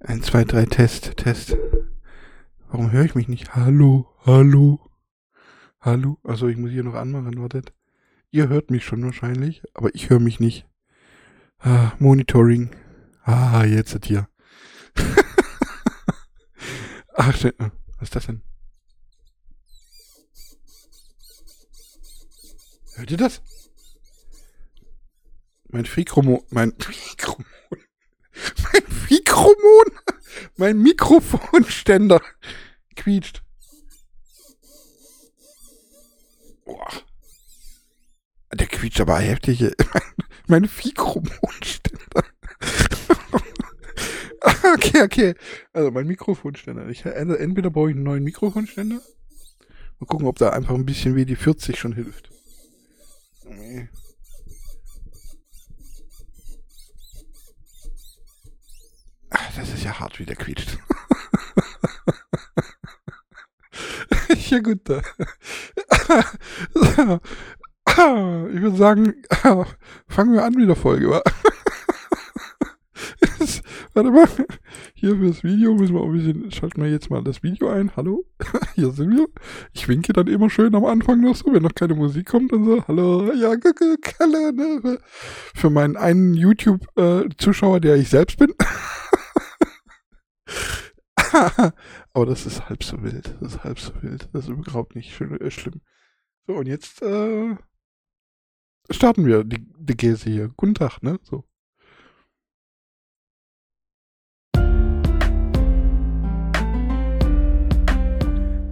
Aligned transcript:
Eins, 0.00 0.26
zwei, 0.26 0.44
drei, 0.44 0.66
Test, 0.66 1.16
Test. 1.16 1.56
Warum 2.68 2.92
höre 2.92 3.04
ich 3.04 3.14
mich 3.14 3.28
nicht? 3.28 3.56
Hallo, 3.56 4.08
hallo, 4.24 4.90
hallo. 5.80 6.18
Also 6.22 6.48
ich 6.48 6.56
muss 6.56 6.70
hier 6.70 6.84
noch 6.84 6.94
anmachen, 6.94 7.40
wartet. 7.40 7.72
Ihr 8.30 8.48
hört 8.48 8.70
mich 8.70 8.84
schon 8.84 9.02
wahrscheinlich, 9.02 9.62
aber 9.74 9.94
ich 9.94 10.10
höre 10.10 10.20
mich 10.20 10.38
nicht. 10.38 10.68
Ah, 11.58 11.92
Monitoring. 11.98 12.70
Ah, 13.22 13.64
jetzt 13.64 13.94
hat 13.94 14.06
hier. 14.06 14.28
Ach, 17.14 17.28
was 17.28 17.44
ist 18.02 18.14
das 18.14 18.26
denn? 18.26 18.42
Hört 22.96 23.10
ihr 23.10 23.16
das? 23.16 23.42
Mein 25.68 25.86
Fikromon, 25.86 26.42
mein 26.50 26.68
Mikromon, 27.10 27.46
mein 28.72 28.82
Mikromon, 29.10 29.84
mein 30.56 30.78
Mikrofonständer 30.82 32.20
quietscht. 32.94 33.42
Boah. 36.64 36.88
Der 38.52 38.66
quietscht 38.66 39.00
aber 39.00 39.18
heftig. 39.18 39.60
Mein, 39.60 39.72
mein 40.46 40.62
Mikrofonständer. 40.62 42.24
okay, 44.74 45.02
okay. 45.02 45.34
Also 45.72 45.90
mein 45.90 46.06
Mikrofonständer. 46.06 46.88
Ich, 46.88 47.04
also 47.06 47.34
entweder 47.34 47.70
brauche 47.70 47.90
ich 47.90 47.96
einen 47.96 48.04
neuen 48.04 48.24
Mikrofonständer. 48.24 49.00
Mal 49.98 50.06
gucken, 50.06 50.26
ob 50.26 50.38
da 50.38 50.50
einfach 50.50 50.74
ein 50.74 50.86
bisschen 50.86 51.16
wie 51.16 51.24
die 51.24 51.36
40 51.36 51.78
schon 51.78 51.92
hilft. 51.94 52.30
Nee. 53.44 53.88
Das 59.56 59.72
ist 59.72 59.84
ja 59.84 59.98
hart, 59.98 60.18
wie 60.18 60.26
der 60.26 60.36
quietscht. 60.36 60.78
ja 64.50 64.58
gut. 64.60 64.80
Da. 64.84 65.00
Ich 67.98 68.60
würde 68.60 68.76
sagen, 68.76 69.14
fangen 70.08 70.34
wir 70.34 70.44
an 70.44 70.52
mit 70.52 70.68
der 70.68 70.76
Folge. 70.76 71.08
Wa? 71.08 71.22
Warte 73.94 74.10
mal. 74.10 74.28
Hier 74.92 75.16
für 75.16 75.28
das 75.28 75.42
Video 75.42 75.74
müssen 75.74 75.94
wir 75.94 76.02
auch 76.02 76.08
ein 76.08 76.12
bisschen, 76.12 76.50
schalten 76.50 76.82
wir 76.82 76.90
jetzt 76.90 77.08
mal 77.08 77.24
das 77.24 77.42
Video 77.42 77.70
ein. 77.70 77.90
Hallo, 77.96 78.26
hier 78.74 78.90
sind 78.90 79.16
wir. 79.16 79.28
Ich 79.72 79.88
winke 79.88 80.12
dann 80.12 80.26
immer 80.26 80.50
schön 80.50 80.74
am 80.74 80.84
Anfang 80.84 81.22
noch 81.22 81.36
so, 81.36 81.54
wenn 81.54 81.62
noch 81.62 81.74
keine 81.74 81.94
Musik 81.94 82.26
kommt 82.26 82.52
und 82.52 82.66
so. 82.66 82.84
Hallo, 82.86 83.32
ja, 83.32 83.54
Kalle, 84.02 84.52
ne? 84.52 84.98
Für 85.54 85.70
meinen 85.70 85.96
einen 85.96 86.34
YouTube-Zuschauer, 86.34 87.80
der 87.80 87.96
ich 87.96 88.10
selbst 88.10 88.38
bin. 88.38 88.52
Aber 92.12 92.26
das 92.26 92.46
ist 92.46 92.68
halb 92.68 92.82
so 92.82 93.02
wild. 93.02 93.34
Das 93.40 93.54
ist 93.54 93.64
halb 93.64 93.78
so 93.78 93.92
wild. 94.02 94.28
Das 94.32 94.44
ist 94.44 94.50
überhaupt 94.50 94.94
nicht 94.94 95.14
schön, 95.14 95.38
äh, 95.40 95.50
schlimm. 95.50 95.80
So, 96.46 96.54
und 96.54 96.66
jetzt 96.66 97.02
äh, 97.02 97.56
starten 98.90 99.26
wir 99.26 99.44
die, 99.44 99.66
die 99.78 99.96
Gäse 99.96 100.30
hier. 100.30 100.50
Guten 100.56 100.74
Tag, 100.74 101.02
ne? 101.02 101.18
So. 101.22 101.44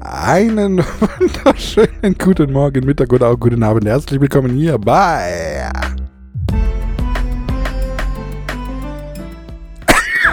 Einen 0.00 0.78
wunderschönen 1.18 2.16
guten 2.16 2.52
Morgen, 2.52 2.86
Mittag 2.86 3.12
oder 3.12 3.28
auch 3.28 3.38
guten 3.38 3.62
Abend. 3.62 3.84
Herzlich 3.86 4.20
willkommen 4.20 4.56
hier 4.56 4.78
bei. 4.78 5.70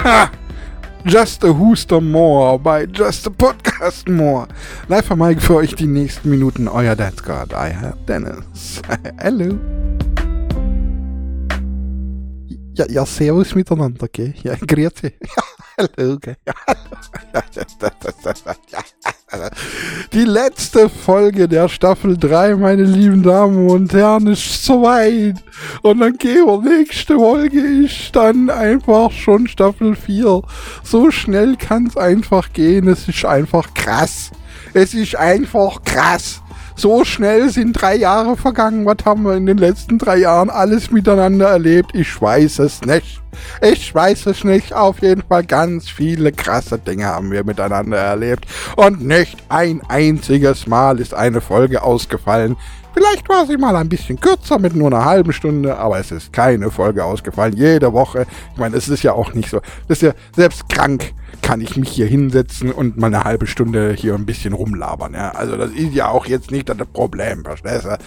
Just 1.04 1.42
a 1.42 1.48
Hooster 1.48 2.00
More 2.00 2.58
bei 2.58 2.86
Just 2.86 3.26
a 3.26 3.30
Podcast 3.30 4.08
More. 4.08 4.46
Live 4.88 5.10
am 5.10 5.18
Mike 5.18 5.40
für 5.40 5.56
euch 5.56 5.74
die 5.74 5.86
nächsten 5.86 6.30
Minuten. 6.30 6.68
Euer 6.68 6.94
Dad's 6.94 7.22
God. 7.22 7.52
I 7.52 7.72
have 7.74 7.98
Dennis. 8.06 8.80
Hello. 9.18 9.58
Ja, 12.74 12.86
ja, 12.88 13.04
servus 13.04 13.54
miteinander, 13.54 14.08
gell? 14.08 14.32
Ja, 14.42 14.54
grüezi. 14.54 15.12
Ja, 15.78 15.86
hallo, 15.96 16.18
gell? 16.18 16.36
Ja, 16.46 16.54
hallo. 16.66 16.78
Die 20.12 20.24
letzte 20.24 20.88
Folge 20.90 21.48
der 21.48 21.68
Staffel 21.68 22.18
3, 22.18 22.56
meine 22.56 22.82
lieben 22.82 23.22
Damen 23.22 23.68
und 23.70 23.92
Herren, 23.92 24.26
ist 24.26 24.64
soweit. 24.64 25.36
Und 25.82 26.00
dann 26.00 26.16
gehen 26.18 26.44
wir, 26.44 26.60
nächste 26.60 27.16
Folge 27.16 27.60
ist 27.60 28.14
dann 28.14 28.50
einfach 28.50 29.10
schon 29.10 29.46
Staffel 29.46 29.96
4. 29.96 30.42
So 30.82 31.10
schnell 31.10 31.56
kann 31.56 31.86
es 31.86 31.96
einfach 31.96 32.52
gehen. 32.52 32.88
Es 32.88 33.08
ist 33.08 33.24
einfach 33.24 33.72
krass. 33.72 34.30
Es 34.74 34.92
ist 34.92 35.16
einfach 35.16 35.82
krass. 35.82 36.41
So 36.74 37.04
schnell 37.04 37.50
sind 37.50 37.74
drei 37.74 37.96
Jahre 37.96 38.36
vergangen. 38.36 38.86
Was 38.86 39.04
haben 39.04 39.24
wir 39.24 39.34
in 39.34 39.46
den 39.46 39.58
letzten 39.58 39.98
drei 39.98 40.18
Jahren 40.18 40.50
alles 40.50 40.90
miteinander 40.90 41.48
erlebt? 41.48 41.90
Ich 41.94 42.20
weiß 42.20 42.60
es 42.60 42.80
nicht. 42.82 43.20
Ich 43.60 43.94
weiß 43.94 44.26
es 44.26 44.44
nicht. 44.44 44.72
Auf 44.72 45.02
jeden 45.02 45.22
Fall 45.22 45.44
ganz 45.44 45.88
viele 45.88 46.32
krasse 46.32 46.78
Dinge 46.78 47.06
haben 47.06 47.30
wir 47.30 47.44
miteinander 47.44 47.98
erlebt. 47.98 48.46
Und 48.76 49.02
nicht 49.06 49.36
ein 49.48 49.82
einziges 49.88 50.66
Mal 50.66 50.98
ist 50.98 51.14
eine 51.14 51.40
Folge 51.40 51.82
ausgefallen. 51.82 52.56
Vielleicht 52.94 53.28
war 53.28 53.46
sie 53.46 53.56
mal 53.56 53.74
ein 53.76 53.88
bisschen 53.88 54.20
kürzer 54.20 54.58
mit 54.58 54.76
nur 54.76 54.88
einer 54.88 55.04
halben 55.04 55.32
Stunde, 55.32 55.78
aber 55.78 55.98
es 55.98 56.10
ist 56.10 56.32
keine 56.32 56.70
Folge 56.70 57.04
ausgefallen. 57.04 57.56
Jede 57.56 57.92
Woche. 57.92 58.26
Ich 58.52 58.58
meine, 58.58 58.76
es 58.76 58.88
ist 58.88 59.02
ja 59.02 59.12
auch 59.12 59.32
nicht 59.32 59.48
so. 59.48 59.60
Das 59.88 59.98
ist 59.98 60.02
ja 60.02 60.12
selbst 60.34 60.68
krank 60.68 61.12
kann 61.42 61.60
ich 61.60 61.76
mich 61.76 61.90
hier 61.90 62.06
hinsetzen 62.06 62.72
und 62.72 62.96
mal 62.96 63.08
eine 63.08 63.24
halbe 63.24 63.46
Stunde 63.46 63.92
hier 63.92 64.14
ein 64.14 64.24
bisschen 64.26 64.54
rumlabern. 64.54 65.14
Ja? 65.14 65.32
Also 65.32 65.56
das 65.56 65.72
ist 65.72 65.92
ja 65.92 66.08
auch 66.08 66.26
jetzt 66.26 66.50
nicht 66.50 66.68
das 66.68 66.76
Problem, 66.92 67.44
verstehst 67.44 67.84
du? 67.84 67.98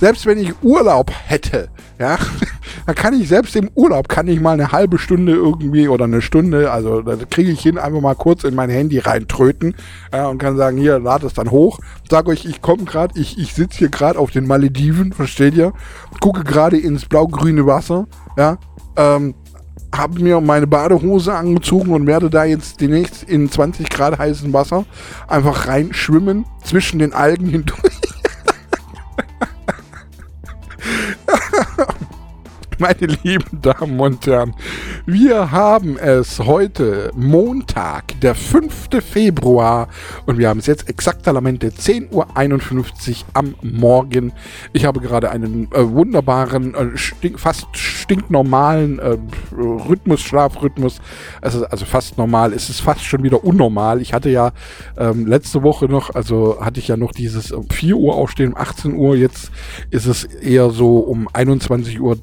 Selbst 0.00 0.26
wenn 0.26 0.38
ich 0.38 0.52
Urlaub 0.62 1.12
hätte, 1.26 1.68
ja, 2.00 2.18
dann 2.86 2.94
kann 2.96 3.14
ich 3.14 3.28
selbst 3.28 3.54
im 3.54 3.70
Urlaub 3.76 4.08
kann 4.08 4.26
ich 4.26 4.40
mal 4.40 4.52
eine 4.52 4.72
halbe 4.72 4.98
Stunde 4.98 5.32
irgendwie 5.32 5.86
oder 5.88 6.04
eine 6.04 6.20
Stunde, 6.20 6.72
also 6.72 7.00
da 7.00 7.16
kriege 7.30 7.52
ich 7.52 7.60
hin, 7.60 7.78
einfach 7.78 8.00
mal 8.00 8.16
kurz 8.16 8.42
in 8.42 8.56
mein 8.56 8.70
Handy 8.70 8.98
reintröten 8.98 9.76
ja, 10.12 10.26
und 10.26 10.38
kann 10.38 10.56
sagen, 10.56 10.78
hier, 10.78 10.98
lad 10.98 11.22
es 11.22 11.34
dann 11.34 11.52
hoch. 11.52 11.78
Sag 12.10 12.26
euch, 12.28 12.44
ich 12.44 12.60
komme 12.60 12.84
gerade, 12.84 13.18
ich, 13.18 13.38
ich 13.38 13.54
sitze 13.54 13.78
hier 13.78 13.88
gerade 13.88 14.18
auf 14.18 14.32
den 14.32 14.48
Malediven, 14.48 15.12
versteht 15.12 15.54
ihr? 15.54 15.72
Gucke 16.20 16.42
gerade 16.42 16.76
ins 16.76 17.06
blau-grüne 17.06 17.64
Wasser, 17.64 18.06
ja, 18.36 18.58
ähm, 18.96 19.34
habe 19.96 20.20
mir 20.20 20.40
meine 20.40 20.66
Badehose 20.66 21.34
angezogen 21.34 21.92
und 21.92 22.06
werde 22.06 22.30
da 22.30 22.44
jetzt 22.44 22.80
demnächst 22.80 23.24
in 23.24 23.50
20 23.50 23.88
Grad 23.88 24.18
heißem 24.18 24.52
Wasser 24.52 24.84
einfach 25.28 25.66
reinschwimmen 25.66 26.44
zwischen 26.62 26.98
den 26.98 27.12
Algen 27.12 27.48
hindurch. 27.48 28.03
Meine 32.78 33.06
lieben 33.22 33.60
Damen 33.62 34.00
und 34.00 34.26
Herren, 34.26 34.54
wir 35.06 35.50
haben 35.52 35.96
es 35.96 36.40
heute 36.40 37.10
Montag, 37.14 38.18
der 38.20 38.34
5. 38.34 38.88
Februar 39.00 39.88
und 40.26 40.38
wir 40.38 40.48
haben 40.48 40.58
es 40.58 40.66
jetzt 40.66 40.88
exakteramente 40.88 41.68
10.51 41.68 42.12
Uhr 42.12 43.24
am 43.34 43.54
Morgen. 43.62 44.32
Ich 44.72 44.84
habe 44.84 45.00
gerade 45.00 45.30
einen 45.30 45.70
äh, 45.72 45.88
wunderbaren, 45.88 46.74
äh, 46.74 46.96
stink, 46.96 47.38
fast 47.38 47.66
stinknormalen 47.76 48.98
äh, 48.98 49.16
Rhythmus, 49.56 50.20
Schlafrhythmus. 50.22 51.00
Also, 51.40 51.66
also 51.66 51.84
fast 51.84 52.18
normal. 52.18 52.52
Es 52.52 52.70
ist 52.70 52.80
fast 52.80 53.04
schon 53.04 53.22
wieder 53.22 53.44
unnormal. 53.44 54.00
Ich 54.00 54.12
hatte 54.12 54.30
ja 54.30 54.52
ähm, 54.96 55.26
letzte 55.26 55.62
Woche 55.62 55.86
noch, 55.86 56.14
also 56.14 56.58
hatte 56.60 56.80
ich 56.80 56.88
ja 56.88 56.96
noch 56.96 57.12
dieses 57.12 57.52
um 57.52 57.68
4 57.70 57.96
Uhr 57.96 58.14
aufstehen, 58.14 58.52
um 58.52 58.58
18 58.58 58.94
Uhr. 58.94 59.16
Jetzt 59.16 59.50
ist 59.90 60.06
es 60.06 60.24
eher 60.24 60.70
so 60.70 60.98
um 60.98 61.28
21 61.32 62.00
Uhr 62.00 62.16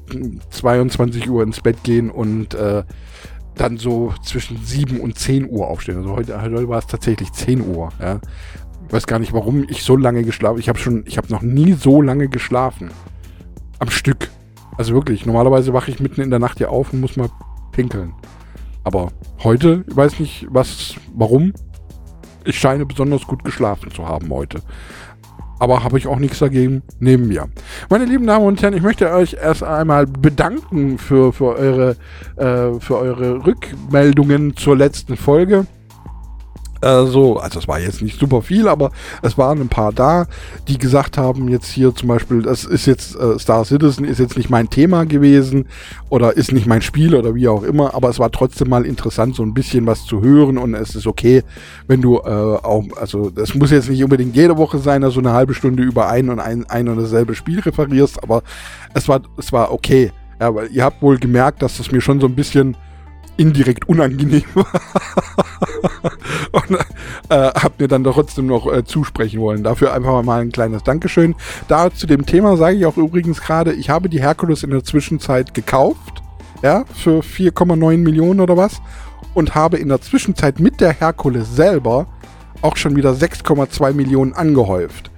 22 0.50 1.28
Uhr 1.30 1.42
ins 1.42 1.60
Bett 1.60 1.82
gehen 1.82 2.10
und 2.10 2.54
äh, 2.54 2.84
dann 3.54 3.76
so 3.76 4.14
zwischen 4.22 4.64
7 4.64 5.00
und 5.00 5.18
10 5.18 5.48
Uhr 5.48 5.68
aufstehen. 5.68 5.98
Also 5.98 6.16
heute, 6.16 6.40
heute 6.40 6.68
war 6.68 6.78
es 6.78 6.86
tatsächlich 6.86 7.32
10 7.32 7.60
Uhr. 7.74 7.90
Ja. 8.00 8.20
Ich 8.86 8.92
weiß 8.92 9.06
gar 9.06 9.18
nicht, 9.18 9.32
warum 9.32 9.64
ich 9.68 9.82
so 9.82 9.96
lange 9.96 10.22
geschlafen 10.22 10.58
Ich 10.58 10.68
habe 10.68 10.78
schon, 10.78 11.04
ich 11.06 11.16
habe 11.16 11.30
noch 11.30 11.42
nie 11.42 11.72
so 11.72 12.02
lange 12.02 12.28
geschlafen. 12.28 12.90
Am 13.78 13.90
Stück. 13.90 14.30
Also 14.76 14.94
wirklich, 14.94 15.26
normalerweise 15.26 15.72
wache 15.72 15.90
ich 15.90 16.00
mitten 16.00 16.20
in 16.20 16.30
der 16.30 16.38
Nacht 16.38 16.58
hier 16.58 16.70
auf 16.70 16.92
und 16.92 17.00
muss 17.00 17.16
mal 17.16 17.28
pinkeln. 17.72 18.14
Aber 18.84 19.12
heute, 19.42 19.84
ich 19.86 19.96
weiß 19.96 20.18
nicht, 20.18 20.46
was, 20.50 20.94
warum. 21.14 21.52
Ich 22.44 22.58
scheine 22.58 22.86
besonders 22.86 23.26
gut 23.26 23.44
geschlafen 23.44 23.92
zu 23.92 24.08
haben 24.08 24.30
heute 24.30 24.62
aber 25.62 25.84
habe 25.84 25.96
ich 25.96 26.08
auch 26.08 26.18
nichts 26.18 26.40
dagegen 26.40 26.82
neben 26.98 27.28
mir. 27.28 27.46
Meine 27.88 28.04
lieben 28.04 28.26
Damen 28.26 28.44
und 28.44 28.60
Herren, 28.60 28.74
ich 28.74 28.82
möchte 28.82 29.08
euch 29.12 29.34
erst 29.40 29.62
einmal 29.62 30.08
bedanken 30.08 30.98
für, 30.98 31.32
für, 31.32 31.54
eure, 31.56 31.90
äh, 32.34 32.80
für 32.80 32.98
eure 32.98 33.46
Rückmeldungen 33.46 34.56
zur 34.56 34.76
letzten 34.76 35.16
Folge. 35.16 35.66
Äh, 36.82 37.06
so, 37.06 37.38
also 37.38 37.60
es 37.60 37.68
war 37.68 37.78
jetzt 37.78 38.02
nicht 38.02 38.18
super 38.18 38.42
viel, 38.42 38.68
aber 38.68 38.90
es 39.22 39.38
waren 39.38 39.60
ein 39.60 39.68
paar 39.68 39.92
da, 39.92 40.26
die 40.66 40.78
gesagt 40.78 41.16
haben, 41.16 41.48
jetzt 41.48 41.70
hier 41.70 41.94
zum 41.94 42.08
Beispiel, 42.08 42.42
das 42.42 42.64
ist 42.64 42.86
jetzt 42.86 43.14
äh, 43.14 43.38
Star 43.38 43.64
Citizen 43.64 44.04
ist 44.04 44.18
jetzt 44.18 44.36
nicht 44.36 44.50
mein 44.50 44.68
Thema 44.68 45.06
gewesen 45.06 45.66
oder 46.08 46.36
ist 46.36 46.50
nicht 46.50 46.66
mein 46.66 46.82
Spiel 46.82 47.14
oder 47.14 47.36
wie 47.36 47.46
auch 47.46 47.62
immer, 47.62 47.94
aber 47.94 48.08
es 48.08 48.18
war 48.18 48.32
trotzdem 48.32 48.68
mal 48.68 48.84
interessant, 48.84 49.36
so 49.36 49.44
ein 49.44 49.54
bisschen 49.54 49.86
was 49.86 50.04
zu 50.04 50.22
hören 50.22 50.58
und 50.58 50.74
es 50.74 50.96
ist 50.96 51.06
okay, 51.06 51.44
wenn 51.86 52.02
du 52.02 52.16
äh, 52.16 52.20
auch, 52.20 52.84
also 53.00 53.30
es 53.36 53.54
muss 53.54 53.70
jetzt 53.70 53.88
nicht 53.88 54.02
unbedingt 54.02 54.34
jede 54.34 54.58
Woche 54.58 54.78
sein, 54.78 55.02
du 55.02 55.20
eine 55.20 55.32
halbe 55.32 55.54
Stunde 55.54 55.82
über 55.82 56.08
ein 56.08 56.30
und 56.30 56.40
ein, 56.40 56.68
ein 56.68 56.88
und 56.88 56.96
dasselbe 56.96 57.34
Spiel 57.34 57.60
referierst, 57.60 58.22
aber 58.22 58.42
es 58.94 59.08
war, 59.08 59.20
es 59.36 59.52
war 59.52 59.72
okay. 59.72 60.10
Ja, 60.40 60.52
weil 60.52 60.68
ihr 60.72 60.82
habt 60.82 61.00
wohl 61.02 61.18
gemerkt, 61.18 61.62
dass 61.62 61.76
das 61.76 61.92
mir 61.92 62.00
schon 62.00 62.20
so 62.20 62.26
ein 62.26 62.34
bisschen 62.34 62.76
indirekt 63.36 63.88
unangenehm 63.88 64.42
war. 64.54 64.66
und 66.52 66.78
äh, 67.28 67.50
habt 67.54 67.80
mir 67.80 67.88
dann 67.88 68.04
trotzdem 68.04 68.46
noch 68.46 68.72
äh, 68.72 68.84
zusprechen 68.84 69.40
wollen. 69.40 69.62
Dafür 69.62 69.92
einfach 69.92 70.22
mal 70.22 70.40
ein 70.40 70.52
kleines 70.52 70.82
Dankeschön. 70.82 71.34
Da 71.68 71.92
zu 71.92 72.06
dem 72.06 72.26
Thema 72.26 72.56
sage 72.56 72.76
ich 72.76 72.86
auch 72.86 72.96
übrigens 72.96 73.40
gerade, 73.40 73.72
ich 73.72 73.90
habe 73.90 74.08
die 74.08 74.20
Herkules 74.20 74.62
in 74.62 74.70
der 74.70 74.84
Zwischenzeit 74.84 75.54
gekauft. 75.54 76.22
Ja, 76.62 76.84
für 76.94 77.20
4,9 77.20 77.98
Millionen 77.98 78.40
oder 78.40 78.56
was. 78.56 78.80
Und 79.34 79.54
habe 79.54 79.78
in 79.78 79.88
der 79.88 80.00
Zwischenzeit 80.00 80.60
mit 80.60 80.80
der 80.80 80.92
Herkules 80.92 81.56
selber 81.56 82.06
auch 82.60 82.76
schon 82.76 82.94
wieder 82.96 83.12
6,2 83.12 83.92
Millionen 83.92 84.34
angehäuft. 84.34 85.10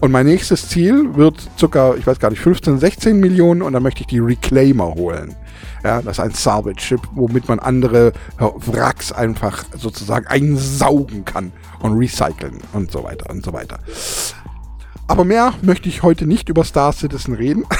Und 0.00 0.10
mein 0.10 0.26
nächstes 0.26 0.68
Ziel 0.68 1.14
wird 1.14 1.48
circa, 1.58 1.94
ich 1.94 2.06
weiß 2.06 2.18
gar 2.18 2.30
nicht, 2.30 2.40
15, 2.40 2.78
16 2.78 3.20
Millionen 3.20 3.62
und 3.62 3.72
dann 3.72 3.82
möchte 3.82 4.00
ich 4.00 4.08
die 4.08 4.18
Reclaimer 4.18 4.94
holen. 4.94 5.36
Ja, 5.84 6.02
das 6.02 6.18
ist 6.18 6.24
ein 6.24 6.32
Salvage-Chip, 6.32 7.00
womit 7.12 7.48
man 7.48 7.58
andere 7.58 8.12
Wracks 8.38 9.12
einfach 9.12 9.64
sozusagen 9.76 10.26
einsaugen 10.26 11.24
kann 11.24 11.52
und 11.80 11.98
recyceln 11.98 12.58
und 12.72 12.90
so 12.90 13.04
weiter 13.04 13.30
und 13.30 13.44
so 13.44 13.52
weiter. 13.52 13.78
Aber 15.08 15.24
mehr 15.24 15.54
möchte 15.62 15.88
ich 15.88 16.02
heute 16.02 16.26
nicht 16.26 16.48
über 16.48 16.64
Star 16.64 16.92
Citizen 16.92 17.34
reden. 17.34 17.64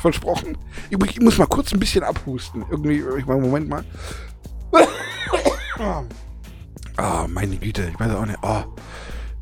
Versprochen. 0.00 0.56
Ich 0.90 1.20
muss 1.20 1.38
mal 1.38 1.46
kurz 1.46 1.72
ein 1.72 1.80
bisschen 1.80 2.04
abhusten. 2.04 2.64
Irgendwie, 2.70 3.02
ich 3.18 3.26
meine, 3.26 3.40
Moment 3.40 3.68
mal. 3.68 3.84
Oh, 6.98 7.02
meine 7.28 7.56
Güte, 7.56 7.88
ich 7.92 7.98
weiß 7.98 8.14
auch 8.14 8.26
nicht. 8.26 8.38
Oh. 8.42 8.62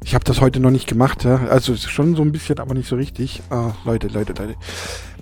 Ich 0.02 0.14
habe 0.14 0.24
das 0.24 0.40
heute 0.40 0.60
noch 0.60 0.70
nicht 0.70 0.86
gemacht, 0.86 1.24
ja. 1.24 1.36
Also 1.48 1.74
schon 1.76 2.14
so 2.14 2.22
ein 2.22 2.30
bisschen, 2.30 2.58
aber 2.58 2.74
nicht 2.74 2.88
so 2.88 2.96
richtig. 2.96 3.42
Oh, 3.50 3.72
Leute, 3.84 4.08
Leute, 4.08 4.34
Leute. 4.34 4.56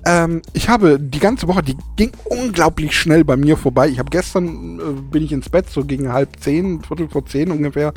Ähm, 0.05 0.43
ich 0.53 0.69
habe 0.69 0.99
die 0.99 1.21
ganze 1.21 1.49
Woche, 1.49 1.63
die 1.63 1.77
ging 1.97 2.13
unglaublich 2.25 2.99
schnell 2.99 3.25
bei 3.25 3.37
mir 3.37 3.57
vorbei. 3.57 3.89
Ich 3.89 3.99
habe 3.99 4.11
gestern, 4.11 4.81
äh, 4.81 5.01
bin 5.11 5.25
ich 5.25 5.33
ins 5.33 5.49
Bett, 5.49 5.71
so 5.71 5.85
gegen 5.85 6.13
halb 6.13 6.41
zehn, 6.41 6.83
Viertel 6.83 7.09
vor 7.09 7.27
zehn 7.27 7.51
ungefähr. 7.51 7.93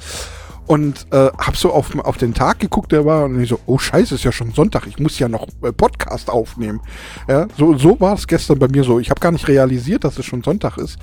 Und 0.67 1.05
äh, 1.11 1.29
habe 1.37 1.55
so 1.55 1.71
auf, 1.71 1.95
auf 1.99 2.17
den 2.17 2.33
Tag 2.33 2.59
geguckt, 2.59 2.91
der 2.91 3.05
war, 3.05 3.25
und 3.25 3.39
ich 3.39 3.49
so, 3.49 3.59
oh 3.67 3.77
scheiße, 3.77 4.15
ist 4.15 4.23
ja 4.23 4.31
schon 4.31 4.51
Sonntag, 4.51 4.87
ich 4.87 4.97
muss 4.97 5.19
ja 5.19 5.27
noch 5.27 5.47
äh, 5.61 5.71
Podcast 5.71 6.31
aufnehmen. 6.31 6.81
Ja, 7.27 7.47
so, 7.55 7.77
so 7.77 7.99
war 7.99 8.15
es 8.15 8.25
gestern 8.25 8.57
bei 8.57 8.67
mir 8.67 8.83
so. 8.83 8.99
Ich 8.99 9.11
habe 9.11 9.19
gar 9.19 9.31
nicht 9.31 9.47
realisiert, 9.47 10.03
dass 10.03 10.17
es 10.17 10.25
schon 10.25 10.41
Sonntag 10.41 10.79
ist. 10.79 10.97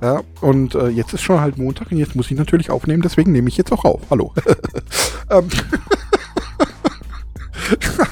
Ja, 0.00 0.20
und 0.40 0.76
äh, 0.76 0.88
jetzt 0.88 1.14
ist 1.14 1.22
schon 1.22 1.40
halt 1.40 1.58
Montag 1.58 1.90
und 1.90 1.98
jetzt 1.98 2.14
muss 2.14 2.30
ich 2.30 2.38
natürlich 2.38 2.70
aufnehmen, 2.70 3.02
deswegen 3.02 3.32
nehme 3.32 3.48
ich 3.48 3.56
jetzt 3.56 3.72
auch 3.72 3.84
auf. 3.84 4.02
Hallo. 4.08 4.32
ähm. 5.30 5.48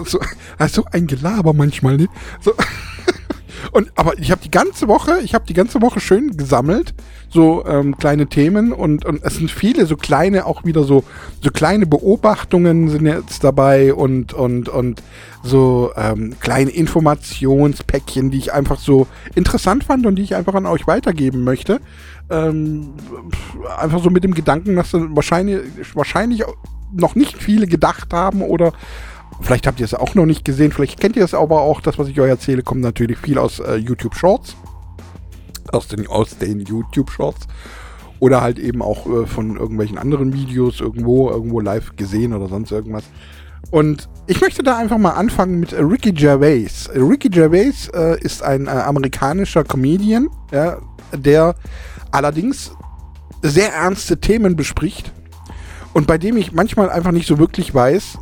so, 0.04 0.20
also 0.58 0.84
ein 0.92 1.06
Gelaber 1.06 1.52
manchmal, 1.52 1.96
ne? 1.96 2.08
So. 2.40 2.52
Und 3.72 3.90
aber 3.96 4.18
ich 4.18 4.30
habe 4.30 4.42
die 4.42 4.50
ganze 4.50 4.88
Woche, 4.88 5.20
ich 5.22 5.34
habe 5.34 5.46
die 5.46 5.54
ganze 5.54 5.80
Woche 5.80 5.98
schön 5.98 6.36
gesammelt, 6.36 6.94
so 7.28 7.64
ähm, 7.66 7.96
kleine 7.96 8.26
Themen 8.26 8.72
und, 8.72 9.04
und 9.04 9.22
es 9.22 9.36
sind 9.36 9.50
viele 9.50 9.86
so 9.86 9.96
kleine, 9.96 10.46
auch 10.46 10.64
wieder 10.64 10.84
so 10.84 11.02
so 11.40 11.50
kleine 11.50 11.86
Beobachtungen 11.86 12.88
sind 12.88 13.06
jetzt 13.06 13.42
dabei 13.42 13.94
und 13.94 14.32
und 14.32 14.68
und 14.68 15.02
so 15.42 15.92
ähm, 15.96 16.34
kleine 16.40 16.70
Informationspäckchen, 16.70 18.30
die 18.30 18.38
ich 18.38 18.52
einfach 18.52 18.78
so 18.78 19.06
interessant 19.34 19.84
fand 19.84 20.06
und 20.06 20.16
die 20.16 20.22
ich 20.22 20.34
einfach 20.34 20.54
an 20.54 20.66
euch 20.66 20.86
weitergeben 20.86 21.42
möchte. 21.42 21.80
Ähm, 22.30 22.94
einfach 23.78 24.02
so 24.02 24.10
mit 24.10 24.24
dem 24.24 24.34
Gedanken, 24.34 24.76
dass 24.76 24.92
wahrscheinlich 24.92 25.62
wahrscheinlich 25.94 26.44
noch 26.92 27.14
nicht 27.14 27.36
viele 27.38 27.66
gedacht 27.66 28.12
haben 28.12 28.42
oder 28.42 28.72
Vielleicht 29.44 29.66
habt 29.66 29.78
ihr 29.78 29.84
es 29.84 29.92
auch 29.92 30.14
noch 30.14 30.24
nicht 30.24 30.46
gesehen, 30.46 30.72
vielleicht 30.72 30.98
kennt 30.98 31.16
ihr 31.16 31.24
es 31.24 31.34
aber 31.34 31.60
auch. 31.60 31.82
Das, 31.82 31.98
was 31.98 32.08
ich 32.08 32.18
euch 32.18 32.30
erzähle, 32.30 32.62
kommt 32.62 32.80
natürlich 32.80 33.18
viel 33.18 33.36
aus 33.36 33.60
äh, 33.60 33.74
YouTube 33.74 34.14
Shorts. 34.14 34.56
Aus 35.70 35.86
den, 35.86 36.06
aus 36.06 36.38
den 36.38 36.60
YouTube 36.60 37.10
Shorts. 37.10 37.46
Oder 38.20 38.40
halt 38.40 38.58
eben 38.58 38.80
auch 38.80 39.06
äh, 39.06 39.26
von 39.26 39.56
irgendwelchen 39.56 39.98
anderen 39.98 40.32
Videos 40.32 40.80
irgendwo, 40.80 41.28
irgendwo 41.28 41.60
live 41.60 41.94
gesehen 41.94 42.32
oder 42.32 42.48
sonst 42.48 42.72
irgendwas. 42.72 43.04
Und 43.70 44.08
ich 44.26 44.40
möchte 44.40 44.62
da 44.62 44.78
einfach 44.78 44.96
mal 44.96 45.10
anfangen 45.10 45.60
mit 45.60 45.74
Ricky 45.74 46.12
Gervais. 46.12 46.88
Ricky 46.94 47.28
Gervais 47.28 47.90
äh, 47.92 48.18
ist 48.22 48.42
ein 48.42 48.66
äh, 48.66 48.70
amerikanischer 48.70 49.62
Comedian, 49.62 50.30
ja, 50.52 50.78
der 51.12 51.54
allerdings 52.12 52.72
sehr 53.42 53.74
ernste 53.74 54.18
Themen 54.18 54.56
bespricht 54.56 55.12
und 55.92 56.06
bei 56.06 56.16
dem 56.16 56.38
ich 56.38 56.52
manchmal 56.52 56.88
einfach 56.88 57.12
nicht 57.12 57.26
so 57.26 57.38
wirklich 57.38 57.74
weiß, 57.74 58.18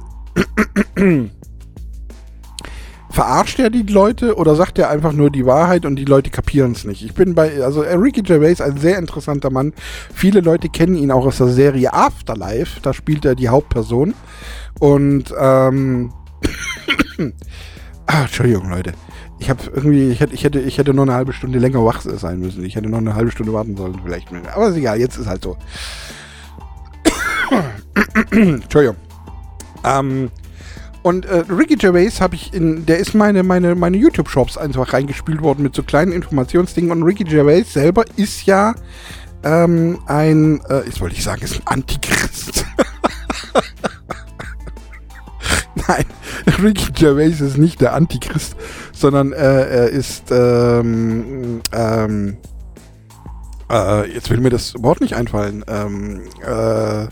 Verarscht 3.12 3.58
er 3.58 3.69
die 3.69 3.82
Leute 3.82 4.37
oder 4.37 4.56
sagt 4.56 4.79
er 4.79 4.88
einfach 4.88 5.12
nur 5.12 5.31
die 5.31 5.44
Wahrheit 5.44 5.84
und 5.84 5.96
die 5.96 6.06
Leute 6.06 6.31
kapieren 6.31 6.73
es 6.73 6.84
nicht? 6.84 7.05
Ich 7.05 7.12
bin 7.12 7.34
bei, 7.34 7.62
also 7.62 7.82
Ricky 7.82 8.23
Gervais, 8.23 8.62
ein 8.62 8.79
sehr 8.79 8.99
interessanter 8.99 9.50
Mann. 9.50 9.75
Viele 10.14 10.40
Leute 10.40 10.70
kennen 10.70 10.94
ihn 10.94 11.11
auch 11.11 11.26
aus 11.26 11.37
der 11.37 11.49
Serie 11.49 11.93
Afterlife. 11.93 12.81
Da 12.81 12.94
spielt 12.94 13.26
er 13.26 13.34
die 13.34 13.50
Hauptperson. 13.50 14.14
Und, 14.81 15.34
ähm, 15.38 16.11
ah, 18.06 18.23
Entschuldigung, 18.23 18.70
Leute. 18.70 18.94
Ich 19.38 19.50
habe 19.50 19.61
irgendwie, 19.75 20.08
ich 20.08 20.20
hätte, 20.20 20.32
ich 20.32 20.44
hätte, 20.44 20.61
ich 20.61 20.79
hätte 20.79 20.94
noch 20.94 21.02
eine 21.02 21.12
halbe 21.12 21.34
Stunde 21.34 21.58
länger 21.58 21.84
wach 21.84 22.00
sein 22.00 22.40
müssen. 22.40 22.64
Ich 22.64 22.76
hätte 22.76 22.88
noch 22.88 22.99
eine 22.99 23.14
halbe 23.14 23.31
Stunde 23.31 23.52
warten 23.52 23.76
sollen, 23.76 24.00
vielleicht. 24.02 24.29
Aber 24.55 24.69
ist 24.69 24.76
egal, 24.76 24.99
jetzt 24.99 25.19
ist 25.19 25.26
halt 25.26 25.43
so. 25.43 25.58
Entschuldigung. 28.31 28.96
Ähm, 29.84 30.31
und 31.02 31.26
äh, 31.26 31.44
Ricky 31.49 31.75
Gervais 31.76 32.20
habe 32.20 32.37
ich 32.37 32.55
in, 32.55 32.87
der 32.87 32.99
ist 32.99 33.14
meine, 33.14 33.43
meine, 33.43 33.75
meine 33.75 33.96
YouTube-Shops 33.96 34.56
einfach 34.56 34.93
reingespielt 34.93 35.43
worden 35.43 35.64
mit 35.64 35.75
so 35.75 35.82
kleinen 35.82 36.12
Informationsdingen. 36.12 36.93
Und 36.93 37.02
Ricky 37.02 37.25
Gervais 37.25 37.64
selber 37.64 38.05
ist 38.17 38.46
ja 38.46 38.75
ähm, 39.43 39.99
ein, 40.06 40.61
äh, 40.69 40.84
jetzt 40.84 41.00
wollte 41.00 41.17
ich 41.17 41.25
sagen, 41.25 41.43
ist 41.43 41.56
ein 41.56 41.67
Antichrist. 41.67 42.64
Nein, 45.88 46.05
Ricky 46.62 46.93
Gervais 46.93 47.40
ist 47.40 47.58
nicht 47.58 47.81
der 47.81 47.94
Antichrist, 47.94 48.56
sondern 48.93 49.32
äh, 49.32 49.37
er 49.37 49.88
ist, 49.88 50.31
ähm, 50.31 51.61
ähm, 51.72 52.36
äh, 53.70 54.12
jetzt 54.12 54.31
will 54.31 54.41
mir 54.41 54.51
das 54.51 54.74
Wort 54.79 55.01
nicht 55.01 55.15
einfallen. 55.15 55.65
Ähm, 55.67 56.22
äh, 56.44 57.06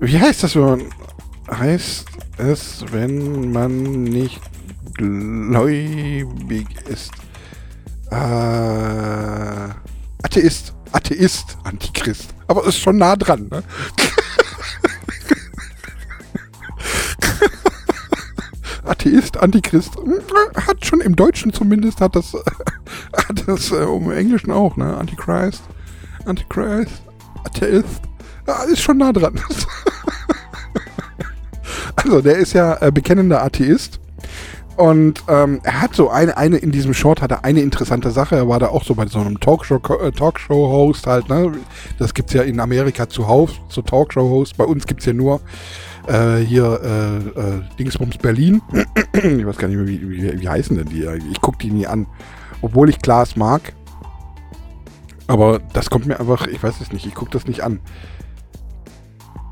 wie 0.00 0.18
heißt 0.18 0.42
das, 0.42 0.56
wenn 0.56 0.62
man 0.62 0.82
heißt 1.50 2.06
es, 2.38 2.84
wenn 2.90 3.50
man 3.52 4.04
nicht 4.04 4.40
gläubig 4.94 6.66
ist? 6.88 7.10
Äh, 8.10 8.14
Atheist. 10.22 10.74
Atheist, 10.92 11.56
Antichrist. 11.64 12.34
Aber 12.46 12.66
ist 12.66 12.78
schon 12.78 12.98
nah 12.98 13.16
dran, 13.16 13.48
ne? 13.50 13.62
Atheist, 18.84 19.38
Antichrist. 19.38 19.96
Hat 20.54 20.84
schon 20.84 21.00
im 21.00 21.16
Deutschen 21.16 21.52
zumindest, 21.52 22.00
hat 22.02 22.14
das, 22.14 22.34
hat 23.16 23.48
das 23.48 23.70
äh, 23.72 23.84
im 23.84 24.10
Englischen 24.10 24.50
auch, 24.50 24.76
ne? 24.76 24.96
Antichrist, 24.96 25.62
Antichrist, 26.26 27.02
Atheist. 27.44 28.02
Ja, 28.46 28.64
ist 28.64 28.80
schon 28.80 28.98
nah 28.98 29.12
dran. 29.12 29.40
Also, 31.96 32.20
der 32.20 32.36
ist 32.36 32.52
ja 32.52 32.76
äh, 32.80 32.90
bekennender 32.90 33.42
Atheist. 33.42 34.00
Und 34.76 35.22
ähm, 35.28 35.60
er 35.64 35.82
hat 35.82 35.94
so 35.94 36.08
eine, 36.08 36.36
eine, 36.36 36.56
in 36.56 36.72
diesem 36.72 36.94
Short 36.94 37.20
hat 37.20 37.30
er 37.30 37.44
eine 37.44 37.60
interessante 37.60 38.10
Sache. 38.10 38.36
Er 38.36 38.48
war 38.48 38.58
da 38.58 38.68
auch 38.68 38.84
so 38.84 38.94
bei 38.94 39.06
so 39.06 39.18
einem 39.18 39.38
Talkshow-Host 39.38 40.02
äh, 40.02 40.12
Talkshow 40.12 40.94
halt, 41.06 41.28
ne? 41.28 41.52
Das 41.98 42.14
gibt's 42.14 42.32
ja 42.32 42.42
in 42.42 42.58
Amerika 42.58 43.08
zuhauf, 43.08 43.52
so 43.68 43.82
Talkshow-Host. 43.82 44.56
Bei 44.56 44.64
uns 44.64 44.86
gibt's 44.86 45.04
ja 45.04 45.12
nur 45.12 45.40
äh, 46.06 46.38
hier 46.38 46.80
äh, 46.82 47.40
äh, 47.40 47.60
Dingsbums 47.78 48.16
Berlin. 48.18 48.62
ich 49.12 49.46
weiß 49.46 49.58
gar 49.58 49.68
nicht 49.68 49.76
mehr, 49.76 49.86
wie, 49.86 50.10
wie, 50.10 50.40
wie 50.40 50.48
heißen 50.48 50.76
denn 50.76 50.88
die? 50.88 51.04
Ich 51.30 51.40
guck 51.40 51.58
die 51.58 51.70
nie 51.70 51.86
an. 51.86 52.06
Obwohl 52.62 52.88
ich 52.88 52.98
Glas 53.00 53.36
mag. 53.36 53.74
Aber 55.26 55.60
das 55.74 55.90
kommt 55.90 56.06
mir 56.06 56.18
einfach, 56.18 56.46
ich 56.46 56.62
weiß 56.62 56.80
es 56.80 56.92
nicht, 56.92 57.06
ich 57.06 57.14
guck 57.14 57.30
das 57.30 57.46
nicht 57.46 57.60
an. 57.60 57.80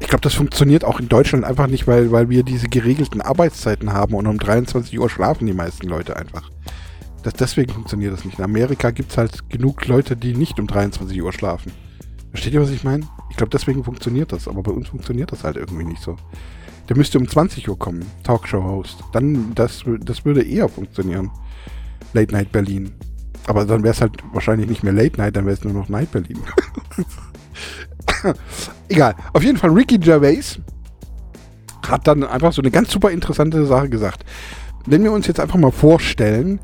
Ich 0.00 0.08
glaube, 0.08 0.22
das 0.22 0.34
funktioniert 0.34 0.84
auch 0.84 0.98
in 0.98 1.08
Deutschland 1.08 1.44
einfach 1.44 1.66
nicht, 1.66 1.86
weil, 1.86 2.10
weil 2.10 2.30
wir 2.30 2.42
diese 2.42 2.68
geregelten 2.68 3.20
Arbeitszeiten 3.20 3.92
haben 3.92 4.14
und 4.14 4.26
um 4.26 4.38
23 4.38 4.98
Uhr 4.98 5.10
schlafen 5.10 5.46
die 5.46 5.52
meisten 5.52 5.86
Leute 5.86 6.16
einfach. 6.16 6.50
Das, 7.22 7.34
deswegen 7.34 7.72
funktioniert 7.72 8.14
das 8.14 8.24
nicht. 8.24 8.38
In 8.38 8.44
Amerika 8.44 8.90
gibt 8.90 9.10
es 9.12 9.18
halt 9.18 9.48
genug 9.50 9.86
Leute, 9.86 10.16
die 10.16 10.34
nicht 10.34 10.58
um 10.58 10.66
23 10.66 11.22
Uhr 11.22 11.32
schlafen. 11.32 11.72
Versteht 12.30 12.54
ihr, 12.54 12.62
was 12.62 12.70
ich 12.70 12.82
meine? 12.82 13.06
Ich 13.28 13.36
glaube, 13.36 13.50
deswegen 13.50 13.84
funktioniert 13.84 14.32
das, 14.32 14.48
aber 14.48 14.62
bei 14.62 14.72
uns 14.72 14.88
funktioniert 14.88 15.32
das 15.32 15.44
halt 15.44 15.56
irgendwie 15.56 15.84
nicht 15.84 16.02
so. 16.02 16.16
Der 16.88 16.96
müsste 16.96 17.18
um 17.18 17.28
20 17.28 17.68
Uhr 17.68 17.78
kommen, 17.78 18.04
Talkshow-Host. 18.22 19.04
Dann, 19.12 19.54
das, 19.54 19.84
das 20.00 20.24
würde 20.24 20.42
eher 20.42 20.68
funktionieren. 20.68 21.30
Late 22.14 22.32
Night 22.32 22.52
Berlin. 22.52 22.92
Aber 23.46 23.64
dann 23.64 23.82
wäre 23.82 23.94
es 23.94 24.00
halt 24.00 24.16
wahrscheinlich 24.32 24.68
nicht 24.68 24.82
mehr 24.82 24.92
Late 24.92 25.20
Night, 25.20 25.36
dann 25.36 25.44
wäre 25.44 25.56
es 25.56 25.64
nur 25.64 25.74
noch 25.74 25.88
Night 25.88 26.10
Berlin. 26.10 26.38
Egal. 28.88 29.14
Auf 29.32 29.42
jeden 29.42 29.58
Fall, 29.58 29.70
Ricky 29.70 29.98
Gervais 29.98 30.58
hat 31.86 32.06
dann 32.06 32.24
einfach 32.24 32.52
so 32.52 32.62
eine 32.62 32.70
ganz 32.70 32.90
super 32.90 33.10
interessante 33.10 33.64
Sache 33.66 33.88
gesagt. 33.88 34.24
Wenn 34.86 35.02
wir 35.02 35.12
uns 35.12 35.26
jetzt 35.26 35.40
einfach 35.40 35.58
mal 35.58 35.72
vorstellen, 35.72 36.60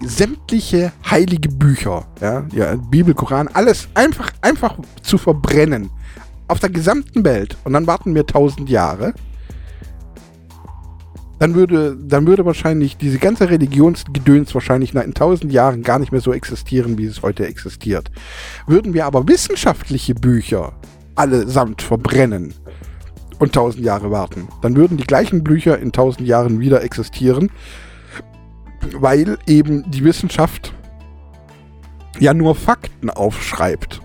sämtliche 0.00 0.92
heilige 1.08 1.48
Bücher, 1.48 2.06
ja, 2.20 2.44
ja, 2.52 2.76
Bibel, 2.76 3.14
Koran, 3.14 3.48
alles 3.48 3.88
einfach, 3.94 4.30
einfach 4.40 4.76
zu 5.02 5.18
verbrennen. 5.18 5.90
Auf 6.48 6.58
der 6.58 6.70
gesamten 6.70 7.24
Welt. 7.24 7.56
Und 7.64 7.72
dann 7.72 7.86
warten 7.86 8.14
wir 8.14 8.26
tausend 8.26 8.68
Jahre 8.68 9.14
dann 11.42 11.56
würde, 11.56 11.96
dann 11.96 12.24
würde 12.28 12.46
wahrscheinlich 12.46 12.96
diese 12.96 13.18
ganze 13.18 13.50
Religionsgedöns 13.50 14.54
wahrscheinlich 14.54 14.94
in 14.94 15.12
tausend 15.12 15.52
Jahren 15.52 15.82
gar 15.82 15.98
nicht 15.98 16.12
mehr 16.12 16.20
so 16.20 16.32
existieren, 16.32 16.98
wie 16.98 17.06
es 17.06 17.20
heute 17.22 17.48
existiert. 17.48 18.12
Würden 18.68 18.94
wir 18.94 19.06
aber 19.06 19.26
wissenschaftliche 19.26 20.14
Bücher 20.14 20.74
allesamt 21.16 21.82
verbrennen 21.82 22.54
und 23.40 23.54
tausend 23.54 23.84
Jahre 23.84 24.12
warten, 24.12 24.46
dann 24.60 24.76
würden 24.76 24.98
die 24.98 25.02
gleichen 25.02 25.42
Bücher 25.42 25.80
in 25.80 25.90
tausend 25.90 26.28
Jahren 26.28 26.60
wieder 26.60 26.84
existieren, 26.84 27.50
weil 28.92 29.36
eben 29.48 29.90
die 29.90 30.04
Wissenschaft 30.04 30.72
ja 32.20 32.34
nur 32.34 32.54
Fakten 32.54 33.10
aufschreibt 33.10 34.00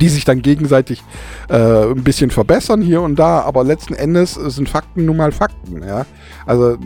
die 0.00 0.08
sich 0.08 0.24
dann 0.24 0.42
gegenseitig 0.42 1.02
äh, 1.48 1.90
ein 1.90 2.04
bisschen 2.04 2.30
verbessern 2.30 2.82
hier 2.82 3.02
und 3.02 3.16
da, 3.18 3.40
aber 3.40 3.64
letzten 3.64 3.94
Endes 3.94 4.34
sind 4.34 4.68
Fakten 4.68 5.04
nun 5.04 5.16
mal 5.16 5.32
Fakten, 5.32 5.82
ja. 5.82 6.06
Also 6.46 6.76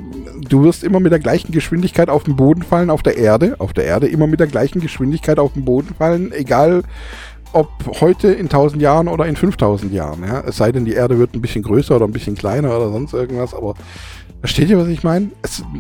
du 0.49 0.65
wirst 0.65 0.85
immer 0.85 1.01
mit 1.01 1.13
der 1.13 1.19
gleichen 1.19 1.53
Geschwindigkeit 1.53 2.09
auf 2.11 2.25
den 2.25 2.37
Boden 2.37 2.63
fallen, 2.63 2.91
auf 2.91 3.03
der 3.03 3.17
Erde, 3.17 3.57
auf 3.59 3.73
der 3.73 3.85
Erde 3.85 4.09
immer 4.09 4.27
mit 4.27 4.41
der 4.41 4.47
gleichen 4.47 4.81
Geschwindigkeit 4.81 5.39
auf 5.39 5.53
den 5.53 5.65
Boden 5.65 5.95
fallen, 5.97 6.33
egal 6.33 6.83
ob 7.53 7.69
heute 8.01 8.29
in 8.29 8.47
1000 8.47 8.83
Jahren 8.83 9.09
oder 9.09 9.27
in 9.27 9.37
5000 9.37 9.93
Jahren, 9.93 10.23
ja. 10.27 10.43
Es 10.47 10.57
sei 10.57 10.73
denn, 10.73 10.85
die 10.85 10.93
Erde 10.93 11.19
wird 11.19 11.35
ein 11.35 11.41
bisschen 11.41 11.63
größer 11.63 11.97
oder 11.97 12.05
ein 12.05 12.13
bisschen 12.13 12.37
kleiner 12.37 12.77
oder 12.77 12.91
sonst 12.91 13.15
irgendwas, 13.15 13.55
aber 13.55 13.75
Versteht 14.41 14.71
ihr, 14.71 14.79
was 14.79 14.87
ich 14.87 15.03
meine? 15.03 15.31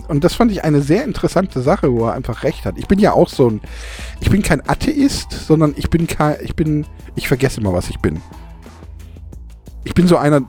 Und 0.08 0.24
das 0.24 0.34
fand 0.34 0.50
ich 0.50 0.64
eine 0.64 0.82
sehr 0.82 1.04
interessante 1.04 1.60
Sache, 1.62 1.92
wo 1.92 2.06
er 2.06 2.14
einfach 2.14 2.42
recht 2.42 2.64
hat. 2.64 2.76
Ich 2.76 2.88
bin 2.88 2.98
ja 2.98 3.12
auch 3.12 3.28
so 3.28 3.48
ein, 3.48 3.60
ich 4.20 4.30
bin 4.30 4.42
kein 4.42 4.68
Atheist, 4.68 5.30
sondern 5.30 5.74
ich 5.76 5.90
bin 5.90 6.08
kein, 6.08 6.36
ich 6.42 6.56
bin, 6.56 6.84
ich 7.14 7.28
vergesse 7.28 7.60
immer, 7.60 7.72
was 7.72 7.88
ich 7.88 8.00
bin. 8.00 8.20
Ich 9.84 9.94
bin 9.94 10.08
so 10.08 10.16
einer, 10.16 10.42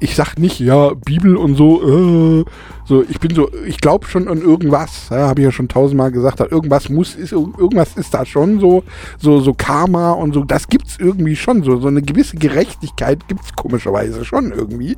ich 0.00 0.16
sag 0.16 0.38
nicht, 0.38 0.58
ja, 0.58 0.92
Bibel 0.94 1.36
und 1.36 1.54
so, 1.54 2.40
äh, 2.40 2.44
so, 2.84 3.02
ich 3.08 3.20
bin 3.20 3.34
so, 3.34 3.48
ich 3.64 3.78
glaube 3.78 4.06
schon 4.06 4.28
an 4.28 4.42
irgendwas, 4.42 5.08
ja, 5.10 5.28
habe 5.28 5.40
ich 5.40 5.44
ja 5.44 5.52
schon 5.52 5.68
tausendmal 5.68 6.10
gesagt, 6.10 6.40
irgendwas 6.40 6.88
muss, 6.88 7.14
ist, 7.14 7.32
irgendwas 7.32 7.96
ist 7.96 8.12
da 8.12 8.26
schon 8.26 8.58
so, 8.58 8.82
so, 9.18 9.40
so 9.40 9.54
Karma 9.54 10.10
und 10.12 10.34
so, 10.34 10.44
das 10.44 10.68
gibt's 10.68 10.96
irgendwie 10.98 11.36
schon, 11.36 11.62
so, 11.62 11.80
so 11.80 11.88
eine 11.88 12.02
gewisse 12.02 12.36
Gerechtigkeit 12.36 13.28
gibt's 13.28 13.54
komischerweise 13.54 14.24
schon 14.24 14.50
irgendwie. 14.52 14.96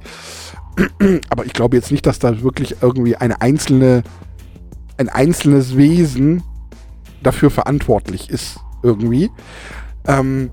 Aber 1.31 1.45
ich 1.45 1.53
glaube 1.53 1.77
jetzt 1.77 1.91
nicht, 1.91 2.07
dass 2.07 2.19
da 2.19 2.43
wirklich 2.43 2.77
irgendwie 2.83 3.17
eine 3.17 3.41
einzelne, 3.41 4.03
ein 4.97 5.09
einzelnes 5.09 5.77
Wesen 5.77 6.43
dafür 7.23 7.51
verantwortlich 7.51 8.31
ist, 8.31 8.59
irgendwie. 8.83 9.31
Ähm, 10.07 10.51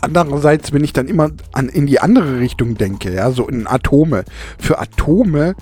andererseits, 0.00 0.72
wenn 0.72 0.84
ich 0.84 0.92
dann 0.92 1.08
immer 1.08 1.30
an, 1.52 1.68
in 1.68 1.86
die 1.86 2.00
andere 2.00 2.40
Richtung 2.40 2.76
denke, 2.76 3.12
ja, 3.12 3.30
so 3.30 3.48
in 3.48 3.66
Atome. 3.66 4.24
Für 4.58 4.78
Atome 4.78 5.54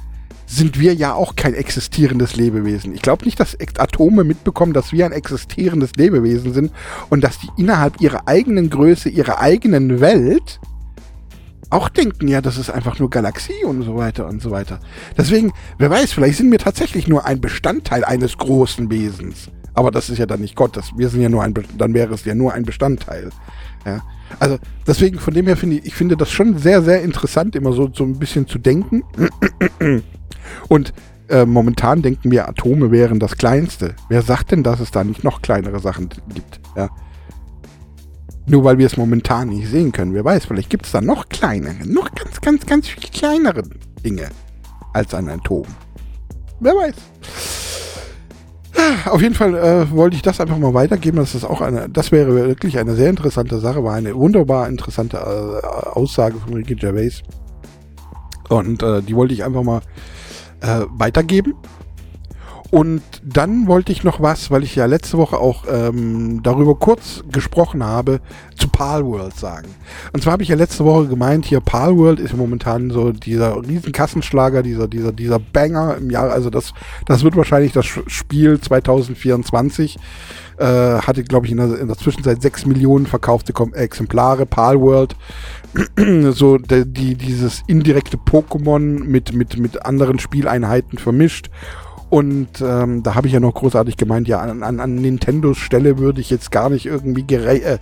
sind 0.47 0.79
wir 0.79 0.95
ja 0.95 1.13
auch 1.13 1.35
kein 1.35 1.55
existierendes 1.55 2.37
Lebewesen. 2.37 2.95
Ich 2.95 3.03
glaube 3.03 3.25
nicht, 3.25 3.41
dass 3.41 3.57
Atome 3.79 4.23
mitbekommen, 4.23 4.73
dass 4.73 4.93
wir 4.93 5.05
ein 5.05 5.13
existierendes 5.13 5.97
Lebewesen 5.97 6.53
sind 6.53 6.73
und 7.11 7.25
dass 7.25 7.39
die 7.41 7.49
innerhalb 7.57 8.01
ihrer 8.01 8.29
eigenen 8.29 8.71
Größe, 8.71 9.09
ihrer 9.09 9.41
eigenen 9.41 10.01
Welt 10.01 10.61
auch 11.77 11.89
denken, 11.89 12.29
ja, 12.29 12.41
das 12.41 12.59
ist 12.59 12.71
einfach 12.71 12.99
nur 12.99 13.11
Galaxie 13.11 13.65
und 13.65 13.83
so 13.83 13.97
weiter 13.97 14.27
und 14.27 14.41
so 14.41 14.51
weiter. 14.51 14.81
Deswegen, 15.17 15.53
wer 15.79 15.91
weiß, 15.91 16.13
vielleicht 16.13 16.39
sind 16.39 16.51
wir 16.51 16.59
tatsächlich 16.59 17.07
nur 17.07 17.25
ein 17.27 17.41
Bestandteil 17.41 18.05
eines 18.05 18.39
großen 18.39 18.91
Wesens. 18.91 19.51
Aber 19.75 19.91
das 19.91 20.09
ist 20.09 20.19
ja 20.19 20.27
dann 20.27 20.41
nicht 20.41 20.57
Gott, 20.57 20.77
das, 20.77 20.91
wir 20.97 21.11
sind 21.11 21.21
ja 21.21 21.29
nur 21.29 21.43
ein, 21.43 21.53
dann 21.77 21.93
wäre 21.93 22.15
es 22.15 22.25
ja 22.25 22.35
nur 22.35 22.55
ein 22.55 22.65
Bestandteil. 22.65 23.29
Ja. 23.85 24.03
Also 24.41 24.59
deswegen, 24.87 25.19
von 25.19 25.35
dem 25.35 25.47
her 25.47 25.57
finde 25.57 25.77
ich, 25.77 25.85
ich 25.85 25.95
finde 25.95 26.17
das 26.17 26.31
schon 26.31 26.57
sehr, 26.59 26.83
sehr 26.83 27.03
interessant, 27.03 27.55
immer 27.55 27.73
so, 27.73 27.91
so 27.93 28.05
ein 28.05 28.19
bisschen 28.19 28.47
zu 28.47 28.59
denken. 28.59 29.05
Und 30.69 30.95
äh, 31.29 31.45
momentan 31.45 32.03
denken 32.03 32.31
wir, 32.31 32.49
Atome 32.49 32.91
wären 32.91 33.21
das 33.21 33.37
Kleinste. 33.37 33.95
Wer 34.09 34.23
sagt 34.23 34.53
denn, 34.53 34.63
dass 34.63 34.81
es 34.81 34.91
da 34.91 35.05
nicht 35.05 35.25
noch 35.25 35.43
kleinere 35.43 35.81
Sachen 35.81 36.09
gibt? 36.33 36.61
Ja. 36.75 36.89
Nur 38.49 38.65
weil 38.65 38.79
wir 38.79 38.87
es 38.87 38.97
momentan 38.97 39.49
nicht 39.49 39.69
sehen 39.69 39.93
können. 39.93 40.15
Wer 40.15 40.25
weiß, 40.25 40.47
vielleicht 40.47 40.71
gibt 40.71 40.87
es 40.87 40.93
da 40.93 41.01
noch 41.01 41.29
kleinere, 41.29 41.85
noch 41.85 42.15
ganz, 42.15 42.41
ganz, 42.41 42.65
ganz 42.65 42.89
viel 42.89 43.11
kleinere 43.11 43.63
Dinge 44.05 44.29
als 44.93 45.13
ein 45.15 45.29
Atom. 45.29 45.67
Wer 46.61 46.75
weiß. 46.75 46.95
Auf 49.07 49.21
jeden 49.23 49.35
Fall 49.35 49.55
äh, 49.55 49.91
wollte 49.91 50.17
ich 50.17 50.23
das 50.23 50.41
einfach 50.41 50.59
mal 50.59 50.75
weitergeben. 50.75 51.17
Das 51.19 51.35
ist 51.35 51.45
auch 51.45 51.61
eine, 51.61 51.89
das 51.89 52.13
wäre 52.13 52.35
wirklich 52.35 52.79
eine 52.79 52.95
sehr 52.95 53.11
interessante 53.11 53.59
Sache, 53.59 53.83
war 53.83 53.95
eine 53.95 54.15
wunderbar 54.15 54.69
interessante 54.69 55.17
äh, 55.17 55.67
Aussage 55.89 56.37
von 56.39 56.55
Ricky 56.55 56.75
Gervais. 56.75 57.23
Und 58.49 58.83
äh, 58.83 59.03
die 59.03 59.17
wollte 59.17 59.35
ich 59.35 59.45
einfach 59.45 59.63
mal 59.63 59.81
äh, 60.61 60.83
weitergeben. 60.91 61.55
Und 62.71 63.03
dann 63.23 63.67
wollte 63.67 63.93
ich 63.93 64.03
noch 64.03 64.21
was, 64.21 64.51
weil 64.51 64.65
ich 64.65 64.75
ja 64.75 64.87
letzte 64.87 65.19
Woche 65.19 65.39
auch 65.39 65.65
ähm, 65.71 66.43
darüber 66.43 66.75
kurz 66.75 67.23
gesprochen 67.31 67.85
habe, 67.85 68.21
zu 68.57 68.69
Palworld 68.69 69.37
sagen. 69.37 69.69
Und 70.13 70.23
zwar 70.23 70.33
habe 70.33 70.43
ich 70.43 70.49
ja 70.49 70.57
letzte 70.57 70.85
Woche 70.85 71.07
gemeint, 71.07 71.45
hier 71.45 71.61
Palworld 71.61 72.19
ist 72.19 72.37
momentan 72.37 72.91
so 72.91 73.13
dieser 73.13 73.57
riesen 73.67 73.93
Kassenschlager, 73.93 74.63
dieser, 74.63 74.89
dieser, 74.89 75.13
dieser 75.13 75.39
Banger 75.39 75.97
im 75.97 76.11
Jahr. 76.11 76.31
Also 76.31 76.51
das, 76.51 76.73
das 77.07 77.23
wird 77.23 77.37
wahrscheinlich 77.37 77.73
das 77.73 77.87
Spiel 77.87 78.61
2024. 78.61 79.99
Äh, 80.59 80.65
hatte, 80.65 81.23
glaube 81.23 81.45
ich, 81.45 81.53
in 81.53 81.59
der, 81.59 81.79
in 81.79 81.87
der 81.87 81.99
Zwischenzeit 81.99 82.41
6 82.41 82.65
Millionen 82.65 83.07
verkaufte 83.07 83.53
Exemplare. 83.75 84.47
Palworld 84.47 85.15
so 86.31 86.57
die, 86.57 87.15
dieses 87.15 87.63
indirekte 87.67 88.17
Pokémon 88.17 89.05
mit, 89.05 89.35
mit, 89.35 89.59
mit 89.59 89.85
anderen 89.85 90.19
Spieleinheiten 90.19 90.99
vermischt 90.99 91.51
und 92.09 92.49
ähm, 92.61 93.03
da 93.03 93.15
habe 93.15 93.27
ich 93.27 93.33
ja 93.33 93.41
noch 93.41 93.55
großartig 93.55 93.97
gemeint, 93.97 94.29
ja, 94.29 94.41
an, 94.41 94.63
an, 94.63 94.81
an 94.81 94.95
Nintendos 94.95 95.59
Stelle 95.59 95.99
würde 95.99 96.21
ich 96.21 96.31
jetzt 96.31 96.51
gar 96.51 96.71
nicht 96.71 96.87
irgendwie 96.87 97.25
äh, 97.35 97.79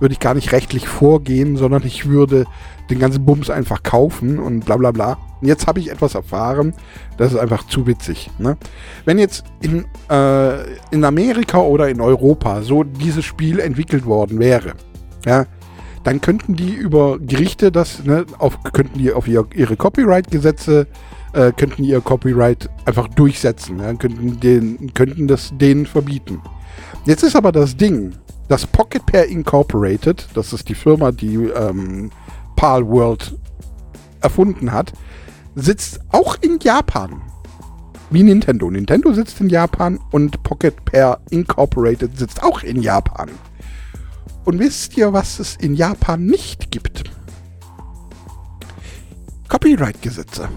würde 0.00 0.12
ich 0.12 0.18
gar 0.18 0.34
nicht 0.34 0.52
rechtlich 0.52 0.88
vorgehen, 0.88 1.56
sondern 1.56 1.84
ich 1.84 2.06
würde 2.06 2.46
den 2.90 2.98
ganzen 2.98 3.24
Bums 3.24 3.50
einfach 3.50 3.82
kaufen 3.82 4.38
und 4.38 4.64
bla 4.64 4.76
bla 4.76 4.90
bla. 4.90 5.18
Und 5.40 5.46
jetzt 5.46 5.66
habe 5.66 5.78
ich 5.78 5.90
etwas 5.90 6.14
erfahren, 6.14 6.74
das 7.16 7.32
ist 7.32 7.38
einfach 7.38 7.66
zu 7.66 7.86
witzig. 7.86 8.30
Ne? 8.38 8.56
Wenn 9.04 9.18
jetzt 9.18 9.44
in, 9.60 9.84
äh, 10.10 10.74
in 10.90 11.04
Amerika 11.04 11.58
oder 11.58 11.88
in 11.88 12.00
Europa 12.00 12.62
so 12.62 12.82
dieses 12.82 13.24
Spiel 13.24 13.60
entwickelt 13.60 14.04
worden 14.04 14.38
wäre, 14.40 14.72
ja, 15.24 15.46
dann 16.02 16.20
könnten 16.20 16.56
die 16.56 16.72
über 16.72 17.18
Gerichte 17.18 17.70
das, 17.70 18.04
ne, 18.04 18.24
auf, 18.38 18.58
könnten 18.72 18.98
die 18.98 19.12
auf 19.12 19.28
ihr, 19.28 19.46
ihre 19.54 19.76
Copyright-Gesetze 19.76 20.80
äh, 20.80 20.86
könnten 21.32 21.84
ihr 21.84 22.00
Copyright 22.00 22.68
einfach 22.84 23.08
durchsetzen, 23.08 23.78
ja, 23.78 23.94
könnten, 23.94 24.40
den, 24.40 24.92
könnten 24.94 25.28
das 25.28 25.52
denen 25.56 25.86
verbieten. 25.86 26.40
Jetzt 27.06 27.22
ist 27.22 27.36
aber 27.36 27.52
das 27.52 27.76
Ding, 27.76 28.12
das 28.48 28.66
Pocket 28.66 29.04
Pair 29.06 29.26
Incorporated, 29.26 30.28
das 30.34 30.52
ist 30.52 30.68
die 30.68 30.74
Firma, 30.74 31.12
die 31.12 31.36
ähm, 31.36 32.10
PAL 32.56 32.86
World 32.86 33.38
erfunden 34.20 34.72
hat, 34.72 34.92
sitzt 35.54 36.00
auch 36.10 36.36
in 36.40 36.58
Japan. 36.58 37.22
Wie 38.10 38.24
Nintendo. 38.24 38.68
Nintendo 38.68 39.12
sitzt 39.12 39.40
in 39.40 39.48
Japan 39.48 40.00
und 40.10 40.42
Pocket 40.42 40.84
Pair 40.84 41.20
Incorporated 41.30 42.18
sitzt 42.18 42.42
auch 42.42 42.62
in 42.62 42.82
Japan. 42.82 43.30
Und 44.44 44.58
wisst 44.58 44.96
ihr, 44.96 45.12
was 45.12 45.38
es 45.38 45.54
in 45.56 45.74
Japan 45.74 46.26
nicht 46.26 46.72
gibt? 46.72 47.04
Copyright-Gesetze. 49.48 50.48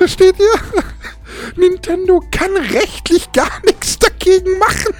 Versteht 0.00 0.36
ihr? 0.38 0.54
Nintendo 1.56 2.24
kann 2.30 2.56
rechtlich 2.56 3.30
gar 3.32 3.60
nichts 3.66 3.98
dagegen 3.98 4.58
machen. 4.58 4.94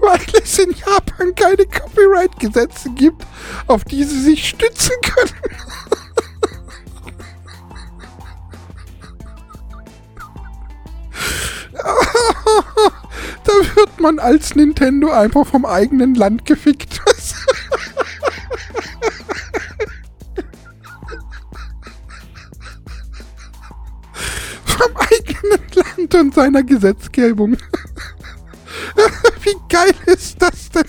Weil 0.00 0.20
es 0.42 0.58
in 0.58 0.72
Japan 0.72 1.32
keine 1.36 1.64
Copyright-Gesetze 1.64 2.90
gibt, 2.90 3.24
auf 3.68 3.84
die 3.84 4.02
sie 4.02 4.20
sich 4.20 4.48
stützen 4.48 4.96
können. 5.02 5.34
da 13.44 13.52
wird 13.74 14.00
man 14.00 14.18
als 14.18 14.54
Nintendo 14.54 15.10
einfach 15.10 15.46
vom 15.46 15.64
eigenen 15.64 16.14
Land 16.14 16.44
gefickt. 16.44 17.00
vom 24.64 24.96
eigenen 24.96 25.60
Land 25.74 26.14
und 26.14 26.34
seiner 26.34 26.62
Gesetzgebung. 26.62 27.56
Wie 29.42 29.56
geil 29.68 29.94
ist 30.06 30.40
das 30.40 30.70
denn? 30.70 30.84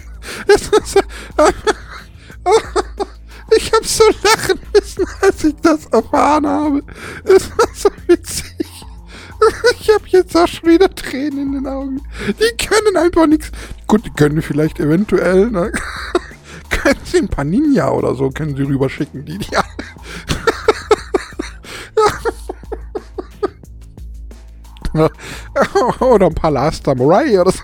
Ich 3.55 3.71
habe 3.71 3.85
so 3.85 4.03
lachen 4.23 4.59
müssen, 4.73 5.05
als 5.21 5.43
ich 5.43 5.55
das 5.61 5.85
erfahren 5.87 6.47
habe. 6.47 6.83
Es 7.23 7.49
war 7.51 7.67
so. 7.73 7.89
Ich 9.93 9.99
habe 9.99 10.09
jetzt 10.09 10.35
auch 10.35 10.47
schon 10.47 10.69
wieder 10.69 10.89
Tränen 10.89 11.39
in 11.39 11.51
den 11.51 11.67
Augen. 11.67 12.01
Die 12.27 12.65
können 12.65 12.97
einfach 12.97 13.27
nichts. 13.27 13.51
Gut, 13.85 14.03
die 14.03 14.09
können 14.09 14.41
vielleicht 14.41 14.79
eventuell, 14.79 15.51
ne? 15.51 15.71
Können 16.71 16.99
sie 17.03 17.19
ein 17.19 17.27
paar 17.27 17.43
Ninja 17.43 17.91
oder 17.91 18.15
so, 18.15 18.31
können 18.31 18.55
sie 18.55 18.63
rüberschicken, 18.63 19.23
die 19.23 19.37
ja. 19.51 19.63
oder 25.99 26.25
ein 26.25 26.33
paar 26.33 26.49
Last 26.49 26.85
Samurai 26.85 27.39
oder 27.39 27.51
so. 27.51 27.59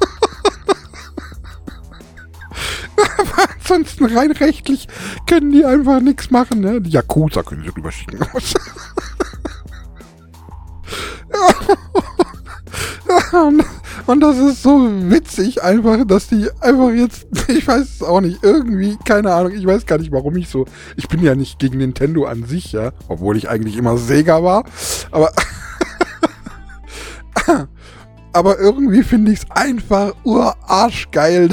Aber 3.18 3.50
ansonsten 3.52 4.06
rein 4.06 4.32
rechtlich 4.34 4.88
können 5.26 5.52
die 5.52 5.66
einfach 5.66 6.00
nichts 6.00 6.30
machen, 6.30 6.60
ne? 6.60 6.80
Die 6.80 6.92
Yakuza 6.92 7.42
können 7.42 7.64
sie 7.64 7.70
rüberschicken. 7.70 8.20
Und 14.06 14.22
das 14.22 14.38
ist 14.38 14.64
so 14.64 14.90
witzig 15.10 15.64
einfach, 15.64 16.06
dass 16.06 16.28
die 16.28 16.48
einfach 16.62 16.92
jetzt, 16.92 17.28
ich 17.48 17.68
weiß 17.68 17.96
es 17.96 18.04
auch 18.04 18.22
nicht, 18.22 18.44
irgendwie, 18.44 18.98
keine 19.06 19.34
Ahnung, 19.34 19.54
ich 19.54 19.66
weiß 19.66 19.86
gar 19.86 19.98
nicht, 19.98 20.12
warum 20.12 20.36
ich 20.38 20.50
so, 20.50 20.66
ich 20.96 21.08
bin 21.08 21.22
ja 21.22 21.36
nicht 21.36 21.60
gegen 21.60 21.78
Nintendo 21.78 22.26
an 22.26 22.44
sich, 22.44 22.72
ja, 22.72 22.92
obwohl 23.08 23.38
ich 23.38 23.50
eigentlich 23.50 23.78
immer 23.78 23.98
Sega 23.98 24.44
war, 24.44 24.64
aber, 25.12 25.32
aber 28.34 28.60
irgendwie 28.60 29.04
finde 29.04 29.32
ich 29.32 29.40
es 29.40 29.52
einfach 29.52 30.14
urarschgeil, 30.24 31.50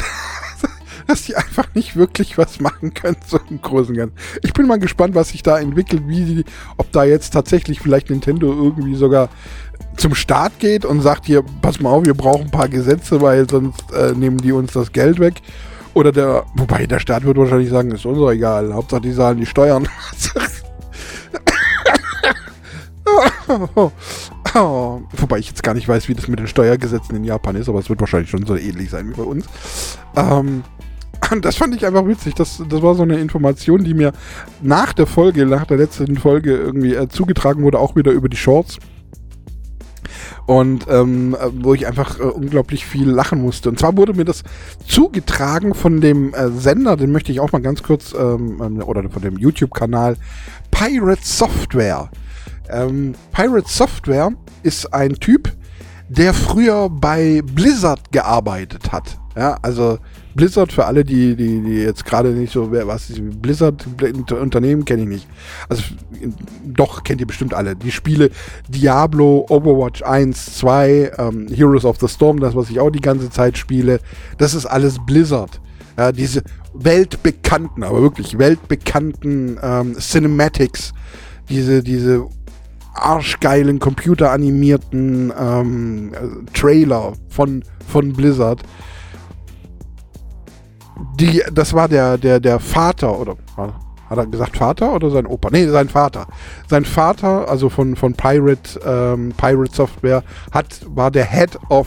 dass 1.06 1.22
die 1.22 1.36
einfach 1.36 1.66
nicht 1.74 1.96
wirklich 1.96 2.38
was 2.38 2.60
machen 2.60 2.94
können, 2.94 3.16
so 3.26 3.38
im 3.50 3.60
Großen 3.60 3.90
und 3.90 3.96
Ganzen. 3.96 4.16
Ich 4.42 4.52
bin 4.52 4.66
mal 4.66 4.78
gespannt, 4.78 5.14
was 5.14 5.30
sich 5.30 5.42
da 5.42 5.58
entwickelt, 5.58 6.02
wie 6.06 6.24
die, 6.24 6.44
ob 6.76 6.90
da 6.92 7.04
jetzt 7.04 7.30
tatsächlich 7.30 7.80
vielleicht 7.80 8.10
Nintendo 8.10 8.52
irgendwie 8.52 8.94
sogar 8.94 9.28
zum 9.96 10.14
Staat 10.14 10.58
geht 10.58 10.84
und 10.84 11.00
sagt 11.00 11.26
hier, 11.26 11.42
pass 11.62 11.80
mal 11.80 11.90
auf, 11.90 12.04
wir 12.04 12.14
brauchen 12.14 12.44
ein 12.46 12.50
paar 12.50 12.68
Gesetze, 12.68 13.20
weil 13.20 13.48
sonst 13.48 13.84
äh, 13.92 14.12
nehmen 14.12 14.38
die 14.38 14.52
uns 14.52 14.72
das 14.72 14.92
Geld 14.92 15.18
weg. 15.18 15.42
Oder 15.94 16.12
der, 16.12 16.44
wobei 16.54 16.86
der 16.86 16.98
Staat 16.98 17.24
wird 17.24 17.38
wahrscheinlich 17.38 17.70
sagen, 17.70 17.90
ist 17.90 18.04
uns 18.04 18.18
egal, 18.30 18.74
Hauptsache 18.74 19.00
die 19.00 19.14
zahlen 19.14 19.38
die 19.38 19.46
Steuern. 19.46 19.88
oh, 24.54 25.00
wobei 25.16 25.38
ich 25.38 25.48
jetzt 25.48 25.62
gar 25.62 25.72
nicht 25.72 25.88
weiß, 25.88 26.08
wie 26.08 26.14
das 26.14 26.28
mit 26.28 26.38
den 26.38 26.48
Steuergesetzen 26.48 27.16
in 27.16 27.24
Japan 27.24 27.56
ist, 27.56 27.70
aber 27.70 27.78
es 27.78 27.88
wird 27.88 28.00
wahrscheinlich 28.00 28.28
schon 28.28 28.44
so 28.44 28.56
ähnlich 28.56 28.90
sein 28.90 29.08
wie 29.08 29.14
bei 29.14 29.22
uns. 29.22 29.46
Ähm, 30.16 30.64
das 31.42 31.56
fand 31.56 31.74
ich 31.74 31.86
einfach 31.86 32.06
witzig. 32.06 32.34
Das, 32.34 32.62
das 32.68 32.82
war 32.82 32.94
so 32.94 33.02
eine 33.02 33.18
Information, 33.18 33.84
die 33.84 33.94
mir 33.94 34.12
nach 34.62 34.92
der 34.92 35.06
Folge, 35.06 35.46
nach 35.46 35.66
der 35.66 35.76
letzten 35.76 36.16
Folge 36.16 36.56
irgendwie 36.56 36.94
äh, 36.94 37.08
zugetragen 37.08 37.62
wurde, 37.62 37.78
auch 37.78 37.96
wieder 37.96 38.12
über 38.12 38.28
die 38.28 38.36
Shorts 38.36 38.78
und 40.46 40.86
ähm, 40.88 41.36
wo 41.52 41.74
ich 41.74 41.86
einfach 41.86 42.20
äh, 42.20 42.22
unglaublich 42.22 42.86
viel 42.86 43.08
lachen 43.08 43.42
musste. 43.42 43.68
Und 43.68 43.78
zwar 43.78 43.96
wurde 43.96 44.14
mir 44.14 44.24
das 44.24 44.44
zugetragen 44.86 45.74
von 45.74 46.00
dem 46.00 46.32
äh, 46.34 46.50
Sender, 46.50 46.96
den 46.96 47.10
möchte 47.10 47.32
ich 47.32 47.40
auch 47.40 47.52
mal 47.52 47.60
ganz 47.60 47.82
kurz, 47.82 48.14
ähm, 48.14 48.60
ähm 48.62 48.82
oder 48.82 49.08
von 49.10 49.22
dem 49.22 49.36
YouTube-Kanal 49.36 50.16
Pirate 50.70 51.22
Software. 51.22 52.10
Ähm, 52.68 53.14
Pirate 53.32 53.68
Software 53.68 54.32
ist 54.62 54.92
ein 54.94 55.14
Typ, 55.14 55.52
der 56.08 56.32
früher 56.32 56.88
bei 56.88 57.42
Blizzard 57.44 58.12
gearbeitet 58.12 58.92
hat. 58.92 59.18
Ja, 59.36 59.58
also 59.62 59.98
Blizzard 60.36 60.72
für 60.72 60.84
alle, 60.84 61.04
die, 61.04 61.34
die, 61.34 61.62
die 61.62 61.78
jetzt 61.78 62.04
gerade 62.04 62.30
nicht 62.30 62.52
so, 62.52 62.70
wer 62.70 62.86
was 62.86 63.10
Blizzard 63.18 63.86
Unternehmen 64.32 64.84
kenne 64.84 65.02
ich 65.02 65.08
nicht. 65.08 65.28
Also 65.68 65.82
doch 66.64 67.02
kennt 67.02 67.20
ihr 67.20 67.26
bestimmt 67.26 67.54
alle. 67.54 67.74
Die 67.74 67.90
Spiele 67.90 68.30
Diablo, 68.68 69.46
Overwatch 69.48 70.02
1, 70.02 70.58
2, 70.58 71.12
ähm, 71.18 71.48
Heroes 71.48 71.84
of 71.84 71.98
the 71.98 72.08
Storm, 72.08 72.38
das 72.38 72.54
was 72.54 72.70
ich 72.70 72.78
auch 72.78 72.90
die 72.90 73.00
ganze 73.00 73.30
Zeit 73.30 73.56
spiele, 73.56 73.98
das 74.38 74.54
ist 74.54 74.66
alles 74.66 74.98
Blizzard. 75.06 75.60
Ja, 75.98 76.12
diese 76.12 76.42
weltbekannten, 76.74 77.82
aber 77.82 78.02
wirklich 78.02 78.38
weltbekannten 78.38 79.58
ähm, 79.62 79.96
Cinematics, 79.98 80.92
diese, 81.48 81.82
diese 81.82 82.26
arschgeilen 82.92 83.78
computeranimierten 83.78 85.32
ähm, 85.38 86.12
Trailer 86.52 87.14
von, 87.28 87.62
von 87.88 88.12
Blizzard 88.12 88.62
die, 91.18 91.42
das 91.52 91.74
war 91.74 91.88
der, 91.88 92.18
der, 92.18 92.40
der 92.40 92.58
Vater, 92.58 93.18
oder 93.18 93.36
hat 94.08 94.18
er 94.18 94.26
gesagt 94.26 94.56
Vater 94.56 94.94
oder 94.94 95.10
sein 95.10 95.26
Opa? 95.26 95.48
Nee, 95.50 95.66
sein 95.66 95.88
Vater. 95.88 96.26
Sein 96.68 96.84
Vater, 96.84 97.48
also 97.48 97.68
von, 97.68 97.96
von 97.96 98.14
Pirate, 98.14 98.80
ähm, 98.84 99.32
Pirate 99.36 99.74
Software, 99.74 100.22
hat, 100.52 100.80
war 100.88 101.10
der 101.10 101.24
Head 101.24 101.58
of 101.68 101.86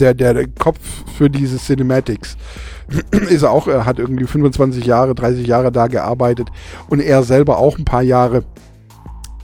der, 0.00 0.14
der, 0.14 0.34
der 0.34 0.48
Kopf 0.48 0.80
für 1.16 1.30
diese 1.30 1.58
Cinematics. 1.58 2.36
ist 3.28 3.42
er 3.42 3.50
auch, 3.50 3.68
er 3.68 3.86
hat 3.86 3.98
irgendwie 3.98 4.26
25 4.26 4.84
Jahre, 4.84 5.14
30 5.14 5.46
Jahre 5.46 5.70
da 5.70 5.86
gearbeitet 5.86 6.48
und 6.88 7.00
er 7.00 7.22
selber 7.22 7.58
auch 7.58 7.78
ein 7.78 7.84
paar 7.84 8.02
Jahre. 8.02 8.44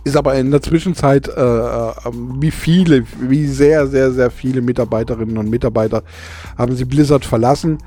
Ist 0.04 0.16
aber 0.16 0.34
in 0.36 0.50
der 0.50 0.62
Zwischenzeit, 0.62 1.28
äh, 1.28 1.40
äh 1.40 1.92
wie 2.40 2.50
viele, 2.50 3.04
wie 3.20 3.46
sehr, 3.46 3.86
sehr, 3.86 4.10
sehr 4.10 4.30
viele 4.30 4.62
Mitarbeiterinnen 4.62 5.38
und 5.38 5.50
Mitarbeiter 5.50 6.02
haben 6.56 6.74
sie 6.74 6.84
Blizzard 6.84 7.24
verlassen 7.24 7.78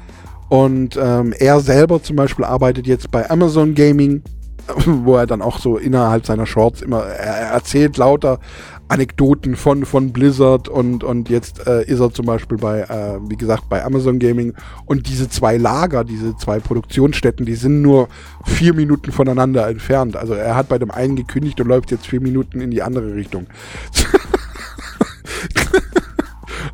und 0.52 1.00
ähm, 1.02 1.34
er 1.40 1.62
selber 1.62 2.04
zum 2.04 2.18
Beispiel 2.18 2.44
arbeitet 2.44 2.86
jetzt 2.86 3.10
bei 3.10 3.30
Amazon 3.30 3.74
Gaming, 3.74 4.22
wo 4.86 5.16
er 5.16 5.26
dann 5.26 5.42
auch 5.42 5.60
so 5.60 5.78
innerhalb 5.78 6.26
seiner 6.26 6.46
Shorts 6.46 6.82
immer, 6.82 7.04
er 7.06 7.54
erzählt 7.54 7.96
lauter 7.96 8.42
Anekdoten 8.90 9.56
von, 9.56 9.86
von 9.86 10.12
Blizzard 10.12 10.68
und, 10.68 11.06
und 11.06 11.30
jetzt 11.30 11.66
äh, 11.68 11.86
ist 11.86 12.02
er 12.02 12.12
zum 12.12 12.26
Beispiel 12.26 12.58
bei, 12.58 12.82
äh, 12.82 13.20
wie 13.30 13.38
gesagt, 13.38 13.70
bei 13.70 13.82
Amazon 13.82 14.20
Gaming 14.20 14.54
und 14.86 15.08
diese 15.08 15.30
zwei 15.30 15.56
Lager, 15.56 16.04
diese 16.04 16.36
zwei 16.36 16.60
Produktionsstätten, 16.60 17.46
die 17.46 17.56
sind 17.56 17.82
nur 17.82 18.10
vier 18.44 18.74
Minuten 18.74 19.14
voneinander 19.14 19.70
entfernt. 19.70 20.18
Also 20.18 20.34
er 20.34 20.56
hat 20.56 20.68
bei 20.68 20.80
dem 20.80 20.92
einen 20.92 21.16
gekündigt 21.16 21.62
und 21.62 21.68
läuft 21.68 21.92
jetzt 21.92 22.08
vier 22.08 22.20
Minuten 22.20 22.60
in 22.60 22.72
die 22.72 22.82
andere 22.84 23.16
Richtung. 23.16 23.48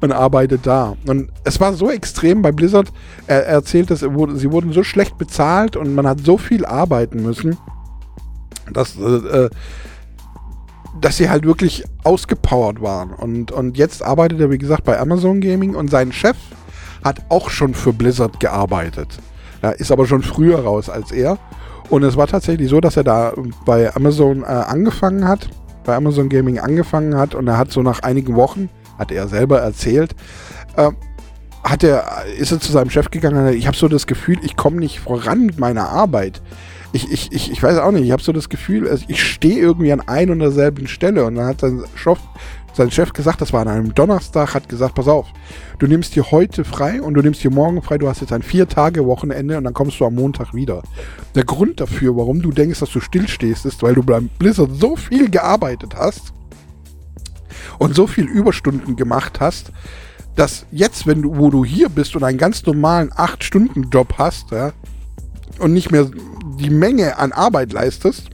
und 0.01 0.11
arbeitet 0.11 0.65
da. 0.65 0.95
Und 1.07 1.29
es 1.43 1.59
war 1.59 1.73
so 1.73 1.89
extrem 1.89 2.41
bei 2.41 2.51
Blizzard. 2.51 2.91
Er, 3.27 3.45
er 3.45 3.53
erzählt, 3.53 3.89
dass 3.89 4.01
er 4.01 4.13
wurde, 4.13 4.35
sie 4.37 4.51
wurden 4.51 4.73
so 4.73 4.83
schlecht 4.83 5.17
bezahlt 5.17 5.75
und 5.75 5.93
man 5.95 6.07
hat 6.07 6.19
so 6.21 6.37
viel 6.37 6.65
arbeiten 6.65 7.23
müssen, 7.23 7.57
dass, 8.71 8.97
äh, 8.97 9.49
dass 10.99 11.17
sie 11.17 11.29
halt 11.29 11.45
wirklich 11.45 11.83
ausgepowert 12.03 12.81
waren. 12.81 13.11
Und, 13.11 13.51
und 13.51 13.77
jetzt 13.77 14.03
arbeitet 14.03 14.39
er, 14.39 14.51
wie 14.51 14.57
gesagt, 14.57 14.83
bei 14.83 14.99
Amazon 14.99 15.41
Gaming 15.41 15.75
und 15.75 15.89
sein 15.89 16.11
Chef 16.11 16.37
hat 17.03 17.21
auch 17.29 17.49
schon 17.49 17.73
für 17.73 17.93
Blizzard 17.93 18.39
gearbeitet. 18.39 19.19
Er 19.61 19.79
ist 19.79 19.91
aber 19.91 20.05
schon 20.05 20.21
früher 20.21 20.59
raus 20.59 20.89
als 20.89 21.11
er. 21.11 21.37
Und 21.89 22.03
es 22.03 22.17
war 22.17 22.27
tatsächlich 22.27 22.69
so, 22.69 22.81
dass 22.81 22.97
er 22.97 23.03
da 23.03 23.33
bei 23.65 23.95
Amazon 23.95 24.43
äh, 24.43 24.47
angefangen 24.47 25.27
hat, 25.27 25.49
bei 25.85 25.95
Amazon 25.95 26.27
Gaming 26.27 26.59
angefangen 26.59 27.15
hat 27.15 27.33
und 27.33 27.47
er 27.47 27.57
hat 27.57 27.71
so 27.71 27.81
nach 27.81 28.01
einigen 28.01 28.35
Wochen 28.35 28.69
hat 28.97 29.11
er 29.11 29.27
selber 29.27 29.59
erzählt, 29.59 30.15
äh, 30.75 30.91
hat 31.63 31.83
er, 31.83 32.25
ist 32.37 32.51
er 32.51 32.59
zu 32.59 32.71
seinem 32.71 32.89
Chef 32.89 33.11
gegangen, 33.11 33.53
ich 33.53 33.67
habe 33.67 33.77
so 33.77 33.87
das 33.87 34.07
Gefühl, 34.07 34.37
ich 34.43 34.55
komme 34.55 34.77
nicht 34.77 34.99
voran 34.99 35.45
mit 35.45 35.59
meiner 35.59 35.89
Arbeit. 35.89 36.41
Ich, 36.93 37.11
ich, 37.11 37.31
ich, 37.31 37.51
ich 37.51 37.61
weiß 37.61 37.77
auch 37.79 37.91
nicht, 37.91 38.05
ich 38.05 38.11
habe 38.11 38.23
so 38.23 38.31
das 38.31 38.49
Gefühl, 38.49 38.87
also 38.87 39.03
ich 39.07 39.21
stehe 39.21 39.59
irgendwie 39.59 39.91
an 39.91 40.01
ein 40.01 40.29
und 40.29 40.39
derselben 40.39 40.87
Stelle. 40.87 41.25
Und 41.25 41.35
dann 41.35 41.45
hat 41.45 41.59
sein 41.59 41.83
Chef, 41.95 42.17
sein 42.73 42.91
Chef 42.91 43.11
gesagt, 43.11 43.41
das 43.41 43.51
war 43.51 43.61
an 43.61 43.67
einem 43.67 43.93
Donnerstag, 43.93 44.53
hat 44.53 44.69
gesagt, 44.69 44.95
pass 44.95 45.09
auf, 45.09 45.27
du 45.79 45.87
nimmst 45.87 46.15
dir 46.15 46.31
heute 46.31 46.63
frei 46.63 47.01
und 47.01 47.15
du 47.15 47.21
nimmst 47.21 47.43
dir 47.43 47.51
morgen 47.51 47.81
frei, 47.81 47.97
du 47.97 48.07
hast 48.07 48.21
jetzt 48.21 48.31
ein 48.31 48.41
Vier-Tage-Wochenende 48.41 49.57
und 49.57 49.65
dann 49.65 49.73
kommst 49.73 49.99
du 49.99 50.05
am 50.05 50.15
Montag 50.15 50.53
wieder. 50.53 50.81
Der 51.35 51.43
Grund 51.43 51.81
dafür, 51.81 52.15
warum 52.15 52.41
du 52.41 52.51
denkst, 52.51 52.79
dass 52.79 52.91
du 52.91 53.01
stillstehst, 53.01 53.65
ist, 53.65 53.83
weil 53.83 53.95
du 53.95 54.03
beim 54.03 54.29
Blizzard 54.39 54.71
so 54.73 54.95
viel 54.95 55.29
gearbeitet 55.29 55.95
hast, 55.97 56.33
und 57.77 57.95
so 57.95 58.07
viel 58.07 58.25
Überstunden 58.25 58.95
gemacht 58.95 59.39
hast, 59.39 59.71
dass 60.35 60.65
jetzt, 60.71 61.07
wenn 61.07 61.23
du, 61.23 61.37
wo 61.37 61.49
du 61.49 61.65
hier 61.65 61.89
bist 61.89 62.15
und 62.15 62.23
einen 62.23 62.37
ganz 62.37 62.65
normalen 62.65 63.09
8-Stunden-Job 63.11 64.15
hast, 64.17 64.51
ja, 64.51 64.71
und 65.59 65.73
nicht 65.73 65.91
mehr 65.91 66.09
die 66.59 66.69
Menge 66.69 67.17
an 67.17 67.31
Arbeit 67.31 67.73
leistest, 67.73 68.29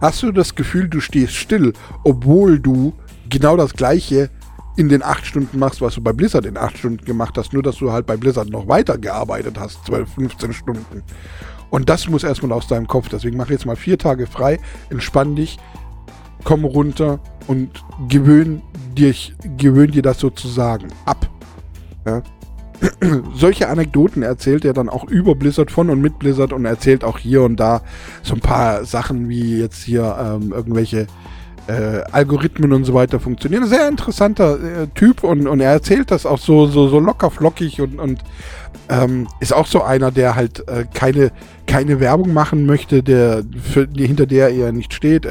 hast 0.00 0.22
du 0.22 0.32
das 0.32 0.54
Gefühl, 0.54 0.88
du 0.88 1.00
stehst 1.00 1.34
still, 1.34 1.72
obwohl 2.04 2.58
du 2.58 2.92
genau 3.28 3.56
das 3.56 3.72
gleiche 3.72 4.30
in 4.76 4.88
den 4.88 5.02
acht 5.02 5.26
Stunden 5.26 5.58
machst, 5.58 5.80
was 5.80 5.94
du 5.94 6.02
bei 6.02 6.12
Blizzard 6.12 6.46
in 6.46 6.56
acht 6.56 6.78
Stunden 6.78 7.04
gemacht 7.04 7.36
hast, 7.36 7.52
nur 7.52 7.62
dass 7.62 7.76
du 7.76 7.92
halt 7.92 8.06
bei 8.06 8.16
Blizzard 8.16 8.48
noch 8.50 8.68
weiter 8.68 8.98
gearbeitet 8.98 9.58
hast, 9.58 9.84
12, 9.86 10.14
15 10.14 10.52
Stunden. 10.52 11.02
Und 11.70 11.88
das 11.88 12.08
muss 12.08 12.24
erstmal 12.24 12.52
aus 12.52 12.66
deinem 12.66 12.86
Kopf. 12.86 13.08
Deswegen 13.08 13.36
mach 13.36 13.50
jetzt 13.50 13.66
mal 13.66 13.76
vier 13.76 13.98
Tage 13.98 14.26
frei, 14.26 14.58
entspann 14.90 15.36
dich, 15.36 15.58
komm 16.44 16.64
runter 16.64 17.20
und 17.46 17.70
gewöhn 18.08 18.62
dir, 18.96 19.14
gewöhn 19.56 19.90
dir 19.90 20.02
das 20.02 20.18
sozusagen 20.18 20.88
ab. 21.04 21.28
Ja? 22.06 22.22
solche 23.34 23.68
Anekdoten 23.68 24.22
erzählt 24.22 24.64
er 24.64 24.72
dann 24.72 24.88
auch 24.88 25.04
über 25.04 25.34
Blizzard 25.34 25.70
von 25.70 25.90
und 25.90 26.00
mit 26.00 26.18
Blizzard 26.18 26.52
und 26.52 26.64
erzählt 26.64 27.04
auch 27.04 27.18
hier 27.18 27.42
und 27.42 27.56
da 27.56 27.82
so 28.22 28.34
ein 28.34 28.40
paar 28.40 28.84
Sachen 28.84 29.28
wie 29.28 29.58
jetzt 29.58 29.82
hier 29.82 30.16
ähm, 30.18 30.52
irgendwelche 30.52 31.06
äh, 31.66 32.02
Algorithmen 32.10 32.72
und 32.72 32.84
so 32.84 32.94
weiter 32.94 33.20
funktionieren. 33.20 33.66
Sehr 33.66 33.88
interessanter 33.88 34.82
äh, 34.82 34.86
Typ 34.94 35.22
und, 35.24 35.46
und 35.46 35.60
er 35.60 35.72
erzählt 35.72 36.10
das 36.10 36.26
auch 36.26 36.38
so, 36.38 36.66
so, 36.66 36.88
so 36.88 36.98
locker 36.98 37.30
flockig 37.30 37.80
und, 37.80 37.98
und 37.98 38.20
ähm, 38.88 39.28
ist 39.40 39.52
auch 39.52 39.66
so 39.66 39.82
einer, 39.82 40.10
der 40.10 40.34
halt 40.34 40.66
äh, 40.68 40.84
keine, 40.92 41.32
keine 41.66 42.00
Werbung 42.00 42.32
machen 42.32 42.66
möchte, 42.66 43.02
der 43.02 43.44
für, 43.62 43.86
hinter 43.94 44.26
der 44.26 44.50
er 44.50 44.72
nicht 44.72 44.94
steht. 44.94 45.26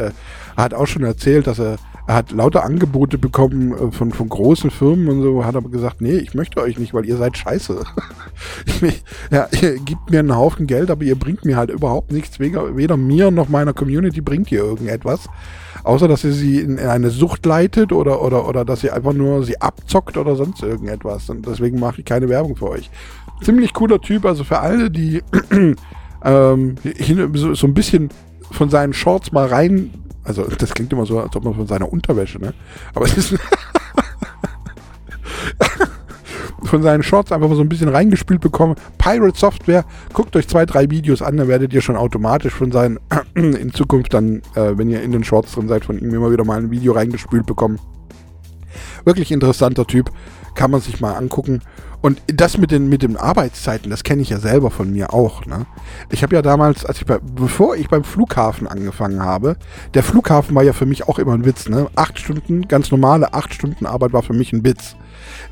Er 0.59 0.63
hat 0.63 0.73
auch 0.73 0.87
schon 0.87 1.03
erzählt, 1.03 1.47
dass 1.47 1.57
er 1.57 1.77
er 2.05 2.15
hat 2.15 2.31
lauter 2.31 2.63
Angebote 2.63 3.19
bekommen 3.19 3.71
äh, 3.71 3.91
von, 3.91 4.11
von 4.11 4.29
großen 4.29 4.71
Firmen 4.71 5.09
und 5.09 5.21
so, 5.21 5.45
hat 5.45 5.55
aber 5.55 5.69
gesagt, 5.69 6.01
nee, 6.01 6.15
ich 6.15 6.33
möchte 6.33 6.59
euch 6.59 6.79
nicht, 6.79 6.91
weil 6.91 7.05
ihr 7.05 7.17
seid 7.17 7.37
scheiße. 7.37 7.83
ja, 9.31 9.47
ihr 9.61 9.77
gebt 9.77 10.09
mir 10.09 10.17
einen 10.17 10.35
Haufen 10.35 10.65
Geld, 10.65 10.89
aber 10.89 11.03
ihr 11.03 11.15
bringt 11.15 11.45
mir 11.45 11.55
halt 11.55 11.69
überhaupt 11.69 12.11
nichts. 12.11 12.39
Weder, 12.39 12.75
weder 12.75 12.97
mir 12.97 13.29
noch 13.29 13.47
meiner 13.47 13.73
Community 13.73 14.21
bringt 14.21 14.51
ihr 14.51 14.63
irgendetwas. 14.63 15.29
Außer, 15.83 16.07
dass 16.07 16.23
ihr 16.23 16.33
sie 16.33 16.59
in 16.59 16.79
eine 16.79 17.11
Sucht 17.11 17.45
leitet 17.45 17.91
oder, 17.91 18.23
oder, 18.23 18.47
oder 18.49 18.65
dass 18.65 18.83
ihr 18.83 18.95
einfach 18.95 19.13
nur 19.13 19.43
sie 19.43 19.61
abzockt 19.61 20.17
oder 20.17 20.35
sonst 20.35 20.63
irgendetwas. 20.63 21.29
Und 21.29 21.45
deswegen 21.45 21.79
mache 21.79 21.99
ich 21.99 22.05
keine 22.05 22.27
Werbung 22.27 22.55
für 22.55 22.69
euch. 22.69 22.89
Ziemlich 23.43 23.71
cooler 23.73 24.01
Typ, 24.01 24.25
also 24.25 24.43
für 24.43 24.57
alle, 24.57 24.89
die 24.89 25.21
ähm, 26.25 26.75
so, 27.33 27.53
so 27.53 27.67
ein 27.67 27.75
bisschen 27.75 28.09
von 28.49 28.71
seinen 28.71 28.93
Shorts 28.93 29.31
mal 29.31 29.45
rein 29.45 29.91
also 30.29 30.43
das 30.43 30.73
klingt 30.73 30.93
immer 30.93 31.05
so, 31.07 31.19
als 31.19 31.35
ob 31.35 31.43
man 31.43 31.55
von 31.55 31.67
seiner 31.67 31.91
Unterwäsche, 31.91 32.39
ne? 32.39 32.53
Aber 32.93 33.05
es 33.05 33.17
ist 33.17 33.33
von 36.63 36.83
seinen 36.83 37.01
Shorts 37.01 37.31
einfach 37.31 37.49
mal 37.49 37.55
so 37.55 37.61
ein 37.61 37.69
bisschen 37.69 37.89
reingespielt 37.89 38.41
bekommen. 38.41 38.75
Pirate 38.99 39.37
Software, 39.37 39.85
guckt 40.13 40.35
euch 40.35 40.47
zwei, 40.47 40.67
drei 40.67 40.89
Videos 40.91 41.23
an, 41.23 41.37
dann 41.37 41.47
werdet 41.47 41.73
ihr 41.73 41.81
schon 41.81 41.95
automatisch 41.95 42.53
von 42.53 42.71
seinen, 42.71 42.99
in 43.33 43.73
Zukunft 43.73 44.13
dann, 44.13 44.43
äh, 44.53 44.77
wenn 44.77 44.89
ihr 44.89 45.01
in 45.01 45.11
den 45.11 45.23
Shorts 45.23 45.53
drin 45.53 45.67
seid, 45.67 45.83
von 45.83 45.97
ihm 45.97 46.13
immer 46.13 46.31
wieder 46.31 46.45
mal 46.45 46.59
ein 46.59 46.69
Video 46.69 46.93
reingespült 46.93 47.47
bekommen. 47.47 47.79
Wirklich 49.03 49.31
interessanter 49.31 49.87
Typ, 49.87 50.11
kann 50.53 50.69
man 50.69 50.81
sich 50.81 51.01
mal 51.01 51.13
angucken. 51.13 51.61
Und 52.01 52.21
das 52.27 52.57
mit 52.57 52.71
den, 52.71 52.87
mit 52.87 53.03
den 53.03 53.17
Arbeitszeiten, 53.17 53.89
das 53.89 54.03
kenne 54.03 54.21
ich 54.21 54.29
ja 54.29 54.39
selber 54.39 54.71
von 54.71 54.91
mir 54.91 55.13
auch. 55.13 55.45
Ne? 55.45 55.65
Ich 56.09 56.23
habe 56.23 56.35
ja 56.35 56.41
damals, 56.41 56.85
als 56.85 56.99
ich 56.99 57.05
bei, 57.05 57.19
bevor 57.19 57.75
ich 57.75 57.89
beim 57.89 58.05
Flughafen 58.05 58.67
angefangen 58.67 59.21
habe, 59.21 59.57
der 59.93 60.03
Flughafen 60.03 60.55
war 60.55 60.63
ja 60.63 60.73
für 60.73 60.85
mich 60.85 61.07
auch 61.07 61.19
immer 61.19 61.33
ein 61.33 61.45
Witz. 61.45 61.67
Ne? 61.67 61.87
Acht 61.95 62.17
Stunden, 62.17 62.67
ganz 62.67 62.91
normale 62.91 63.33
acht 63.33 63.53
Stunden 63.53 63.85
Arbeit 63.85 64.13
war 64.13 64.23
für 64.23 64.33
mich 64.33 64.53
ein 64.53 64.63
Witz. 64.63 64.95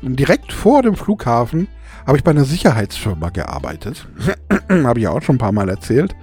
Direkt 0.00 0.52
vor 0.52 0.82
dem 0.82 0.96
Flughafen 0.96 1.68
habe 2.06 2.16
ich 2.16 2.24
bei 2.24 2.30
einer 2.30 2.44
Sicherheitsfirma 2.44 3.28
gearbeitet. 3.28 4.08
habe 4.70 4.98
ich 4.98 5.04
ja 5.04 5.10
auch 5.10 5.22
schon 5.22 5.36
ein 5.36 5.40
paar 5.40 5.52
Mal 5.52 5.68
erzählt. 5.68 6.16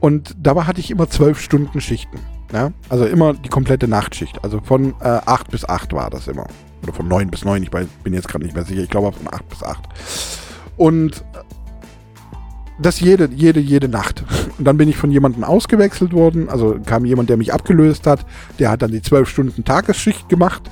Und 0.00 0.34
dabei 0.38 0.64
hatte 0.64 0.80
ich 0.80 0.90
immer 0.90 1.08
zwölf 1.08 1.40
Stunden 1.40 1.80
Schichten. 1.80 2.18
Ja? 2.52 2.72
Also 2.90 3.06
immer 3.06 3.32
die 3.32 3.48
komplette 3.48 3.88
Nachtschicht. 3.88 4.44
Also 4.44 4.60
von 4.62 4.94
äh, 5.00 5.20
acht 5.24 5.50
bis 5.50 5.64
acht 5.64 5.94
war 5.94 6.10
das 6.10 6.28
immer. 6.28 6.46
Oder 6.82 6.92
von 6.92 7.08
9 7.08 7.30
bis 7.30 7.44
9, 7.44 7.62
ich 7.62 7.70
bin 7.70 8.12
jetzt 8.12 8.28
gerade 8.28 8.44
nicht 8.44 8.54
mehr 8.54 8.64
sicher. 8.64 8.82
Ich 8.82 8.90
glaube 8.90 9.16
von 9.16 9.32
8 9.32 9.48
bis 9.48 9.62
8. 9.62 9.80
Und 10.76 11.24
das 12.78 13.00
jede, 13.00 13.28
jede, 13.32 13.60
jede 13.60 13.88
Nacht. 13.88 14.24
Und 14.58 14.64
dann 14.64 14.76
bin 14.76 14.88
ich 14.88 14.96
von 14.96 15.10
jemandem 15.10 15.44
ausgewechselt 15.44 16.12
worden. 16.12 16.48
Also 16.48 16.78
kam 16.84 17.04
jemand, 17.04 17.30
der 17.30 17.36
mich 17.36 17.52
abgelöst 17.52 18.06
hat. 18.06 18.26
Der 18.58 18.70
hat 18.70 18.82
dann 18.82 18.90
die 18.90 19.02
12 19.02 19.28
Stunden 19.28 19.64
Tagesschicht 19.64 20.28
gemacht. 20.28 20.62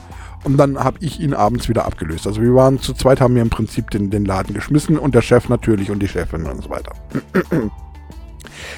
Und 0.43 0.57
dann 0.57 0.79
habe 0.79 0.99
ich 1.01 1.21
ihn 1.21 1.35
abends 1.35 1.69
wieder 1.69 1.85
abgelöst. 1.85 2.27
Also 2.27 2.41
wir 2.41 2.55
waren 2.55 2.81
zu 2.81 2.95
zweit, 2.95 3.21
haben 3.21 3.35
wir 3.35 3.43
im 3.43 3.51
Prinzip 3.51 3.91
den, 3.91 4.11
den 4.11 4.25
Laden 4.25 4.55
geschmissen 4.55 4.99
und 4.99 5.15
der 5.15 5.21
Chef 5.21 5.49
natürlich 5.49 5.91
und 5.91 6.01
die 6.01 6.09
Chefin 6.09 6.47
und 6.47 6.63
so 6.63 6.71
weiter. 6.71 6.93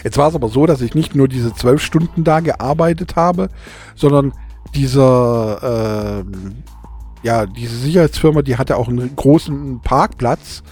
Jetzt 0.05 0.19
war 0.19 0.29
es 0.29 0.35
aber 0.35 0.49
so, 0.49 0.67
dass 0.67 0.81
ich 0.81 0.95
nicht 0.95 1.15
nur 1.15 1.29
diese 1.29 1.55
zwölf 1.55 1.81
Stunden 1.81 2.25
da 2.25 2.41
gearbeitet 2.41 3.15
habe, 3.15 3.49
sondern 3.95 4.33
dieser, 4.75 6.23
äh, 6.23 6.25
ja, 7.23 7.47
diese 7.47 7.77
Sicherheitsfirma, 7.77 8.43
die 8.43 8.57
hatte 8.57 8.77
auch 8.77 8.89
einen 8.89 9.15
großen 9.15 9.81
Parkplatz 9.83 10.65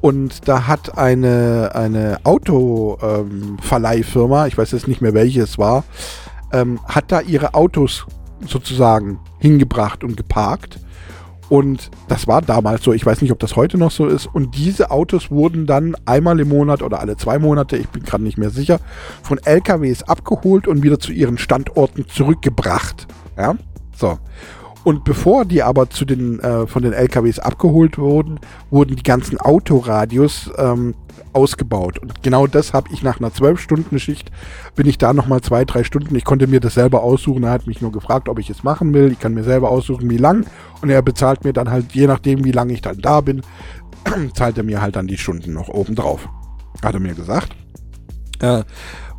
und 0.00 0.46
da 0.48 0.68
hat 0.68 0.96
eine, 0.96 1.72
eine 1.74 2.20
Autoverleihfirma, 2.24 4.42
ähm, 4.42 4.48
ich 4.48 4.56
weiß 4.56 4.70
jetzt 4.72 4.88
nicht 4.88 5.00
mehr 5.00 5.14
welche 5.14 5.42
es 5.42 5.58
war, 5.58 5.84
ähm, 6.52 6.78
hat 6.86 7.10
da 7.10 7.20
ihre 7.20 7.54
Autos 7.54 8.06
sozusagen 8.46 9.18
hingebracht 9.38 10.04
und 10.04 10.16
geparkt. 10.16 10.78
Und 11.48 11.90
das 12.08 12.28
war 12.28 12.42
damals 12.42 12.84
so, 12.84 12.92
ich 12.92 13.06
weiß 13.06 13.22
nicht, 13.22 13.32
ob 13.32 13.38
das 13.38 13.56
heute 13.56 13.78
noch 13.78 13.90
so 13.90 14.06
ist. 14.06 14.26
Und 14.26 14.54
diese 14.56 14.90
Autos 14.90 15.30
wurden 15.30 15.66
dann 15.66 15.96
einmal 16.04 16.38
im 16.40 16.50
Monat 16.50 16.82
oder 16.82 17.00
alle 17.00 17.16
zwei 17.16 17.38
Monate, 17.38 17.78
ich 17.78 17.88
bin 17.88 18.02
gerade 18.02 18.22
nicht 18.22 18.36
mehr 18.36 18.50
sicher, 18.50 18.80
von 19.22 19.38
LKWs 19.38 20.02
abgeholt 20.02 20.68
und 20.68 20.82
wieder 20.82 20.98
zu 20.98 21.10
ihren 21.12 21.38
Standorten 21.38 22.06
zurückgebracht. 22.06 23.06
Ja, 23.36 23.54
so. 23.96 24.18
Und 24.84 25.04
bevor 25.04 25.44
die 25.44 25.62
aber 25.62 25.90
zu 25.90 26.04
den, 26.04 26.40
äh, 26.40 26.66
von 26.66 26.82
den 26.82 26.92
LKWs 26.92 27.38
abgeholt 27.38 27.98
wurden, 27.98 28.40
wurden 28.70 28.96
die 28.96 29.02
ganzen 29.02 29.38
Autoradios 29.38 30.50
ähm, 30.56 30.94
ausgebaut. 31.32 31.98
Und 31.98 32.22
genau 32.22 32.46
das 32.46 32.72
habe 32.72 32.88
ich 32.92 33.02
nach 33.02 33.18
einer 33.18 33.30
12-Stunden-Schicht, 33.30 34.30
bin 34.76 34.86
ich 34.86 34.98
da 34.98 35.12
nochmal 35.12 35.40
zwei, 35.40 35.64
drei 35.64 35.84
Stunden. 35.84 36.14
Ich 36.14 36.24
konnte 36.24 36.46
mir 36.46 36.60
das 36.60 36.74
selber 36.74 37.02
aussuchen. 37.02 37.44
Er 37.44 37.50
hat 37.50 37.66
mich 37.66 37.80
nur 37.80 37.92
gefragt, 37.92 38.28
ob 38.28 38.38
ich 38.38 38.50
es 38.50 38.62
machen 38.62 38.94
will. 38.94 39.12
Ich 39.12 39.18
kann 39.18 39.34
mir 39.34 39.44
selber 39.44 39.70
aussuchen, 39.70 40.08
wie 40.10 40.16
lang. 40.16 40.46
Und 40.80 40.90
er 40.90 41.02
bezahlt 41.02 41.44
mir 41.44 41.52
dann 41.52 41.70
halt, 41.70 41.92
je 41.92 42.06
nachdem, 42.06 42.44
wie 42.44 42.52
lange 42.52 42.72
ich 42.72 42.80
dann 42.80 42.98
da 42.98 43.20
bin, 43.20 43.42
zahlt 44.34 44.58
er 44.58 44.64
mir 44.64 44.80
halt 44.80 44.96
dann 44.96 45.06
die 45.06 45.18
Stunden 45.18 45.52
noch 45.52 45.68
oben 45.68 45.94
drauf. 45.94 46.28
Hat 46.82 46.94
er 46.94 47.00
mir 47.00 47.14
gesagt. 47.14 47.54
Äh, 48.40 48.62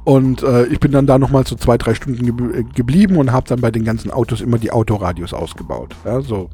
und 0.09 0.41
äh, 0.41 0.65
ich 0.65 0.79
bin 0.79 0.91
dann 0.91 1.05
da 1.05 1.19
nochmal 1.19 1.45
so 1.45 1.55
zwei, 1.55 1.77
drei 1.77 1.93
Stunden 1.93 2.35
ge 2.35 2.61
äh, 2.61 2.63
geblieben 2.63 3.17
und 3.17 3.31
habe 3.31 3.47
dann 3.47 3.61
bei 3.61 3.69
den 3.69 3.83
ganzen 3.83 4.09
Autos 4.09 4.41
immer 4.41 4.57
die 4.57 4.71
Autoradios 4.71 5.35
ausgebaut. 5.35 5.95
Ja, 6.03 6.19
so. 6.21 6.49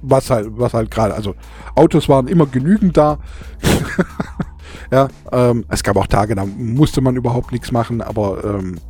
Was 0.00 0.30
halt, 0.30 0.46
was 0.52 0.72
halt 0.72 0.90
gerade, 0.90 1.12
also 1.12 1.34
Autos 1.74 2.08
waren 2.08 2.28
immer 2.28 2.46
genügend 2.46 2.96
da. 2.96 3.18
ja, 4.90 5.08
ähm, 5.30 5.66
es 5.68 5.82
gab 5.82 5.98
auch 5.98 6.06
Tage, 6.06 6.34
da 6.34 6.46
musste 6.46 7.02
man 7.02 7.14
überhaupt 7.14 7.52
nichts 7.52 7.72
machen, 7.72 8.00
aber 8.00 8.42
ähm, 8.44 8.80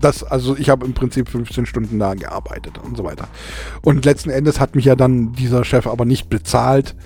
das, 0.00 0.24
also 0.24 0.56
ich 0.56 0.70
habe 0.70 0.86
im 0.86 0.94
Prinzip 0.94 1.28
15 1.28 1.66
Stunden 1.66 1.98
da 1.98 2.14
gearbeitet 2.14 2.78
und 2.82 2.96
so 2.96 3.04
weiter. 3.04 3.28
Und 3.82 4.06
letzten 4.06 4.30
Endes 4.30 4.58
hat 4.58 4.74
mich 4.74 4.86
ja 4.86 4.96
dann 4.96 5.32
dieser 5.32 5.66
Chef 5.66 5.86
aber 5.86 6.06
nicht 6.06 6.30
bezahlt 6.30 6.96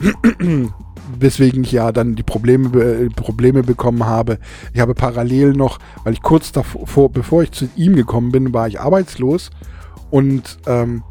weswegen 1.18 1.64
ich 1.64 1.72
ja 1.72 1.92
dann 1.92 2.14
die 2.14 2.22
Probleme, 2.22 3.10
Probleme 3.14 3.62
bekommen 3.62 4.06
habe. 4.06 4.38
Ich 4.72 4.80
habe 4.80 4.94
parallel 4.94 5.52
noch, 5.52 5.78
weil 6.04 6.12
ich 6.12 6.22
kurz 6.22 6.52
davor, 6.52 7.10
bevor 7.10 7.42
ich 7.42 7.52
zu 7.52 7.68
ihm 7.76 7.96
gekommen 7.96 8.32
bin, 8.32 8.52
war 8.52 8.68
ich 8.68 8.80
arbeitslos 8.80 9.50
und 10.10 10.58
ähm, 10.66 11.02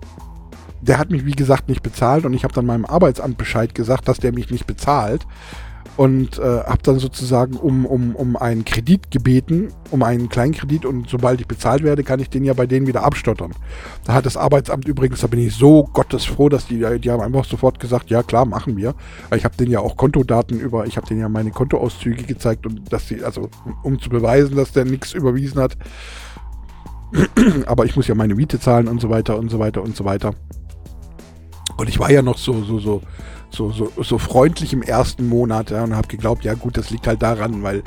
der 0.81 0.97
hat 0.97 1.11
mich 1.11 1.25
wie 1.25 1.33
gesagt 1.33 1.69
nicht 1.69 1.83
bezahlt 1.83 2.25
und 2.25 2.33
ich 2.33 2.43
habe 2.43 2.53
dann 2.53 2.65
meinem 2.65 2.85
Arbeitsamt 2.85 3.37
Bescheid 3.37 3.75
gesagt, 3.75 4.07
dass 4.07 4.17
der 4.17 4.33
mich 4.33 4.49
nicht 4.49 4.65
bezahlt 4.65 5.27
und 6.01 6.39
äh, 6.39 6.41
habe 6.41 6.79
dann 6.81 6.97
sozusagen 6.97 7.57
um, 7.57 7.85
um, 7.85 8.15
um 8.15 8.35
einen 8.35 8.65
Kredit 8.65 9.11
gebeten, 9.11 9.67
um 9.91 10.01
einen 10.01 10.29
Kleinkredit 10.29 10.83
und 10.83 11.07
sobald 11.07 11.39
ich 11.41 11.47
bezahlt 11.47 11.83
werde, 11.83 12.03
kann 12.03 12.19
ich 12.19 12.27
den 12.27 12.43
ja 12.43 12.53
bei 12.53 12.65
denen 12.65 12.87
wieder 12.87 13.03
abstottern. 13.03 13.51
Da 14.05 14.15
hat 14.15 14.25
das 14.25 14.35
Arbeitsamt 14.35 14.87
übrigens, 14.87 15.21
da 15.21 15.27
bin 15.27 15.39
ich 15.39 15.53
so 15.53 15.83
gottesfroh, 15.83 16.49
dass 16.49 16.65
die, 16.65 16.99
die 16.99 17.11
haben 17.11 17.21
einfach 17.21 17.45
sofort 17.45 17.79
gesagt, 17.79 18.09
ja 18.09 18.23
klar, 18.23 18.45
machen 18.45 18.77
wir. 18.77 18.95
Ich 19.35 19.45
habe 19.45 19.55
denen 19.55 19.69
ja 19.69 19.79
auch 19.79 19.95
Kontodaten 19.95 20.59
über, 20.59 20.87
ich 20.87 20.97
habe 20.97 21.05
denen 21.05 21.19
ja 21.19 21.29
meine 21.29 21.51
Kontoauszüge 21.51 22.23
gezeigt 22.23 22.65
und 22.65 22.91
dass 22.91 23.07
sie, 23.07 23.23
also 23.23 23.49
um 23.83 23.99
zu 23.99 24.09
beweisen, 24.09 24.55
dass 24.55 24.71
der 24.71 24.85
nichts 24.85 25.13
überwiesen 25.13 25.61
hat. 25.61 25.77
Aber 27.67 27.85
ich 27.85 27.95
muss 27.95 28.07
ja 28.07 28.15
meine 28.15 28.33
Miete 28.33 28.59
zahlen 28.59 28.87
und 28.87 28.99
so 29.01 29.11
weiter 29.11 29.37
und 29.37 29.51
so 29.51 29.59
weiter 29.59 29.83
und 29.83 29.95
so 29.95 30.03
weiter. 30.03 30.33
Und 31.77 31.89
ich 31.89 31.99
war 31.99 32.09
ja 32.09 32.23
noch 32.23 32.39
so, 32.39 32.63
so, 32.63 32.79
so, 32.79 33.01
so, 33.51 33.71
so, 33.71 33.91
so 34.01 34.17
freundlich 34.17 34.73
im 34.73 34.81
ersten 34.81 35.27
Monat 35.27 35.71
ja, 35.71 35.83
und 35.83 35.95
habe 35.95 36.07
geglaubt, 36.07 36.43
ja 36.43 36.53
gut, 36.53 36.77
das 36.77 36.89
liegt 36.89 37.07
halt 37.07 37.21
daran, 37.21 37.63
weil 37.63 37.83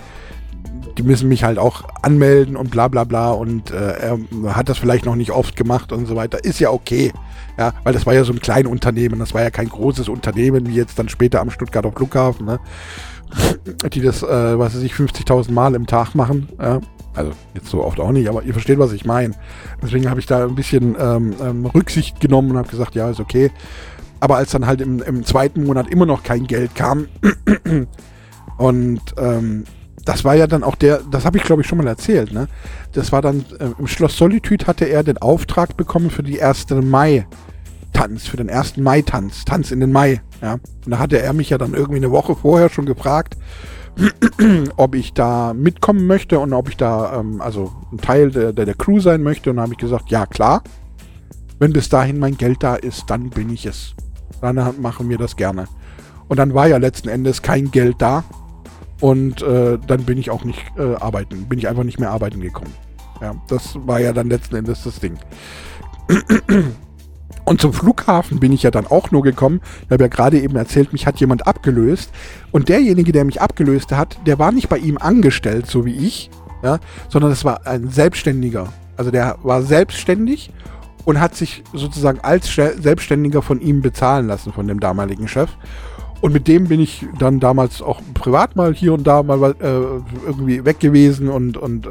die 0.96 1.02
müssen 1.02 1.28
mich 1.28 1.44
halt 1.44 1.58
auch 1.58 1.84
anmelden 2.02 2.56
und 2.56 2.70
bla 2.70 2.88
bla 2.88 3.04
bla 3.04 3.32
und 3.32 3.70
äh, 3.70 3.92
er 3.98 4.18
hat 4.54 4.68
das 4.68 4.78
vielleicht 4.78 5.04
noch 5.06 5.16
nicht 5.16 5.30
oft 5.30 5.56
gemacht 5.56 5.92
und 5.92 6.06
so 6.06 6.16
weiter. 6.16 6.44
Ist 6.44 6.60
ja 6.60 6.70
okay. 6.70 7.12
Ja, 7.58 7.72
weil 7.84 7.92
das 7.92 8.04
war 8.04 8.14
ja 8.14 8.24
so 8.24 8.32
ein 8.32 8.40
kleines 8.40 8.70
Unternehmen, 8.70 9.18
das 9.18 9.32
war 9.32 9.42
ja 9.42 9.50
kein 9.50 9.68
großes 9.68 10.08
Unternehmen, 10.08 10.68
wie 10.68 10.74
jetzt 10.74 10.98
dann 10.98 11.08
später 11.08 11.40
am 11.40 11.50
Stuttgarter 11.50 11.92
Flughafen, 11.92 12.46
ne? 12.46 12.60
Die 13.92 14.00
das, 14.00 14.22
äh, 14.22 14.58
was 14.58 14.76
weiß 14.76 14.82
ich, 14.82 14.92
50.000 14.92 15.50
Mal 15.50 15.74
im 15.74 15.86
Tag 15.86 16.14
machen. 16.14 16.48
Ja? 16.60 16.80
Also 17.14 17.32
jetzt 17.54 17.68
so 17.68 17.84
oft 17.84 18.00
auch 18.00 18.10
nicht, 18.10 18.28
aber 18.28 18.42
ihr 18.42 18.52
versteht, 18.52 18.78
was 18.78 18.92
ich 18.92 19.04
meine. 19.04 19.34
Deswegen 19.82 20.10
habe 20.10 20.20
ich 20.20 20.26
da 20.26 20.44
ein 20.44 20.54
bisschen 20.54 20.96
ähm, 20.98 21.34
ähm, 21.40 21.66
Rücksicht 21.66 22.20
genommen 22.20 22.52
und 22.52 22.58
habe 22.58 22.68
gesagt, 22.68 22.94
ja, 22.94 23.08
ist 23.08 23.20
okay. 23.20 23.50
Aber 24.20 24.36
als 24.36 24.52
dann 24.52 24.66
halt 24.66 24.80
im, 24.80 25.02
im 25.02 25.24
zweiten 25.24 25.64
Monat 25.64 25.88
immer 25.88 26.06
noch 26.06 26.22
kein 26.22 26.46
Geld 26.46 26.74
kam 26.74 27.08
und 28.58 29.00
ähm, 29.18 29.64
das 30.04 30.24
war 30.24 30.34
ja 30.34 30.46
dann 30.46 30.62
auch 30.62 30.74
der, 30.74 31.00
das 31.10 31.24
habe 31.24 31.38
ich 31.38 31.44
glaube 31.44 31.62
ich 31.62 31.68
schon 31.68 31.78
mal 31.78 31.86
erzählt, 31.86 32.32
ne? 32.32 32.48
Das 32.92 33.10
war 33.12 33.22
dann, 33.22 33.44
äh, 33.58 33.70
im 33.78 33.86
Schloss 33.86 34.16
Solitude 34.16 34.66
hatte 34.66 34.84
er 34.84 35.02
den 35.02 35.18
Auftrag 35.18 35.76
bekommen 35.76 36.10
für 36.10 36.22
die 36.22 36.36
erste 36.36 36.82
Mai-Tanz, 36.82 38.26
für 38.26 38.36
den 38.36 38.48
ersten 38.48 38.82
Mai-Tanz, 38.82 39.44
Tanz 39.44 39.70
in 39.70 39.80
den 39.80 39.92
Mai, 39.92 40.20
ja. 40.42 40.54
Und 40.54 40.90
da 40.90 40.98
hatte 40.98 41.20
er 41.20 41.32
mich 41.32 41.50
ja 41.50 41.58
dann 41.58 41.74
irgendwie 41.74 41.96
eine 41.96 42.10
Woche 42.10 42.36
vorher 42.36 42.68
schon 42.68 42.86
gefragt, 42.86 43.36
ob 44.76 44.94
ich 44.94 45.12
da 45.12 45.54
mitkommen 45.54 46.06
möchte 46.06 46.38
und 46.38 46.52
ob 46.52 46.68
ich 46.68 46.76
da, 46.76 47.20
ähm, 47.20 47.40
also 47.40 47.72
ein 47.92 47.98
Teil 47.98 48.30
der, 48.30 48.52
der, 48.52 48.64
der 48.64 48.74
Crew 48.74 49.00
sein 49.00 49.22
möchte. 49.22 49.50
Und 49.50 49.56
da 49.56 49.62
habe 49.62 49.72
ich 49.72 49.78
gesagt, 49.78 50.10
ja 50.10 50.26
klar, 50.26 50.62
wenn 51.58 51.72
bis 51.72 51.88
dahin 51.88 52.18
mein 52.18 52.36
Geld 52.36 52.62
da 52.62 52.74
ist, 52.74 53.08
dann 53.08 53.30
bin 53.30 53.50
ich 53.50 53.66
es. 53.66 53.94
Dann 54.44 54.80
machen 54.80 55.08
wir 55.08 55.18
das 55.18 55.36
gerne. 55.36 55.66
Und 56.28 56.38
dann 56.38 56.54
war 56.54 56.66
ja 56.66 56.76
letzten 56.76 57.08
Endes 57.08 57.42
kein 57.42 57.70
Geld 57.70 57.96
da. 57.98 58.24
Und 59.00 59.42
äh, 59.42 59.78
dann 59.86 60.04
bin 60.04 60.18
ich 60.18 60.30
auch 60.30 60.44
nicht 60.44 60.60
äh, 60.76 60.94
arbeiten, 60.96 61.46
bin 61.46 61.58
ich 61.58 61.68
einfach 61.68 61.84
nicht 61.84 61.98
mehr 61.98 62.10
arbeiten 62.10 62.40
gekommen. 62.40 62.72
Ja, 63.20 63.34
das 63.48 63.76
war 63.86 64.00
ja 64.00 64.12
dann 64.12 64.28
letzten 64.28 64.56
Endes 64.56 64.84
das 64.84 65.00
Ding. 65.00 65.18
Und 67.44 67.60
zum 67.60 67.72
Flughafen 67.72 68.40
bin 68.40 68.52
ich 68.52 68.62
ja 68.62 68.70
dann 68.70 68.86
auch 68.86 69.10
nur 69.10 69.22
gekommen. 69.22 69.60
Ich 69.84 69.90
habe 69.90 70.04
ja 70.04 70.08
gerade 70.08 70.40
eben 70.40 70.56
erzählt, 70.56 70.92
mich 70.92 71.06
hat 71.06 71.20
jemand 71.20 71.46
abgelöst. 71.46 72.10
Und 72.52 72.68
derjenige, 72.68 73.12
der 73.12 73.24
mich 73.24 73.40
abgelöst 73.40 73.92
hat, 73.92 74.18
der 74.26 74.38
war 74.38 74.52
nicht 74.52 74.68
bei 74.68 74.78
ihm 74.78 74.96
angestellt, 74.96 75.66
so 75.66 75.84
wie 75.84 75.94
ich, 75.94 76.30
ja, 76.62 76.78
sondern 77.08 77.32
es 77.32 77.44
war 77.44 77.66
ein 77.66 77.90
Selbstständiger. 77.90 78.72
Also 78.96 79.10
der 79.10 79.36
war 79.42 79.62
selbstständig 79.62 80.50
und 81.04 81.20
hat 81.20 81.34
sich 81.34 81.62
sozusagen 81.72 82.20
als 82.20 82.52
Selbstständiger 82.54 83.42
von 83.42 83.60
ihm 83.60 83.82
bezahlen 83.82 84.26
lassen, 84.26 84.52
von 84.52 84.66
dem 84.68 84.80
damaligen 84.80 85.28
Chef. 85.28 85.50
Und 86.20 86.32
mit 86.32 86.48
dem 86.48 86.68
bin 86.68 86.80
ich 86.80 87.06
dann 87.18 87.38
damals 87.38 87.82
auch 87.82 88.00
privat 88.14 88.56
mal 88.56 88.72
hier 88.72 88.94
und 88.94 89.06
da 89.06 89.22
mal 89.22 89.54
äh, 89.60 90.26
irgendwie 90.26 90.64
weg 90.64 90.80
gewesen 90.80 91.28
und, 91.28 91.58
und 91.58 91.86
äh, 91.86 91.90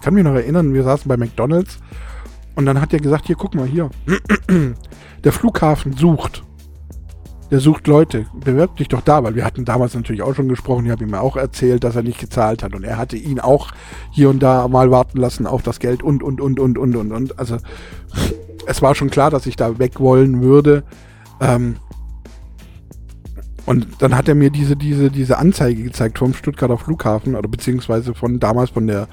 kann 0.00 0.14
mich 0.14 0.24
noch 0.24 0.34
erinnern, 0.34 0.72
wir 0.72 0.84
saßen 0.84 1.06
bei 1.06 1.18
McDonalds 1.18 1.78
und 2.54 2.64
dann 2.66 2.80
hat 2.80 2.92
er 2.92 3.00
gesagt, 3.00 3.26
hier 3.26 3.36
guck 3.36 3.54
mal 3.54 3.66
hier, 3.66 3.90
der 5.24 5.32
Flughafen 5.32 5.92
sucht. 5.92 6.42
Der 7.54 7.60
sucht 7.60 7.86
Leute, 7.86 8.26
bewirb 8.34 8.78
dich 8.78 8.88
doch 8.88 9.00
da, 9.00 9.22
weil 9.22 9.36
wir 9.36 9.44
hatten 9.44 9.64
damals 9.64 9.94
natürlich 9.94 10.22
auch 10.22 10.34
schon 10.34 10.48
gesprochen, 10.48 10.86
ich 10.86 10.90
habe 10.90 11.04
ihm 11.04 11.14
auch 11.14 11.36
erzählt, 11.36 11.84
dass 11.84 11.94
er 11.94 12.02
nicht 12.02 12.18
gezahlt 12.18 12.64
hat 12.64 12.74
und 12.74 12.82
er 12.82 12.98
hatte 12.98 13.16
ihn 13.16 13.38
auch 13.38 13.70
hier 14.10 14.28
und 14.28 14.42
da 14.42 14.66
mal 14.66 14.90
warten 14.90 15.18
lassen 15.18 15.46
auf 15.46 15.62
das 15.62 15.78
Geld 15.78 16.02
und, 16.02 16.24
und, 16.24 16.40
und, 16.40 16.58
und, 16.58 16.76
und, 16.76 16.96
und, 16.96 17.12
und. 17.12 17.38
Also 17.38 17.58
es 18.66 18.82
war 18.82 18.96
schon 18.96 19.08
klar, 19.08 19.30
dass 19.30 19.46
ich 19.46 19.54
da 19.54 19.78
weg 19.78 20.00
wollen 20.00 20.42
würde. 20.42 20.82
Ähm, 21.40 21.76
und 23.66 23.86
dann 24.00 24.16
hat 24.16 24.26
er 24.26 24.34
mir 24.34 24.50
diese, 24.50 24.74
diese, 24.74 25.12
diese 25.12 25.38
Anzeige 25.38 25.84
gezeigt 25.84 26.18
vom 26.18 26.34
Stuttgarter 26.34 26.76
Flughafen 26.76 27.36
oder 27.36 27.48
beziehungsweise 27.48 28.14
von 28.14 28.40
damals 28.40 28.70
von 28.70 28.88
der, 28.88 29.06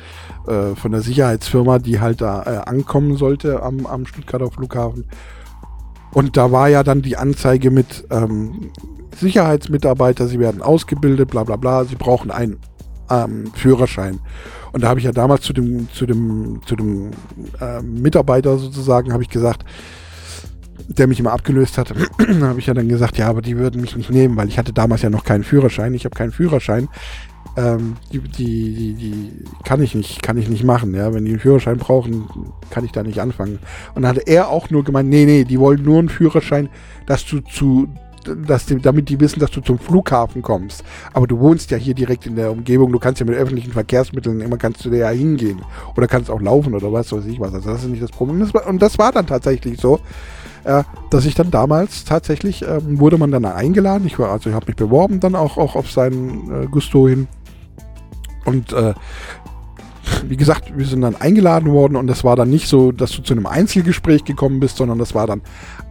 äh, 0.48 0.74
von 0.74 0.92
der 0.92 1.02
Sicherheitsfirma, 1.02 1.78
die 1.78 2.00
halt 2.00 2.22
da 2.22 2.42
äh, 2.42 2.68
ankommen 2.68 3.18
sollte 3.18 3.62
am, 3.62 3.86
am 3.86 4.08
Stuttgarter 4.08 4.50
Flughafen. 4.50 5.06
Und 6.14 6.38
da 6.38 6.52
war 6.52 6.70
ja 6.70 6.84
dann 6.84 7.02
die 7.02 7.18
Anzeige 7.18 7.72
mit 7.72 8.06
ähm, 8.10 8.72
Sicherheitsmitarbeiter, 9.16 10.28
sie 10.28 10.40
werden 10.40 10.62
ausgebildet, 10.62 11.30
bla 11.30 11.44
bla 11.44 11.56
bla, 11.56 11.86
sie 11.86 11.96
brauchen 11.96 12.32
einen 12.32 12.60
ähm, 13.10 13.52
Führerschein. 13.54 14.20
Und 14.72 14.84
da 14.84 14.90
habe 14.90 15.00
ich 15.00 15.06
ja 15.06 15.12
damals 15.12 15.42
zu 15.42 15.54
dem, 15.54 15.90
zu 15.92 16.06
dem, 16.06 16.62
zu 16.66 16.76
dem 16.76 17.12
äh, 17.60 17.82
Mitarbeiter 17.82 18.58
sozusagen, 18.58 19.12
habe 19.12 19.24
ich 19.24 19.30
gesagt, 19.30 19.66
der 20.88 21.08
mich 21.08 21.20
immer 21.20 21.32
abgelöst 21.32 21.78
hat, 21.78 21.94
habe 22.42 22.60
ich 22.60 22.66
ja 22.66 22.74
dann 22.74 22.90
gesagt, 22.90 23.18
ja, 23.18 23.28
aber 23.28 23.42
die 23.42 23.58
würden 23.58 23.82
mich 23.82 23.96
nicht 23.96 24.10
nehmen, 24.10 24.36
weil 24.38 24.48
ich 24.48 24.58
hatte 24.58 24.74
damals 24.74 25.02
ja 25.02 25.10
noch 25.10 25.24
keinen 25.24 25.44
Führerschein. 25.44 25.94
Ich 25.94 26.06
habe 26.06 26.16
keinen 26.16 26.32
Führerschein. 26.32 26.90
Ähm, 27.58 27.98
die, 28.14 28.20
die, 28.20 28.74
die, 28.74 28.94
die, 28.94 29.44
kann 29.66 29.82
ich 29.82 29.94
nicht, 29.94 30.24
kann 30.24 30.38
ich 30.38 30.48
nicht 30.48 30.64
machen, 30.64 30.94
ja. 30.94 31.14
Wenn 31.14 31.26
die 31.26 31.32
einen 31.32 31.40
Führerschein 31.40 31.78
brauchen, 31.78 32.26
kann 32.70 32.86
ich 32.86 32.92
da 32.92 33.04
nicht 33.04 33.20
anfangen. 33.20 33.60
Und 33.94 34.04
dann 34.04 34.12
hatte 34.12 34.26
er 34.26 34.50
auch 34.50 34.70
nur 34.70 34.84
gemeint, 34.84 35.10
nee, 35.10 35.26
nee, 35.26 35.44
die 35.44 35.60
wollen 35.60 35.84
nur 35.84 36.00
einen 36.00 36.10
Führerschein, 36.10 36.70
dass 37.08 37.26
du 37.26 37.42
zu, 37.42 37.90
dass 38.48 38.68
die, 38.68 38.78
damit 38.78 39.10
die 39.10 39.20
wissen, 39.20 39.40
dass 39.40 39.52
du 39.52 39.60
zum 39.60 39.80
Flughafen 39.80 40.42
kommst. 40.42 40.84
Aber 41.12 41.28
du 41.28 41.40
wohnst 41.40 41.72
ja 41.72 41.78
hier 41.78 41.94
direkt 41.94 42.26
in 42.26 42.38
der 42.38 42.52
Umgebung, 42.52 42.92
du 42.92 43.00
kannst 43.00 43.20
ja 43.20 43.26
mit 43.26 43.36
öffentlichen 43.36 43.74
Verkehrsmitteln 43.74 44.40
immer 44.40 44.58
kannst 44.58 44.86
du 44.86 44.90
da 44.90 44.96
ja 44.96 45.10
hingehen. 45.10 45.62
Oder 45.98 46.08
kannst 46.08 46.30
auch 46.32 46.42
laufen 46.42 46.74
oder 46.74 46.94
was 46.94 47.12
weiß 47.12 47.26
ich 47.26 47.40
was. 47.40 47.54
Also 47.54 47.70
das 47.70 47.84
ist 47.84 47.90
nicht 47.90 48.04
das 48.04 48.12
Problem. 48.12 48.48
Und 48.66 48.82
das 48.82 48.98
war 48.98 49.12
dann 49.12 49.28
tatsächlich 49.28 49.80
so 49.80 50.00
äh, 50.64 50.84
dass 51.10 51.26
ich 51.26 51.36
dann 51.36 51.52
damals 51.52 52.06
tatsächlich, 52.06 52.64
ähm, 52.64 53.00
wurde 53.00 53.18
man 53.18 53.32
dann 53.32 53.46
eingeladen. 53.46 54.06
Ich 54.06 54.20
war, 54.20 54.30
also 54.32 54.50
ich 54.50 54.56
habe 54.56 54.68
mich 54.68 54.76
beworben 54.76 55.20
dann 55.20 55.36
auch, 55.36 55.58
auch 55.58 55.76
auf 55.76 55.92
seinen 55.92 56.64
äh, 56.64 56.68
Gusto 56.68 57.08
hin. 57.08 57.28
Und 58.46 58.74
äh, 58.74 58.94
wie 60.28 60.38
gesagt, 60.38 60.78
wir 60.78 60.86
sind 60.86 61.02
dann 61.02 61.16
eingeladen 61.16 61.72
worden 61.72 61.96
und 61.96 62.08
das 62.08 62.24
war 62.24 62.36
dann 62.36 62.50
nicht 62.50 62.68
so, 62.68 62.92
dass 62.92 63.12
du 63.12 63.22
zu 63.22 63.34
einem 63.34 63.46
Einzelgespräch 63.46 64.24
gekommen 64.24 64.60
bist, 64.60 64.78
sondern 64.78 64.98
das 64.98 65.16
war 65.16 65.28
dann 65.28 65.42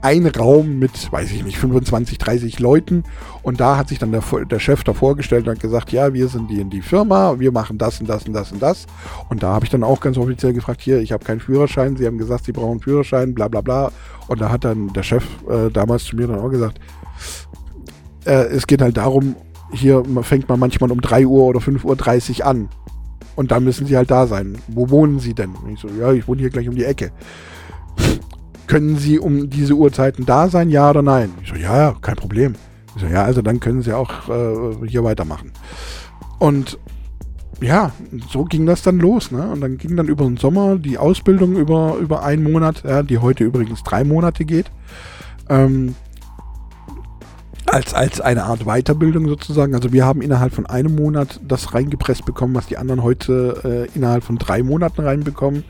ein 0.02 0.26
Raum 0.26 0.78
mit, 0.78 1.12
weiß 1.12 1.30
ich 1.32 1.44
nicht, 1.44 1.58
25, 1.58 2.18
30 2.18 2.58
Leuten. 2.58 3.04
Und 3.42 3.60
da 3.60 3.76
hat 3.76 3.88
sich 3.88 3.98
dann 3.98 4.12
der, 4.12 4.22
der 4.50 4.58
Chef 4.58 4.84
da 4.84 4.94
vorgestellt 4.94 5.46
und 5.46 5.54
hat 5.54 5.60
gesagt, 5.60 5.92
ja, 5.92 6.12
wir 6.12 6.28
sind 6.28 6.50
die 6.50 6.60
in 6.60 6.70
die 6.70 6.82
Firma, 6.82 7.38
wir 7.38 7.52
machen 7.52 7.78
das 7.78 8.00
und 8.00 8.08
das 8.08 8.26
und 8.26 8.32
das 8.32 8.52
und 8.52 8.62
das. 8.62 8.86
Und 9.28 9.42
da 9.42 9.52
habe 9.52 9.64
ich 9.64 9.70
dann 9.70 9.84
auch 9.84 10.00
ganz 10.00 10.16
offiziell 10.16 10.52
gefragt, 10.52 10.80
hier, 10.80 11.00
ich 11.00 11.12
habe 11.12 11.24
keinen 11.24 11.40
Führerschein, 11.40 11.96
sie 11.96 12.06
haben 12.06 12.18
gesagt, 12.18 12.44
sie 12.44 12.52
brauchen 12.52 12.72
einen 12.72 12.80
Führerschein, 12.80 13.34
bla 13.34 13.48
bla 13.48 13.60
bla. 13.60 13.92
Und 14.28 14.40
da 14.40 14.50
hat 14.50 14.64
dann 14.64 14.92
der 14.92 15.02
Chef 15.02 15.24
äh, 15.48 15.70
damals 15.70 16.04
zu 16.04 16.16
mir 16.16 16.26
dann 16.26 16.40
auch 16.40 16.50
gesagt, 16.50 16.80
äh, 18.24 18.46
es 18.46 18.66
geht 18.66 18.82
halt 18.82 18.96
darum, 18.96 19.36
hier 19.72 20.02
fängt 20.22 20.48
man 20.48 20.59
manchmal 20.59 20.90
um 20.90 21.00
3 21.00 21.26
Uhr 21.26 21.44
oder 21.44 21.61
5.30 21.61 22.40
Uhr 22.40 22.46
an. 22.46 22.68
Und 23.37 23.50
da 23.50 23.61
müssen 23.61 23.87
sie 23.87 23.96
halt 23.96 24.11
da 24.11 24.26
sein. 24.26 24.59
Wo 24.68 24.90
wohnen 24.90 25.18
sie 25.18 25.35
denn? 25.35 25.54
Und 25.54 25.72
ich 25.72 25.80
so, 25.80 25.88
ja, 25.88 26.12
ich 26.12 26.26
wohne 26.28 26.40
hier 26.40 26.50
gleich 26.50 26.68
um 26.68 26.74
die 26.74 26.85
Ecke. 26.85 27.11
können 28.66 28.96
sie 28.96 29.18
um 29.18 29.50
diese 29.50 29.74
Uhrzeiten 29.74 30.26
da 30.26 30.48
sein, 30.48 30.70
ja 30.70 30.90
oder 30.90 31.02
nein? 31.02 31.30
Ich 31.42 31.48
so, 31.48 31.56
ja, 31.56 31.76
ja, 31.76 31.96
kein 32.00 32.16
Problem. 32.16 32.54
Ich 32.94 33.02
so, 33.02 33.09
ja, 33.09 33.24
also 33.24 33.42
dann 33.42 33.61
können 33.61 33.83
sie 33.83 33.92
auch 33.92 34.28
äh, 34.28 34.87
hier 34.87 35.04
weitermachen. 35.04 35.52
Und 36.38 36.78
ja, 37.61 37.92
so 38.28 38.44
ging 38.44 38.66
das 38.66 38.83
dann 38.83 38.98
los, 38.98 39.30
ne? 39.30 39.50
Und 39.50 39.61
dann 39.61 39.76
ging 39.76 39.96
dann 39.96 40.09
über 40.09 40.24
den 40.24 40.37
Sommer 40.37 40.76
die 40.76 40.98
Ausbildung 40.98 41.56
über, 41.56 41.96
über 41.96 42.22
einen 42.22 42.42
Monat, 42.42 42.83
ja, 42.85 43.02
die 43.02 43.18
heute 43.18 43.44
übrigens 43.44 43.83
drei 43.83 44.04
Monate 44.04 44.44
geht. 44.44 44.70
Ähm, 45.48 45.94
als, 47.70 47.94
als 47.94 48.20
eine 48.20 48.44
Art 48.44 48.64
Weiterbildung 48.64 49.28
sozusagen. 49.28 49.74
Also 49.74 49.92
wir 49.92 50.04
haben 50.04 50.22
innerhalb 50.22 50.52
von 50.52 50.66
einem 50.66 50.94
Monat 50.94 51.40
das 51.46 51.72
reingepresst 51.72 52.24
bekommen, 52.24 52.54
was 52.54 52.66
die 52.66 52.76
anderen 52.76 53.02
heute 53.02 53.88
äh, 53.92 53.96
innerhalb 53.96 54.24
von 54.24 54.38
drei 54.38 54.62
Monaten 54.62 55.02
reinbekommen. 55.02 55.64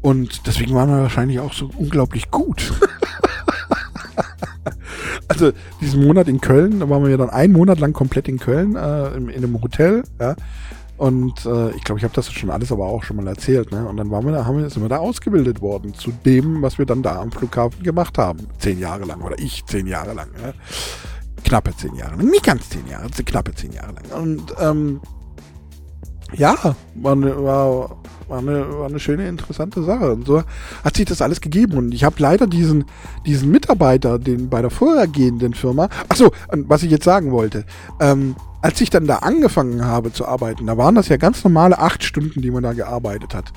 Und 0.00 0.46
deswegen 0.46 0.74
waren 0.74 0.88
wir 0.88 1.02
wahrscheinlich 1.02 1.40
auch 1.40 1.52
so 1.52 1.70
unglaublich 1.76 2.30
gut. 2.30 2.72
also 5.28 5.52
diesen 5.80 6.06
Monat 6.06 6.28
in 6.28 6.40
Köln, 6.40 6.80
da 6.80 6.88
waren 6.88 7.06
wir 7.06 7.18
dann 7.18 7.30
einen 7.30 7.52
Monat 7.52 7.80
lang 7.80 7.92
komplett 7.92 8.26
in 8.26 8.38
Köln, 8.38 8.76
äh, 8.76 9.14
in, 9.14 9.28
in 9.28 9.44
einem 9.44 9.62
Hotel, 9.62 10.04
ja. 10.18 10.36
Und 11.00 11.46
äh, 11.46 11.70
ich 11.70 11.82
glaube, 11.82 11.98
ich 11.98 12.04
habe 12.04 12.12
das 12.12 12.30
schon 12.30 12.50
alles 12.50 12.70
aber 12.70 12.84
auch 12.84 13.02
schon 13.04 13.16
mal 13.16 13.26
erzählt. 13.26 13.72
Ne? 13.72 13.88
Und 13.88 13.96
dann 13.96 14.10
waren 14.10 14.22
wir 14.26 14.32
da, 14.32 14.44
haben 14.44 14.58
wir, 14.58 14.68
sind 14.68 14.82
wir 14.82 14.90
da 14.90 14.98
ausgebildet 14.98 15.62
worden 15.62 15.94
zu 15.94 16.12
dem, 16.26 16.60
was 16.60 16.76
wir 16.76 16.84
dann 16.84 17.02
da 17.02 17.22
am 17.22 17.32
Flughafen 17.32 17.82
gemacht 17.82 18.18
haben. 18.18 18.46
Zehn 18.58 18.78
Jahre 18.78 19.06
lang 19.06 19.22
oder 19.22 19.38
ich 19.38 19.64
zehn 19.64 19.86
Jahre 19.86 20.12
lang. 20.12 20.28
Ne? 20.32 20.52
Knappe 21.42 21.74
zehn 21.74 21.94
Jahre 21.94 22.16
lang. 22.16 22.26
Nicht 22.26 22.44
ganz 22.44 22.68
zehn 22.68 22.86
Jahre, 22.86 23.08
knappe 23.08 23.54
zehn 23.54 23.72
Jahre 23.72 23.94
lang. 23.94 24.22
Und 24.22 24.54
ähm, 24.60 25.00
ja, 26.34 26.76
war 26.96 27.12
eine, 27.12 27.42
war, 27.42 27.96
war, 28.28 28.38
eine, 28.38 28.70
war 28.70 28.86
eine 28.86 29.00
schöne, 29.00 29.26
interessante 29.26 29.82
Sache. 29.82 30.12
Und 30.12 30.26
so 30.26 30.42
hat 30.84 30.96
sich 30.98 31.06
das 31.06 31.22
alles 31.22 31.40
gegeben. 31.40 31.78
Und 31.78 31.94
ich 31.94 32.04
habe 32.04 32.16
leider 32.18 32.46
diesen, 32.46 32.84
diesen 33.24 33.50
Mitarbeiter, 33.50 34.18
den 34.18 34.50
bei 34.50 34.60
der 34.60 34.70
vorhergehenden 34.70 35.54
Firma, 35.54 35.88
ach 36.10 36.16
so, 36.16 36.30
was 36.50 36.82
ich 36.82 36.90
jetzt 36.90 37.04
sagen 37.04 37.32
wollte, 37.32 37.64
ähm, 38.00 38.36
als 38.62 38.80
ich 38.80 38.90
dann 38.90 39.06
da 39.06 39.16
angefangen 39.16 39.84
habe 39.84 40.12
zu 40.12 40.26
arbeiten, 40.26 40.66
da 40.66 40.76
waren 40.76 40.94
das 40.94 41.08
ja 41.08 41.16
ganz 41.16 41.42
normale 41.44 41.78
acht 41.78 42.04
Stunden, 42.04 42.42
die 42.42 42.50
man 42.50 42.62
da 42.62 42.72
gearbeitet 42.72 43.34
hat. 43.34 43.52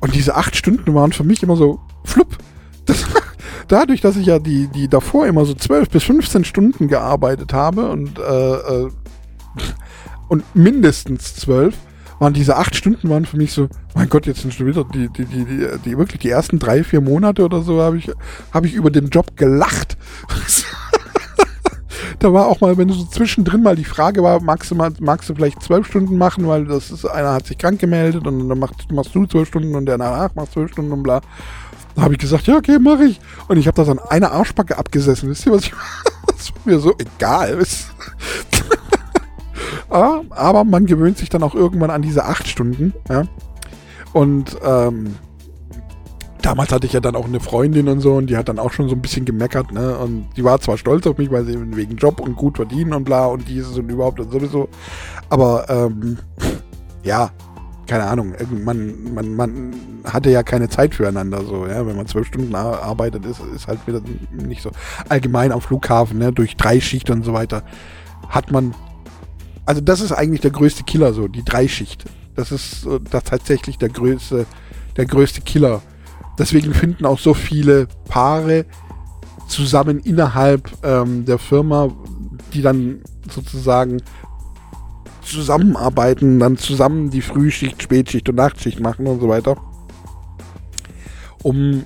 Und 0.00 0.14
diese 0.14 0.36
acht 0.36 0.54
Stunden 0.54 0.94
waren 0.94 1.12
für 1.12 1.24
mich 1.24 1.42
immer 1.42 1.56
so 1.56 1.80
flupp. 2.04 2.38
Das, 2.86 3.04
dadurch, 3.68 4.00
dass 4.00 4.16
ich 4.16 4.26
ja 4.26 4.38
die, 4.38 4.68
die 4.68 4.88
davor 4.88 5.26
immer 5.26 5.44
so 5.44 5.54
zwölf 5.54 5.88
bis 5.88 6.04
15 6.04 6.44
Stunden 6.44 6.88
gearbeitet 6.88 7.52
habe 7.52 7.90
und, 7.90 8.18
äh, 8.18 8.54
äh, 8.54 8.90
und 10.28 10.44
mindestens 10.54 11.34
zwölf, 11.34 11.74
waren 12.18 12.34
diese 12.34 12.56
acht 12.56 12.74
Stunden 12.74 13.08
waren 13.10 13.24
für 13.24 13.36
mich 13.36 13.52
so, 13.52 13.68
mein 13.94 14.08
Gott, 14.08 14.26
jetzt 14.26 14.42
sind 14.42 14.52
schon 14.52 14.66
wieder 14.66 14.84
die, 14.84 15.08
die, 15.08 15.24
die, 15.24 15.44
die, 15.44 15.68
die 15.84 15.98
wirklich 15.98 16.20
die 16.20 16.30
ersten 16.30 16.58
drei, 16.58 16.82
vier 16.82 17.00
Monate 17.00 17.44
oder 17.44 17.62
so 17.62 17.80
habe 17.80 17.96
ich, 17.96 18.10
habe 18.52 18.66
ich 18.66 18.74
über 18.74 18.90
den 18.90 19.08
Job 19.08 19.36
gelacht. 19.36 19.96
da 22.18 22.32
war 22.32 22.46
auch 22.46 22.60
mal, 22.60 22.76
wenn 22.76 22.88
du 22.88 22.94
so 22.94 23.04
zwischendrin 23.04 23.62
mal 23.62 23.76
die 23.76 23.84
Frage 23.84 24.22
war, 24.22 24.40
magst 24.40 24.70
du, 24.70 24.74
mal, 24.74 24.92
magst 25.00 25.28
du 25.28 25.34
vielleicht 25.34 25.62
zwölf 25.62 25.86
Stunden 25.86 26.18
machen, 26.18 26.46
weil 26.46 26.64
das 26.64 26.90
ist, 26.90 27.04
einer 27.04 27.32
hat 27.32 27.46
sich 27.46 27.58
krank 27.58 27.80
gemeldet 27.80 28.26
und 28.26 28.48
dann 28.48 28.58
machst, 28.58 28.90
machst 28.90 29.14
du 29.14 29.26
zwölf 29.26 29.48
Stunden 29.48 29.74
und 29.74 29.86
der 29.86 29.98
danach 29.98 30.34
macht 30.34 30.52
zwölf 30.52 30.72
Stunden 30.72 30.92
und 30.92 31.02
bla. 31.02 31.20
Da 31.94 32.02
habe 32.02 32.14
ich 32.14 32.20
gesagt, 32.20 32.46
ja, 32.46 32.56
okay, 32.56 32.78
mache 32.78 33.04
ich. 33.04 33.20
Und 33.48 33.56
ich 33.56 33.66
habe 33.66 33.76
das 33.76 33.88
an 33.88 33.98
einer 33.98 34.32
Arschbacke 34.32 34.78
abgesessen. 34.78 35.28
Wisst 35.28 35.46
ihr, 35.46 35.52
was 35.52 35.64
ich 35.64 35.72
Das 36.26 36.52
war 36.54 36.60
mir 36.64 36.78
so 36.78 36.94
egal. 36.98 37.58
Aber 39.88 40.64
man 40.64 40.86
gewöhnt 40.86 41.18
sich 41.18 41.28
dann 41.28 41.42
auch 41.42 41.54
irgendwann 41.54 41.90
an 41.90 42.02
diese 42.02 42.24
acht 42.24 42.46
Stunden. 42.46 42.92
Ja? 43.08 43.24
Und 44.12 44.56
ähm, 44.64 45.16
damals 46.48 46.72
hatte 46.72 46.86
ich 46.86 46.94
ja 46.94 47.00
dann 47.00 47.14
auch 47.14 47.26
eine 47.26 47.40
Freundin 47.40 47.88
und 47.88 48.00
so 48.00 48.14
und 48.14 48.30
die 48.30 48.36
hat 48.38 48.48
dann 48.48 48.58
auch 48.58 48.72
schon 48.72 48.88
so 48.88 48.94
ein 48.94 49.02
bisschen 49.02 49.26
gemeckert, 49.26 49.70
ne? 49.70 49.98
Und 49.98 50.30
die 50.34 50.44
war 50.44 50.58
zwar 50.58 50.78
stolz 50.78 51.06
auf 51.06 51.18
mich, 51.18 51.30
weil 51.30 51.44
sie 51.44 51.76
wegen 51.76 51.96
Job 51.96 52.20
und 52.20 52.36
gut 52.36 52.56
verdienen 52.56 52.94
und 52.94 53.04
bla 53.04 53.26
und 53.26 53.46
dieses 53.46 53.76
und 53.76 53.90
überhaupt 53.90 54.18
und 54.18 54.32
sowieso. 54.32 54.70
Aber 55.28 55.68
ähm, 55.68 56.16
ja, 57.04 57.30
keine 57.86 58.04
Ahnung, 58.04 58.32
man, 58.64 59.12
man, 59.12 59.36
man 59.36 59.74
hatte 60.04 60.30
ja 60.30 60.42
keine 60.42 60.70
Zeit 60.70 60.94
füreinander, 60.94 61.44
so, 61.44 61.66
ja, 61.66 61.86
wenn 61.86 61.96
man 61.96 62.06
zwölf 62.06 62.28
Stunden 62.28 62.54
arbeitet, 62.54 63.26
ist, 63.26 63.42
ist 63.54 63.66
halt 63.66 63.86
wieder 63.86 64.00
nicht 64.32 64.62
so. 64.62 64.70
Allgemein 65.10 65.52
am 65.52 65.60
Flughafen, 65.60 66.16
ne, 66.16 66.32
durch 66.32 66.56
Dreischicht 66.56 67.10
und 67.10 67.26
so 67.26 67.34
weiter, 67.34 67.62
hat 68.30 68.50
man, 68.50 68.74
also 69.66 69.82
das 69.82 70.00
ist 70.00 70.12
eigentlich 70.12 70.40
der 70.40 70.50
größte 70.50 70.84
Killer, 70.84 71.12
so, 71.12 71.28
die 71.28 71.44
Dreischicht. 71.44 72.06
Das 72.36 72.52
ist 72.52 72.86
das 73.10 73.24
tatsächlich 73.24 73.76
der 73.76 73.90
größte, 73.90 74.46
der 74.96 75.04
größte 75.04 75.42
Killer. 75.42 75.82
Deswegen 76.38 76.72
finden 76.72 77.04
auch 77.04 77.18
so 77.18 77.34
viele 77.34 77.88
Paare 78.08 78.64
zusammen 79.48 79.98
innerhalb 80.00 80.70
ähm, 80.84 81.24
der 81.24 81.38
Firma, 81.38 81.90
die 82.52 82.62
dann 82.62 83.02
sozusagen 83.28 84.02
zusammenarbeiten, 85.22 86.38
dann 86.38 86.56
zusammen 86.56 87.10
die 87.10 87.22
Frühschicht, 87.22 87.82
Spätschicht 87.82 88.28
und 88.28 88.36
Nachtschicht 88.36 88.80
machen 88.80 89.06
und 89.06 89.20
so 89.20 89.28
weiter. 89.28 89.56
Um, 91.42 91.84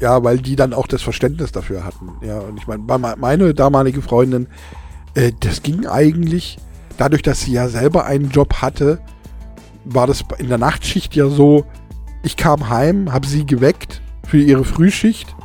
ja, 0.00 0.22
weil 0.22 0.38
die 0.38 0.56
dann 0.56 0.72
auch 0.72 0.86
das 0.86 1.02
Verständnis 1.02 1.52
dafür 1.52 1.84
hatten. 1.84 2.10
Ja, 2.22 2.38
und 2.38 2.58
ich 2.58 2.66
meine, 2.66 2.82
meine 3.16 3.54
damalige 3.54 4.02
Freundin, 4.02 4.46
äh, 5.14 5.32
das 5.40 5.62
ging 5.62 5.86
eigentlich, 5.86 6.58
dadurch, 6.98 7.22
dass 7.22 7.42
sie 7.42 7.52
ja 7.52 7.68
selber 7.68 8.04
einen 8.04 8.30
Job 8.30 8.54
hatte, 8.60 9.00
war 9.84 10.06
das 10.06 10.24
in 10.38 10.48
der 10.48 10.58
Nachtschicht 10.58 11.14
ja 11.14 11.28
so, 11.28 11.64
ich 12.26 12.36
kam 12.36 12.68
heim, 12.68 13.12
habe 13.12 13.24
sie 13.24 13.46
geweckt 13.46 14.02
für 14.26 14.38
ihre 14.38 14.64
Frühschicht, 14.64 15.36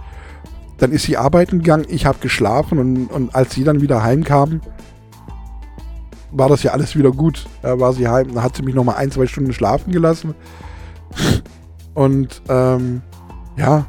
dann 0.80 0.92
ist 0.92 1.04
sie 1.04 1.16
arbeiten 1.16 1.60
gegangen, 1.60 1.86
ich 1.88 2.08
habe 2.08 2.18
geschlafen 2.20 2.80
und, 2.80 3.06
und 3.08 3.36
als 3.36 3.54
sie 3.54 3.64
dann 3.64 3.82
wieder 3.82 4.02
heimkam, 4.02 4.62
war 6.32 6.50
das 6.50 6.64
ja 6.64 6.72
alles 6.72 6.96
wieder 6.96 7.12
gut. 7.12 7.46
Da 7.62 7.80
war 7.80 7.94
sie 7.94 8.08
heim, 8.08 8.34
da 8.34 8.42
hat 8.42 8.56
sie 8.56 8.64
mich 8.64 8.74
noch 8.74 8.84
mal 8.84 8.96
ein, 8.96 9.12
zwei 9.12 9.28
Stunden 9.28 9.54
schlafen 9.54 9.92
gelassen. 9.92 10.34
Und 11.94 12.42
ähm, 12.50 13.04
ja, 13.58 13.86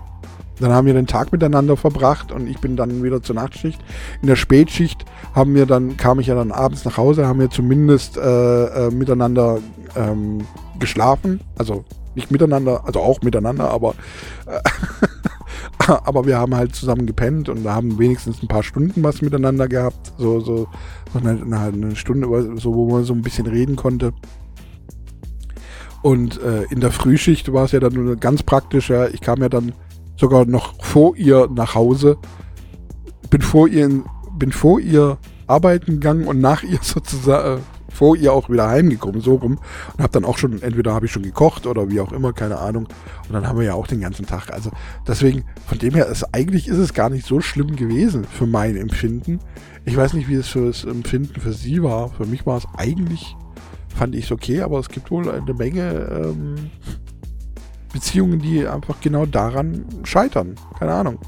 dann 0.60 0.72
haben 0.72 0.86
wir 0.86 0.92
den 0.92 1.06
Tag 1.06 1.32
miteinander 1.32 1.78
verbracht 1.78 2.30
und 2.30 2.46
ich 2.46 2.58
bin 2.58 2.76
dann 2.76 3.02
wieder 3.02 3.22
zur 3.22 3.36
Nachtschicht. 3.36 3.80
In 4.20 4.28
der 4.28 4.36
Spätschicht 4.36 5.06
haben 5.34 5.54
wir 5.54 5.64
dann, 5.64 5.96
kam 5.96 6.20
ich 6.20 6.26
ja 6.26 6.34
dann 6.34 6.52
abends 6.52 6.84
nach 6.84 6.98
Hause, 6.98 7.26
haben 7.26 7.40
wir 7.40 7.48
zumindest 7.48 8.18
äh, 8.18 8.88
äh, 8.88 8.90
miteinander 8.90 9.60
ähm, 9.96 10.46
geschlafen. 10.78 11.40
Also 11.56 11.86
nicht 12.14 12.30
miteinander, 12.30 12.84
also 12.84 13.00
auch 13.00 13.22
miteinander, 13.22 13.70
aber 13.70 13.94
äh, 14.46 14.60
aber 16.04 16.26
wir 16.26 16.38
haben 16.38 16.54
halt 16.54 16.74
zusammen 16.74 17.06
gepennt 17.06 17.48
und 17.48 17.66
haben 17.66 17.98
wenigstens 17.98 18.42
ein 18.42 18.48
paar 18.48 18.62
Stunden 18.62 19.02
was 19.02 19.22
miteinander 19.22 19.68
gehabt. 19.68 20.12
So, 20.18 20.40
so, 20.40 20.68
eine, 21.14 21.42
eine 21.42 21.96
Stunde, 21.96 22.26
so, 22.56 22.74
wo 22.74 22.90
man 22.90 23.04
so 23.04 23.12
ein 23.12 23.22
bisschen 23.22 23.46
reden 23.46 23.76
konnte. 23.76 24.12
Und 26.02 26.40
äh, 26.42 26.64
in 26.64 26.80
der 26.80 26.90
Frühschicht 26.90 27.52
war 27.52 27.64
es 27.64 27.72
ja 27.72 27.80
dann 27.80 28.18
ganz 28.18 28.42
praktisch. 28.42 28.90
Ja, 28.90 29.06
ich 29.06 29.20
kam 29.20 29.40
ja 29.40 29.48
dann 29.48 29.72
sogar 30.16 30.44
noch 30.46 30.82
vor 30.84 31.16
ihr 31.16 31.48
nach 31.48 31.74
Hause. 31.74 32.18
Bin 33.30 33.40
vor 33.40 33.68
ihr, 33.68 34.04
bin 34.36 34.52
vor 34.52 34.80
ihr 34.80 35.18
arbeiten 35.46 35.92
gegangen 35.92 36.26
und 36.26 36.40
nach 36.40 36.62
ihr 36.62 36.78
sozusagen, 36.82 37.62
vor 37.92 38.16
ihr 38.16 38.32
auch 38.32 38.48
wieder 38.48 38.68
heimgekommen, 38.68 39.20
so 39.20 39.34
rum. 39.34 39.58
Und 39.92 40.02
habe 40.02 40.12
dann 40.12 40.24
auch 40.24 40.38
schon, 40.38 40.60
entweder 40.62 40.94
habe 40.94 41.06
ich 41.06 41.12
schon 41.12 41.22
gekocht 41.22 41.66
oder 41.66 41.90
wie 41.90 42.00
auch 42.00 42.12
immer, 42.12 42.32
keine 42.32 42.58
Ahnung. 42.58 42.88
Und 43.28 43.32
dann 43.32 43.46
haben 43.46 43.58
wir 43.58 43.66
ja 43.66 43.74
auch 43.74 43.86
den 43.86 44.00
ganzen 44.00 44.26
Tag. 44.26 44.50
Also 44.52 44.70
deswegen, 45.06 45.44
von 45.66 45.78
dem 45.78 45.94
her, 45.94 46.06
ist, 46.06 46.24
eigentlich 46.34 46.68
ist 46.68 46.78
es 46.78 46.94
gar 46.94 47.10
nicht 47.10 47.26
so 47.26 47.40
schlimm 47.40 47.76
gewesen 47.76 48.24
für 48.24 48.46
mein 48.46 48.76
Empfinden. 48.76 49.38
Ich 49.84 49.96
weiß 49.96 50.14
nicht, 50.14 50.28
wie 50.28 50.34
es 50.34 50.48
für 50.48 50.66
das 50.66 50.84
Empfinden 50.84 51.40
für 51.40 51.52
sie 51.52 51.82
war. 51.82 52.10
Für 52.10 52.26
mich 52.26 52.46
war 52.46 52.56
es 52.56 52.66
eigentlich, 52.76 53.36
fand 53.88 54.14
ich 54.14 54.26
es 54.26 54.32
okay, 54.32 54.62
aber 54.62 54.78
es 54.78 54.88
gibt 54.88 55.10
wohl 55.10 55.30
eine 55.30 55.54
Menge 55.54 56.24
ähm, 56.24 56.70
Beziehungen, 57.92 58.38
die 58.38 58.66
einfach 58.66 59.00
genau 59.00 59.26
daran 59.26 59.84
scheitern. 60.04 60.54
Keine 60.78 60.94
Ahnung. 60.94 61.18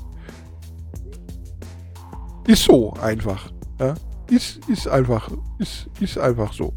Ist 2.47 2.65
so 2.65 2.93
einfach. 2.95 3.51
Ja? 3.79 3.95
Ist, 4.29 4.61
ist 4.69 4.89
einfach, 4.89 5.31
ist, 5.59 5.89
ist 6.01 6.19
einfach 6.19 6.53
so. 6.53 6.73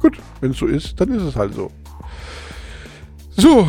Gut, 0.00 0.18
wenn 0.40 0.50
es 0.52 0.58
so 0.58 0.66
ist, 0.66 1.00
dann 1.00 1.10
ist 1.12 1.22
es 1.22 1.36
halt 1.36 1.54
so. 1.54 1.70
So. 3.36 3.66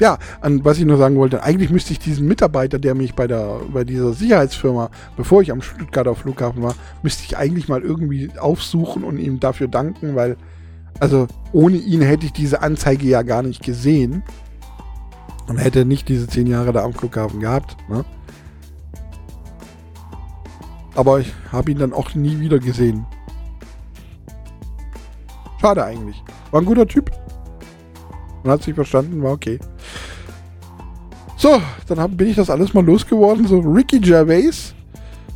Ja, 0.00 0.18
und 0.42 0.64
was 0.64 0.78
ich 0.78 0.84
nur 0.84 0.96
sagen 0.96 1.16
wollte, 1.16 1.42
eigentlich 1.42 1.70
müsste 1.70 1.92
ich 1.92 1.98
diesen 1.98 2.26
Mitarbeiter, 2.26 2.78
der 2.78 2.94
mich 2.94 3.14
bei 3.14 3.26
der, 3.26 3.60
bei 3.72 3.84
dieser 3.84 4.12
Sicherheitsfirma, 4.12 4.90
bevor 5.16 5.42
ich 5.42 5.52
am 5.52 5.62
Stuttgarter 5.62 6.16
Flughafen 6.16 6.62
war, 6.62 6.74
müsste 7.02 7.22
ich 7.24 7.36
eigentlich 7.36 7.68
mal 7.68 7.82
irgendwie 7.82 8.30
aufsuchen 8.38 9.04
und 9.04 9.18
ihm 9.18 9.38
dafür 9.38 9.68
danken, 9.68 10.16
weil, 10.16 10.36
also 10.98 11.28
ohne 11.52 11.76
ihn 11.76 12.02
hätte 12.02 12.26
ich 12.26 12.32
diese 12.32 12.60
Anzeige 12.60 13.06
ja 13.06 13.22
gar 13.22 13.42
nicht 13.42 13.62
gesehen 13.62 14.24
und 15.46 15.58
hätte 15.58 15.84
nicht 15.84 16.08
diese 16.08 16.26
zehn 16.26 16.48
Jahre 16.48 16.72
da 16.72 16.82
am 16.82 16.92
Flughafen 16.92 17.40
gehabt. 17.40 17.76
Ne? 17.88 18.04
Aber 20.94 21.20
ich 21.20 21.32
habe 21.50 21.70
ihn 21.70 21.78
dann 21.78 21.92
auch 21.92 22.14
nie 22.14 22.38
wieder 22.40 22.58
gesehen. 22.58 23.06
Schade 25.60 25.84
eigentlich. 25.84 26.22
War 26.50 26.60
ein 26.60 26.66
guter 26.66 26.86
Typ. 26.86 27.10
Man 28.42 28.52
hat 28.52 28.62
sich 28.62 28.74
verstanden, 28.74 29.22
war 29.22 29.32
okay. 29.32 29.58
So, 31.36 31.60
dann 31.88 31.98
hab, 31.98 32.16
bin 32.16 32.28
ich 32.28 32.36
das 32.36 32.50
alles 32.50 32.74
mal 32.74 32.84
losgeworden. 32.84 33.46
So, 33.46 33.60
Ricky 33.60 33.98
Gervais. 33.98 34.74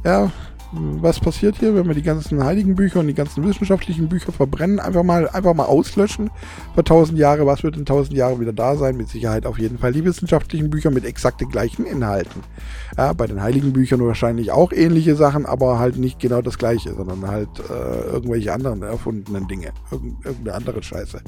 Ja, 0.04 0.30
was 0.72 1.18
passiert 1.18 1.56
hier, 1.56 1.74
wenn 1.74 1.86
wir 1.86 1.94
die 1.94 2.02
ganzen 2.02 2.44
heiligen 2.44 2.74
Bücher 2.74 3.00
und 3.00 3.06
die 3.06 3.14
ganzen 3.14 3.42
wissenschaftlichen 3.44 4.08
Bücher 4.08 4.32
verbrennen? 4.32 4.78
Einfach 4.78 5.02
mal, 5.02 5.28
einfach 5.28 5.54
mal 5.54 5.64
auslöschen 5.64 6.30
für 6.74 6.84
tausend 6.84 7.18
Jahre. 7.18 7.46
Was 7.46 7.62
wird 7.62 7.76
in 7.76 7.86
tausend 7.86 8.16
Jahren 8.16 8.38
wieder 8.38 8.52
da 8.52 8.76
sein? 8.76 8.96
Mit 8.96 9.08
Sicherheit 9.08 9.46
auf 9.46 9.58
jeden 9.58 9.78
Fall 9.78 9.92
die 9.92 10.04
wissenschaftlichen 10.04 10.68
Bücher 10.68 10.90
mit 10.90 11.04
exakt 11.04 11.40
den 11.40 11.48
gleichen 11.48 11.86
Inhalten. 11.86 12.42
Ja, 12.96 13.14
bei 13.14 13.26
den 13.26 13.40
heiligen 13.40 13.72
Büchern 13.72 14.04
wahrscheinlich 14.04 14.52
auch 14.52 14.72
ähnliche 14.72 15.16
Sachen, 15.16 15.46
aber 15.46 15.78
halt 15.78 15.96
nicht 15.96 16.18
genau 16.20 16.42
das 16.42 16.58
gleiche, 16.58 16.94
sondern 16.94 17.26
halt 17.26 17.48
äh, 17.70 18.12
irgendwelche 18.12 18.52
anderen 18.52 18.82
erfundenen 18.82 19.48
Dinge. 19.48 19.68
Irgend, 19.90 20.24
irgendeine 20.24 20.56
andere 20.56 20.82
Scheiße. 20.82 21.22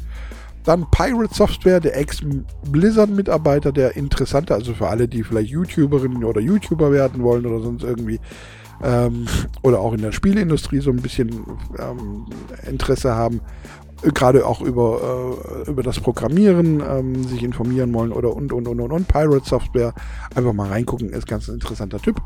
Dann 0.64 0.86
Pirate 0.90 1.34
Software, 1.34 1.80
der 1.80 1.96
Ex-Blizzard-Mitarbeiter, 1.96 3.72
der 3.72 3.96
interessante, 3.96 4.54
also 4.54 4.74
für 4.74 4.88
alle, 4.88 5.08
die 5.08 5.22
vielleicht 5.22 5.50
YouTuberinnen 5.50 6.22
oder 6.24 6.42
YouTuber 6.42 6.92
werden 6.92 7.22
wollen 7.22 7.46
oder 7.46 7.60
sonst 7.60 7.82
irgendwie, 7.82 8.20
ähm, 8.82 9.26
oder 9.62 9.80
auch 9.80 9.92
in 9.92 10.02
der 10.02 10.12
Spielindustrie 10.12 10.80
so 10.80 10.90
ein 10.90 11.02
bisschen 11.02 11.44
ähm, 11.78 12.26
Interesse 12.66 13.14
haben, 13.14 13.40
gerade 14.02 14.46
auch 14.46 14.60
über, 14.60 15.36
äh, 15.66 15.70
über 15.70 15.82
das 15.82 16.00
Programmieren 16.00 16.82
ähm, 16.86 17.24
sich 17.24 17.42
informieren 17.42 17.92
wollen 17.92 18.12
oder 18.12 18.34
und 18.34 18.52
und 18.52 18.66
und 18.66 18.80
und 18.80 18.92
und 18.92 19.08
Pirate 19.08 19.46
Software 19.46 19.94
einfach 20.34 20.52
mal 20.52 20.68
reingucken, 20.68 21.10
ist 21.10 21.26
ganz 21.26 21.48
ein 21.48 21.54
interessanter 21.54 22.00
Typ. 22.00 22.20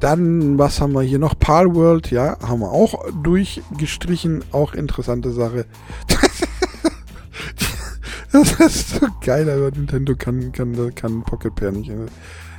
Dann, 0.00 0.58
was 0.58 0.80
haben 0.80 0.92
wir 0.92 1.02
hier 1.02 1.18
noch? 1.18 1.38
Pal 1.38 1.74
World, 1.74 2.10
ja, 2.10 2.36
haben 2.40 2.60
wir 2.60 2.70
auch 2.70 3.10
durchgestrichen. 3.22 4.44
Auch 4.52 4.74
interessante 4.74 5.32
Sache. 5.32 5.64
das 8.32 8.60
ist 8.60 8.90
so 8.90 9.06
geil, 9.24 9.48
aber 9.48 9.70
Nintendo 9.70 10.14
kann, 10.14 10.52
kann, 10.52 10.94
kann 10.94 11.22
Pocket 11.22 11.54
Pair 11.54 11.72
nicht. 11.72 11.90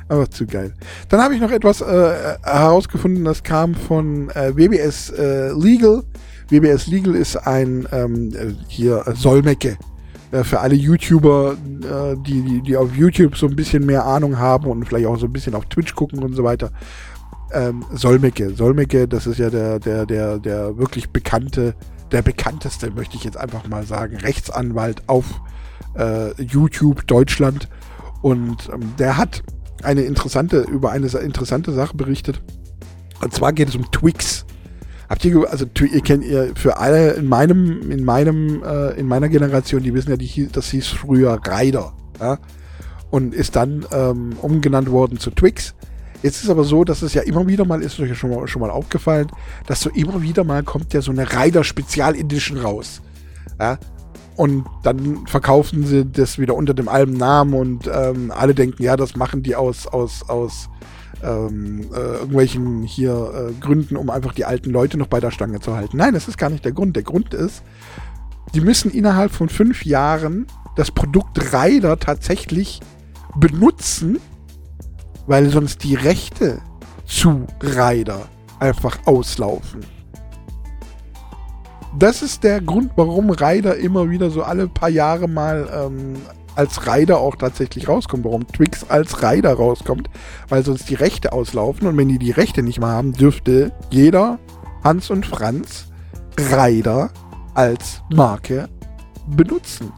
Aber 0.09 0.29
zu 0.29 0.45
geil. 0.45 0.73
Dann 1.09 1.21
habe 1.21 1.35
ich 1.35 1.41
noch 1.41 1.51
etwas 1.51 1.81
äh, 1.81 2.37
herausgefunden, 2.43 3.25
das 3.25 3.43
kam 3.43 3.75
von 3.75 4.29
äh, 4.31 4.55
WBS 4.55 5.09
äh, 5.11 5.51
Legal. 5.51 6.03
WBS 6.49 6.87
Legal 6.87 7.15
ist 7.15 7.35
ein 7.35 7.87
ähm, 7.91 8.33
äh, 8.33 8.53
hier 8.67 9.03
Solmecke. 9.15 9.77
Äh, 10.31 10.43
für 10.43 10.59
alle 10.59 10.75
YouTuber, 10.75 11.53
äh, 11.53 12.15
die, 12.25 12.41
die, 12.41 12.61
die 12.61 12.77
auf 12.77 12.95
YouTube 12.95 13.37
so 13.37 13.47
ein 13.47 13.55
bisschen 13.55 13.85
mehr 13.85 14.05
Ahnung 14.05 14.37
haben 14.37 14.67
und 14.67 14.85
vielleicht 14.85 15.07
auch 15.07 15.17
so 15.17 15.25
ein 15.25 15.33
bisschen 15.33 15.55
auf 15.55 15.65
Twitch 15.65 15.95
gucken 15.95 16.23
und 16.23 16.33
so 16.33 16.43
weiter. 16.43 16.71
ähm, 17.53 17.85
Solmecke. 17.93 18.53
Solmecke, 18.53 19.07
das 19.07 19.27
ist 19.27 19.39
ja 19.39 19.49
der, 19.49 19.79
der, 19.79 20.05
der, 20.05 20.39
der 20.39 20.77
wirklich 20.77 21.09
bekannte, 21.09 21.75
der 22.11 22.21
bekannteste, 22.21 22.91
möchte 22.91 23.15
ich 23.15 23.23
jetzt 23.23 23.37
einfach 23.37 23.67
mal 23.67 23.85
sagen, 23.85 24.17
Rechtsanwalt 24.17 25.01
auf 25.07 25.25
äh, 25.97 26.33
YouTube 26.41 27.07
Deutschland. 27.07 27.69
Und 28.21 28.69
ähm, 28.73 28.93
der 28.97 29.17
hat 29.17 29.43
eine 29.83 30.01
interessante, 30.01 30.61
über 30.61 30.91
eine 30.91 31.07
interessante 31.07 31.71
Sache 31.71 31.95
berichtet. 31.95 32.41
Und 33.21 33.33
zwar 33.33 33.53
geht 33.53 33.69
es 33.69 33.75
um 33.75 33.89
Twix. 33.91 34.45
Habt 35.09 35.23
ihr, 35.23 35.49
also 35.49 35.65
ihr 35.79 36.01
kennt 36.01 36.25
ihr 36.25 36.51
für 36.55 36.77
alle 36.77 37.13
in 37.13 37.27
meinem, 37.27 37.91
in 37.91 38.03
meinem, 38.03 38.61
äh, 38.63 38.91
in 38.99 39.07
meiner 39.07 39.29
Generation, 39.29 39.81
die 39.81 39.93
wissen 39.93 40.09
ja, 40.09 40.17
die, 40.17 40.49
das 40.51 40.69
hieß 40.71 40.87
früher 40.87 41.39
Rider, 41.45 41.93
ja, 42.19 42.39
und 43.09 43.33
ist 43.33 43.55
dann 43.55 43.85
ähm, 43.91 44.33
umgenannt 44.41 44.91
worden 44.91 45.17
zu 45.17 45.31
Twix. 45.31 45.73
Jetzt 46.23 46.43
ist 46.43 46.49
aber 46.49 46.63
so, 46.63 46.83
dass 46.83 47.03
es 47.03 47.13
ja 47.13 47.21
immer 47.21 47.47
wieder 47.47 47.63
mal, 47.63 47.81
ist 47.81 47.99
euch 47.99 48.09
ja 48.09 48.15
schon 48.15 48.31
mal, 48.31 48.47
schon 48.47 48.61
mal 48.61 48.71
aufgefallen, 48.71 49.27
dass 49.65 49.81
so 49.81 49.89
immer 49.91 50.21
wieder 50.21 50.43
mal 50.43 50.63
kommt 50.63 50.93
ja 50.93 51.01
so 51.01 51.11
eine 51.11 51.31
Rider 51.31 51.63
Spezial 51.63 52.15
Edition 52.15 52.57
raus. 52.57 53.01
Ja, 53.59 53.77
und 54.37 54.65
dann 54.83 55.25
verkaufen 55.25 55.85
sie 55.85 56.05
das 56.05 56.37
wieder 56.37 56.55
unter 56.55 56.75
dem 56.75 56.87
alten 56.87 57.13
Namen 57.13 57.55
und 57.55 57.89
ähm, 57.91 58.31
alle 58.31 58.53
denken, 58.53 58.83
ja, 58.83 58.95
das 58.95 59.15
machen 59.15 59.41
die 59.41 59.55
aus, 59.55 59.87
aus, 59.87 60.29
aus 60.29 60.69
ähm, 61.23 61.89
äh, 61.91 62.17
irgendwelchen 62.19 62.83
hier 62.83 63.49
äh, 63.49 63.53
Gründen, 63.59 63.97
um 63.97 64.11
einfach 64.11 64.33
die 64.33 64.45
alten 64.45 64.69
Leute 64.69 64.97
noch 64.97 65.07
bei 65.07 65.19
der 65.19 65.31
Stange 65.31 65.59
zu 65.59 65.75
halten. 65.75 65.97
Nein, 65.97 66.13
das 66.13 66.27
ist 66.27 66.37
gar 66.37 66.51
nicht 66.51 66.63
der 66.63 66.71
Grund. 66.71 66.95
Der 66.95 67.01
Grund 67.01 67.33
ist, 67.33 67.63
die 68.53 68.61
müssen 68.61 68.91
innerhalb 68.91 69.31
von 69.31 69.49
fünf 69.49 69.85
Jahren 69.85 70.45
das 70.75 70.91
Produkt 70.91 71.51
Rider 71.51 71.97
tatsächlich 71.97 72.79
benutzen, 73.35 74.19
weil 75.25 75.49
sonst 75.49 75.83
die 75.83 75.95
Rechte 75.95 76.61
zu 77.05 77.47
Rider 77.63 78.27
einfach 78.59 78.99
auslaufen. 79.05 79.96
Das 81.95 82.21
ist 82.21 82.43
der 82.43 82.61
Grund, 82.61 82.91
warum 82.95 83.29
Rider 83.29 83.77
immer 83.77 84.09
wieder 84.09 84.29
so 84.29 84.43
alle 84.43 84.67
paar 84.67 84.89
Jahre 84.89 85.27
mal 85.27 85.69
ähm, 85.73 86.15
als 86.55 86.87
Rider 86.87 87.19
auch 87.19 87.35
tatsächlich 87.35 87.87
rauskommt, 87.87 88.25
warum 88.25 88.47
Twix 88.47 88.83
als 88.89 89.21
Rider 89.21 89.53
rauskommt, 89.53 90.09
weil 90.49 90.65
sonst 90.65 90.89
die 90.89 90.95
Rechte 90.95 91.31
auslaufen 91.31 91.87
und 91.87 91.97
wenn 91.97 92.09
die 92.09 92.17
die 92.17 92.31
Rechte 92.31 92.63
nicht 92.63 92.79
mehr 92.79 92.89
haben, 92.89 93.13
dürfte 93.13 93.71
jeder 93.91 94.39
Hans 94.83 95.11
und 95.11 95.25
Franz 95.25 95.87
Rider 96.39 97.11
als 97.53 98.01
Marke 98.09 98.69
benutzen. 99.27 99.91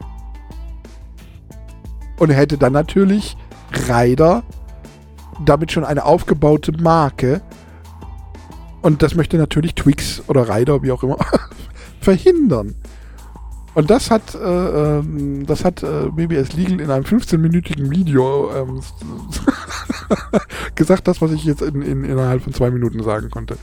Und 2.18 2.30
hätte 2.30 2.58
dann 2.58 2.74
natürlich 2.74 3.36
Rider 3.88 4.42
damit 5.44 5.72
schon 5.72 5.84
eine 5.84 6.04
aufgebaute 6.04 6.72
Marke. 6.72 7.40
Und 8.82 9.02
das 9.02 9.14
möchte 9.14 9.38
natürlich 9.38 9.74
Twix 9.74 10.22
oder 10.28 10.54
Rider, 10.54 10.82
wie 10.82 10.92
auch 10.92 11.02
immer, 11.02 11.16
verhindern. 12.00 12.74
Und 13.74 13.88
das 13.88 14.10
hat, 14.10 14.34
äh, 14.34 14.38
ähm, 14.38 15.46
das 15.46 15.64
hat 15.64 15.82
äh, 15.84 16.10
BBS 16.10 16.54
Legal 16.54 16.80
in 16.80 16.90
einem 16.90 17.04
15-minütigen 17.04 17.88
Video 17.90 18.50
ähm, 18.52 18.80
gesagt, 20.74 21.06
das, 21.06 21.22
was 21.22 21.30
ich 21.30 21.44
jetzt 21.44 21.62
in, 21.62 21.80
in, 21.82 22.02
innerhalb 22.02 22.42
von 22.42 22.52
zwei 22.52 22.70
Minuten 22.70 23.02
sagen 23.04 23.30
konnte. 23.30 23.56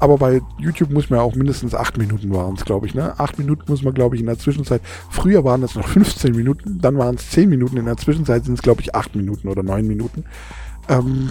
Aber 0.00 0.16
bei 0.16 0.40
YouTube 0.58 0.90
muss 0.90 1.10
man 1.10 1.18
ja 1.18 1.22
auch 1.22 1.34
mindestens 1.34 1.74
acht 1.74 1.98
Minuten 1.98 2.32
waren 2.32 2.54
es, 2.54 2.64
glaube 2.64 2.86
ich. 2.86 2.94
Ne? 2.94 3.18
Acht 3.20 3.38
Minuten 3.38 3.64
muss 3.68 3.82
man, 3.82 3.92
glaube 3.92 4.16
ich, 4.16 4.22
in 4.22 4.26
der 4.26 4.38
Zwischenzeit. 4.38 4.80
Früher 5.10 5.44
waren 5.44 5.62
es 5.62 5.74
noch 5.74 5.86
15 5.86 6.34
Minuten, 6.34 6.78
dann 6.80 6.96
waren 6.96 7.16
es 7.16 7.28
10 7.30 7.50
Minuten. 7.50 7.76
In 7.76 7.84
der 7.84 7.98
Zwischenzeit 7.98 8.46
sind 8.46 8.54
es, 8.54 8.62
glaube 8.62 8.80
ich, 8.80 8.94
acht 8.94 9.14
Minuten 9.14 9.48
oder 9.48 9.62
neun 9.62 9.86
Minuten. 9.86 10.24
Ähm, 10.88 11.28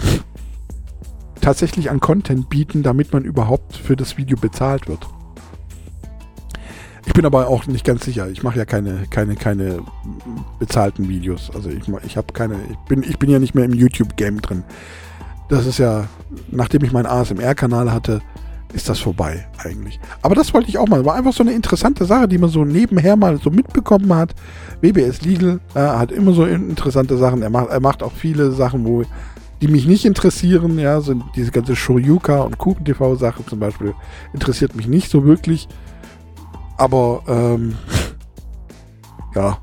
tatsächlich 1.40 1.90
an 1.90 1.98
Content 1.98 2.48
bieten, 2.48 2.84
damit 2.84 3.12
man 3.12 3.24
überhaupt 3.24 3.76
für 3.76 3.96
das 3.96 4.16
Video 4.16 4.38
bezahlt 4.38 4.86
wird. 4.86 5.08
Ich 7.04 7.14
bin 7.14 7.26
aber 7.26 7.48
auch 7.48 7.66
nicht 7.66 7.84
ganz 7.84 8.04
sicher. 8.04 8.28
Ich 8.30 8.42
mache 8.42 8.58
ja 8.58 8.64
keine, 8.64 9.06
keine, 9.10 9.34
keine 9.34 9.80
bezahlten 10.58 11.08
Videos. 11.08 11.50
Also 11.54 11.68
ich, 11.70 11.82
ich 12.06 12.16
habe 12.16 12.32
keine, 12.32 12.56
ich 12.70 12.76
bin, 12.88 13.02
ich 13.02 13.18
bin 13.18 13.28
ja 13.30 13.38
nicht 13.38 13.54
mehr 13.54 13.64
im 13.64 13.74
YouTube-Game 13.74 14.40
drin. 14.40 14.62
Das 15.48 15.66
ist 15.66 15.78
ja, 15.78 16.06
nachdem 16.50 16.84
ich 16.84 16.92
meinen 16.92 17.06
ASMR-Kanal 17.06 17.92
hatte, 17.92 18.22
ist 18.72 18.88
das 18.88 19.00
vorbei 19.00 19.46
eigentlich. 19.58 20.00
Aber 20.22 20.34
das 20.34 20.54
wollte 20.54 20.68
ich 20.68 20.78
auch 20.78 20.88
mal. 20.88 21.04
War 21.04 21.14
einfach 21.14 21.32
so 21.32 21.42
eine 21.42 21.52
interessante 21.52 22.04
Sache, 22.04 22.28
die 22.28 22.38
man 22.38 22.50
so 22.50 22.64
nebenher 22.64 23.16
mal 23.16 23.38
so 23.38 23.50
mitbekommen 23.50 24.14
hat. 24.14 24.34
WBS 24.80 25.22
Legal 25.22 25.60
äh, 25.74 25.80
hat 25.80 26.12
immer 26.12 26.32
so 26.32 26.44
interessante 26.44 27.16
Sachen. 27.16 27.42
Er 27.42 27.50
macht, 27.50 27.68
er 27.68 27.80
macht 27.80 28.02
auch 28.02 28.12
viele 28.12 28.52
Sachen, 28.52 28.84
wo 28.86 29.04
die 29.60 29.68
mich 29.68 29.86
nicht 29.86 30.04
interessieren. 30.04 30.78
Ja, 30.78 31.00
sind 31.00 31.22
diese 31.36 31.50
ganze 31.50 31.76
Shoryuka 31.76 32.40
und 32.42 32.58
Kuchen 32.58 32.84
TV 32.84 33.16
Sache 33.16 33.44
zum 33.44 33.60
Beispiel 33.60 33.94
interessiert 34.32 34.74
mich 34.74 34.86
nicht 34.86 35.10
so 35.10 35.24
wirklich. 35.24 35.68
Aber, 36.76 37.22
ähm, 37.28 37.76
ja. 39.34 39.58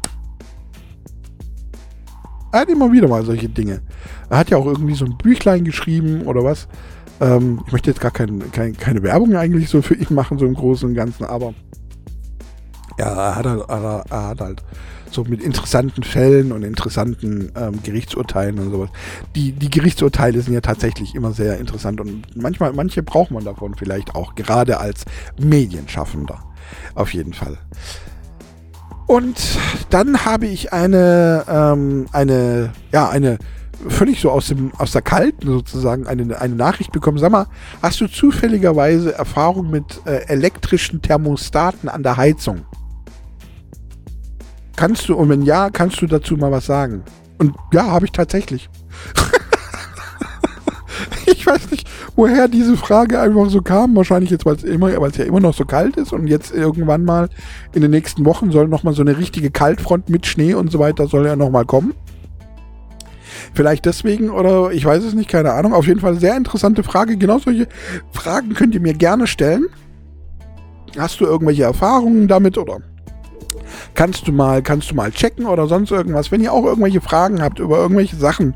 Er 2.51 2.61
hat 2.61 2.69
immer 2.69 2.91
wieder 2.91 3.07
mal 3.07 3.23
solche 3.23 3.47
Dinge. 3.47 3.81
Er 4.29 4.39
hat 4.39 4.49
ja 4.49 4.57
auch 4.57 4.65
irgendwie 4.65 4.95
so 4.95 5.05
ein 5.05 5.17
Büchlein 5.17 5.63
geschrieben 5.63 6.23
oder 6.23 6.43
was. 6.43 6.67
Ähm, 7.21 7.61
ich 7.65 7.71
möchte 7.71 7.89
jetzt 7.89 7.99
gar 7.99 8.11
kein, 8.11 8.51
kein, 8.51 8.75
keine 8.75 9.03
Werbung 9.03 9.35
eigentlich 9.35 9.69
so 9.69 9.81
für 9.81 9.95
ihn 9.95 10.13
machen, 10.13 10.39
so 10.39 10.45
im 10.45 10.53
Großen 10.53 10.87
und 10.87 10.95
Ganzen, 10.95 11.25
aber 11.25 11.53
ja, 12.97 13.29
er 13.29 13.35
hat, 13.35 13.45
halt, 13.45 13.63
er, 13.69 14.27
hat 14.27 14.41
halt 14.41 14.63
so 15.09 15.23
mit 15.23 15.41
interessanten 15.41 16.03
Fällen 16.03 16.51
und 16.51 16.63
interessanten 16.63 17.51
ähm, 17.55 17.81
Gerichtsurteilen 17.81 18.59
und 18.59 18.71
sowas. 18.71 18.89
Die, 19.35 19.53
die 19.53 19.69
Gerichtsurteile 19.69 20.41
sind 20.41 20.53
ja 20.53 20.61
tatsächlich 20.61 21.15
immer 21.15 21.31
sehr 21.31 21.57
interessant 21.59 22.01
und 22.01 22.35
manchmal, 22.35 22.73
manche 22.73 23.01
braucht 23.01 23.31
man 23.31 23.43
davon 23.43 23.73
vielleicht 23.75 24.15
auch, 24.15 24.35
gerade 24.35 24.79
als 24.79 25.05
Medienschaffender. 25.39 26.43
Auf 26.95 27.13
jeden 27.13 27.33
Fall. 27.33 27.57
Und 29.07 29.39
dann 29.89 30.25
habe 30.25 30.45
ich 30.45 30.71
eine, 30.71 31.43
ähm, 31.49 32.07
eine, 32.11 32.71
ja, 32.91 33.09
eine 33.09 33.39
völlig 33.87 34.19
so 34.19 34.29
aus, 34.29 34.47
dem, 34.47 34.71
aus 34.77 34.91
der 34.91 35.01
Kalten 35.01 35.47
sozusagen 35.47 36.05
eine, 36.05 36.39
eine 36.39 36.55
Nachricht 36.55 36.91
bekommen. 36.91 37.17
Sag 37.17 37.31
mal, 37.31 37.47
hast 37.81 38.01
du 38.01 38.07
zufälligerweise 38.07 39.15
Erfahrung 39.15 39.69
mit 39.69 40.01
äh, 40.05 40.25
elektrischen 40.27 41.01
Thermostaten 41.01 41.89
an 41.89 42.03
der 42.03 42.17
Heizung? 42.17 42.65
Kannst 44.75 45.09
du, 45.09 45.15
und 45.15 45.29
wenn 45.29 45.41
ja, 45.41 45.69
kannst 45.69 46.01
du 46.01 46.07
dazu 46.07 46.37
mal 46.37 46.51
was 46.51 46.65
sagen? 46.65 47.03
Und 47.37 47.55
ja, 47.73 47.87
habe 47.87 48.05
ich 48.05 48.11
tatsächlich. 48.11 48.69
ich 51.25 51.45
weiß 51.45 51.71
nicht, 51.71 51.89
woher 52.19 52.49
diese 52.49 52.75
Frage 52.75 53.17
einfach 53.17 53.49
so 53.49 53.61
kam. 53.61 53.95
Wahrscheinlich 53.95 54.29
jetzt, 54.29 54.45
weil 54.45 54.57
es 54.57 54.65
immer, 54.65 54.87
weil 54.99 55.09
es 55.09 55.15
ja 55.15 55.23
immer 55.23 55.39
noch 55.39 55.53
so 55.53 55.63
kalt 55.63 55.95
ist 55.95 56.11
und 56.11 56.27
jetzt 56.27 56.53
irgendwann 56.53 57.05
mal 57.05 57.29
in 57.73 57.81
den 57.81 57.91
nächsten 57.91 58.25
Wochen 58.25 58.51
soll 58.51 58.67
noch 58.67 58.83
mal 58.83 58.93
so 58.93 59.01
eine 59.01 59.17
richtige 59.17 59.51
Kaltfront 59.51 60.09
mit 60.09 60.25
Schnee 60.25 60.53
und 60.53 60.69
so 60.69 60.79
weiter 60.79 61.07
soll 61.07 61.25
ja 61.25 61.37
noch 61.37 61.49
mal 61.49 61.63
kommen. 61.63 61.93
Vielleicht 63.53 63.85
deswegen 63.85 64.31
oder 64.31 64.71
ich 64.71 64.83
weiß 64.83 65.01
es 65.05 65.13
nicht, 65.13 65.29
keine 65.29 65.53
Ahnung. 65.53 65.73
Auf 65.73 65.87
jeden 65.87 66.01
Fall 66.01 66.19
sehr 66.19 66.35
interessante 66.35 66.83
Frage. 66.83 67.15
Genau 67.15 67.39
solche 67.39 67.69
Fragen 68.11 68.53
könnt 68.53 68.75
ihr 68.75 68.81
mir 68.81 68.95
gerne 68.95 69.25
stellen. 69.25 69.67
Hast 70.97 71.21
du 71.21 71.25
irgendwelche 71.25 71.63
Erfahrungen 71.63 72.27
damit 72.27 72.57
oder 72.57 72.79
kannst 73.93 74.27
du 74.27 74.33
mal, 74.33 74.61
kannst 74.61 74.91
du 74.91 74.95
mal 74.95 75.11
checken 75.11 75.45
oder 75.45 75.67
sonst 75.67 75.91
irgendwas? 75.91 76.33
Wenn 76.33 76.41
ihr 76.41 76.51
auch 76.51 76.65
irgendwelche 76.65 76.99
Fragen 76.99 77.41
habt 77.41 77.59
über 77.59 77.77
irgendwelche 77.77 78.17
Sachen, 78.17 78.55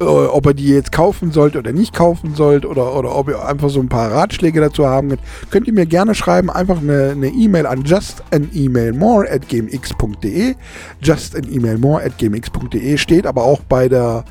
äh, 0.00 0.04
ob 0.04 0.46
ihr 0.46 0.54
die 0.54 0.68
jetzt 0.68 0.92
kaufen 0.92 1.32
sollt 1.32 1.56
oder 1.56 1.72
nicht 1.72 1.94
kaufen 1.94 2.34
sollt 2.34 2.64
oder, 2.64 2.94
oder 2.96 3.14
ob 3.14 3.28
ihr 3.28 3.44
einfach 3.44 3.68
so 3.68 3.80
ein 3.80 3.88
paar 3.88 4.10
Ratschläge 4.12 4.60
dazu 4.60 4.86
haben 4.86 5.08
könnt, 5.08 5.22
könnt 5.50 5.66
ihr 5.66 5.72
mir 5.72 5.86
gerne 5.86 6.14
schreiben. 6.14 6.50
Einfach 6.50 6.78
eine 6.78 7.28
E-Mail 7.28 7.64
e 7.64 7.68
an 7.68 7.82
justanemailmore 7.84 9.30
at 9.30 9.48
gmx.de. 9.48 10.54
Justanemailmore 11.00 12.04
at 12.04 12.18
gmx.de 12.18 12.96
steht 12.96 13.26
aber 13.26 13.44
auch 13.44 13.60
bei 13.60 13.88
der 13.88 14.24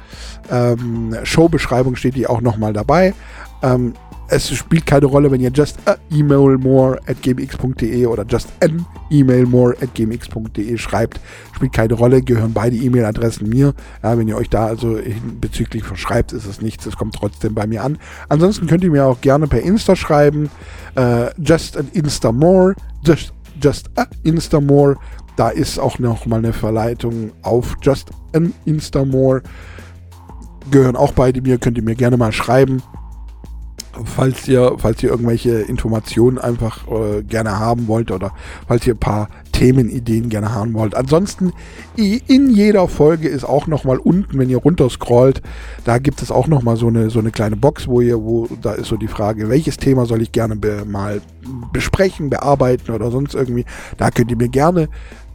ähm, 0.52 1.16
Showbeschreibung 1.24 1.96
steht 1.96 2.16
die 2.16 2.28
auch 2.28 2.42
nochmal 2.42 2.74
dabei. 2.74 3.14
Ähm, 3.62 3.94
es 4.30 4.54
spielt 4.54 4.86
keine 4.86 5.06
Rolle, 5.06 5.32
wenn 5.32 5.42
ihr 5.42 5.52
just 5.54 5.78
a 5.88 5.96
email 6.12 6.58
more 6.58 7.00
at 7.08 7.22
gmx.de 7.22 8.06
oder 8.06 8.26
just 8.28 8.50
an 8.62 8.86
email 9.10 9.46
more 9.46 9.76
at 9.82 9.94
gmx.de 9.96 10.78
schreibt. 10.78 11.20
Spielt 11.56 11.74
keine 11.74 11.94
Rolle, 11.94 12.22
gehören 12.22 12.54
beide 12.54 12.76
E-Mail-Adressen 12.76 13.48
mir. 13.48 13.74
Ja, 14.04 14.18
wenn 14.18 14.28
ihr 14.28 14.36
euch 14.36 14.50
da 14.50 14.68
also 14.68 15.00
bezüglich 15.40 15.84
verschreibt, 15.84 16.34
ist 16.34 16.46
es 16.46 16.62
nichts, 16.62 16.86
es 16.86 16.98
kommt 16.98 17.16
trotzdem 17.16 17.56
bei 17.56 17.68
mir 17.68 17.84
an. 17.84 17.98
Ansonsten 18.28 18.68
könnt 18.68 18.84
ihr 18.84 18.92
mir 18.92 19.06
auch 19.06 19.22
gerne 19.22 19.48
per 19.48 19.62
Insta 19.62 19.96
schreiben. 19.96 20.50
Äh, 20.96 21.30
just 21.42 21.78
an 21.78 21.88
Insta 21.94 22.32
more, 22.32 22.76
just, 23.04 23.34
just 23.62 23.90
a 23.96 24.06
Insta 24.24 24.60
more. 24.60 24.98
Da 25.38 25.50
ist 25.50 25.80
auch 25.80 26.00
noch 26.00 26.26
mal 26.26 26.38
eine 26.38 26.52
Verleitung 26.52 27.32
auf 27.44 27.76
just 27.82 28.10
an 28.34 28.54
Insta 28.66 29.06
more. 29.06 29.42
Gehören 30.70 30.98
auch 30.98 31.14
beide 31.14 31.42
mir, 31.42 31.60
könnt 31.60 31.78
ihr 31.78 31.84
mir 31.84 31.96
gerne 31.96 32.18
mal 32.18 32.34
schreiben. 32.34 32.82
Falls 34.06 34.48
ihr, 34.48 34.76
falls 34.78 35.02
ihr 35.04 35.10
irgendwelche 35.10 35.60
Informationen 35.60 36.38
einfach 36.38 36.88
äh, 36.88 37.24
gerne 37.24 37.60
haben 37.60 37.88
wollt 37.88 38.12
oder 38.12 38.32
falls 38.68 38.86
ihr 38.88 38.94
ein 38.94 39.00
paar 39.00 39.30
Themenideen 39.52 40.30
gerne 40.30 40.54
haben 40.54 40.74
wollt. 40.74 40.96
Ansonsten 40.96 41.52
in 41.96 42.50
jeder 42.52 42.88
Folge 42.88 43.28
ist 43.28 43.44
auch 43.44 43.66
nochmal 43.68 43.98
unten, 43.98 44.38
wenn 44.38 44.50
ihr 44.50 44.58
runter 44.58 44.90
scrollt, 44.90 45.42
da 45.84 45.98
gibt 45.98 46.22
es 46.22 46.32
auch 46.32 46.48
nochmal 46.48 46.78
so 46.78 46.88
eine, 46.88 47.10
so 47.10 47.20
eine 47.20 47.32
kleine 47.32 47.56
Box, 47.56 47.88
wo 47.88 48.02
ihr, 48.02 48.22
wo 48.22 48.48
da 48.62 48.74
ist 48.74 48.88
so 48.88 48.98
die 48.98 49.08
Frage, 49.08 49.50
welches 49.50 49.78
Thema 49.78 50.06
soll 50.06 50.22
ich 50.22 50.32
gerne 50.32 50.56
be 50.56 50.84
mal 50.86 51.22
besprechen, 51.74 52.30
bearbeiten 52.30 52.92
oder 52.92 53.10
sonst 53.10 53.34
irgendwie. 53.34 53.66
Da 53.98 54.12
könnt 54.12 54.30
ihr 54.30 54.38
mir 54.38 54.50
gerne 54.50 54.90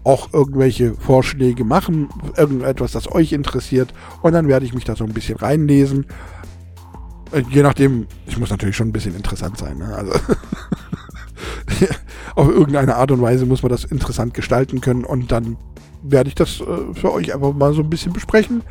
auch 0.05 0.33
irgendwelche 0.33 0.95
Vorschläge 0.95 1.65
machen, 1.65 2.09
irgendetwas, 2.37 2.93
das 2.93 3.11
euch 3.11 3.33
interessiert 3.33 3.93
und 4.23 4.33
dann 4.33 4.49
werde 4.49 4.67
ich 4.67 4.75
mich 4.75 4.85
da 4.85 4.97
so 4.97 5.05
ein 5.05 5.13
bisschen 5.13 5.37
reinlesen 5.37 6.07
je 7.51 7.63
nachdem, 7.63 8.07
ich 8.27 8.39
muss 8.39 8.51
natürlich 8.51 8.77
schon 8.77 8.89
ein 8.89 8.93
bisschen 8.93 9.17
interessant 9.17 9.59
sein. 9.59 9.79
Ne? 9.79 9.95
Also 9.95 10.13
auf 12.35 12.49
irgendeine 12.49 12.97
Art 12.97 13.11
und 13.11 13.21
Weise 13.21 13.47
muss 13.47 13.63
man 13.63 13.71
das 13.71 13.85
interessant 13.85 14.35
gestalten 14.35 14.81
können 14.81 15.05
und 15.05 15.33
dann 15.33 15.57
werde 16.03 16.29
ich 16.29 16.35
das 16.35 16.61
äh, 16.61 16.95
für 16.95 17.13
euch 17.13 17.33
einfach 17.35 17.53
mal 17.53 17.73
so 17.73 17.83
ein 17.83 17.91
bisschen 17.91 18.13
besprechen 18.13 18.63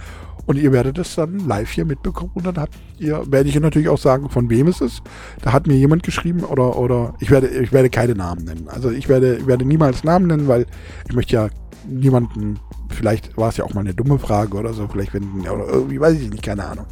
und 0.46 0.58
ihr 0.58 0.72
werdet 0.72 0.98
es 0.98 1.16
dann 1.16 1.40
live 1.48 1.72
hier 1.72 1.86
mitbekommen 1.86 2.32
und 2.34 2.46
dann 2.46 2.58
habt 2.58 2.74
ihr, 3.00 3.24
werde 3.32 3.50
ich 3.50 3.60
natürlich 3.60 3.90
auch 3.90 3.98
sagen, 3.98 4.30
von 4.30 4.50
wem 4.50 4.68
es 4.68 4.82
ist. 4.82 5.02
Da 5.42 5.54
hat 5.54 5.68
mir 5.68 5.76
jemand 5.76 6.04
geschrieben 6.04 6.44
oder, 6.44 6.78
oder 6.78 7.14
ich 7.20 7.32
werde, 7.32 7.48
ich 7.48 7.72
werde 7.72 7.90
keine 7.90 8.16
Namen 8.16 8.46
nennen. 8.46 8.68
Also 8.68 8.90
ich 8.90 9.08
werde, 9.08 9.46
werde 9.48 9.66
niemals 9.66 10.04
Namen 10.04 10.28
nennen, 10.28 10.48
weil 10.48 10.66
ich 11.08 11.16
möchte 11.16 11.36
ja 11.36 11.50
niemanden, 11.88 12.60
vielleicht 12.90 13.38
war 13.38 13.50
es 13.50 13.58
ja 13.58 13.66
auch 13.66 13.74
mal 13.74 13.82
eine 13.82 13.94
dumme 13.94 14.20
Frage 14.20 14.58
oder 14.58 14.74
so, 14.74 14.88
vielleicht 14.88 15.14
wenn, 15.14 15.42
oder 15.42 15.68
irgendwie, 15.68 16.00
weiß 16.00 16.20
ich 16.20 16.30
nicht, 16.30 16.44
keine 16.44 16.66
Ahnung. 16.66 16.86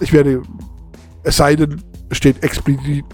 Ich 0.00 0.12
werde 0.12 0.42
es 1.26 1.38
sei 1.38 1.56
denn, 1.56 1.82
steht 2.12 2.42
explizit, 2.44 3.04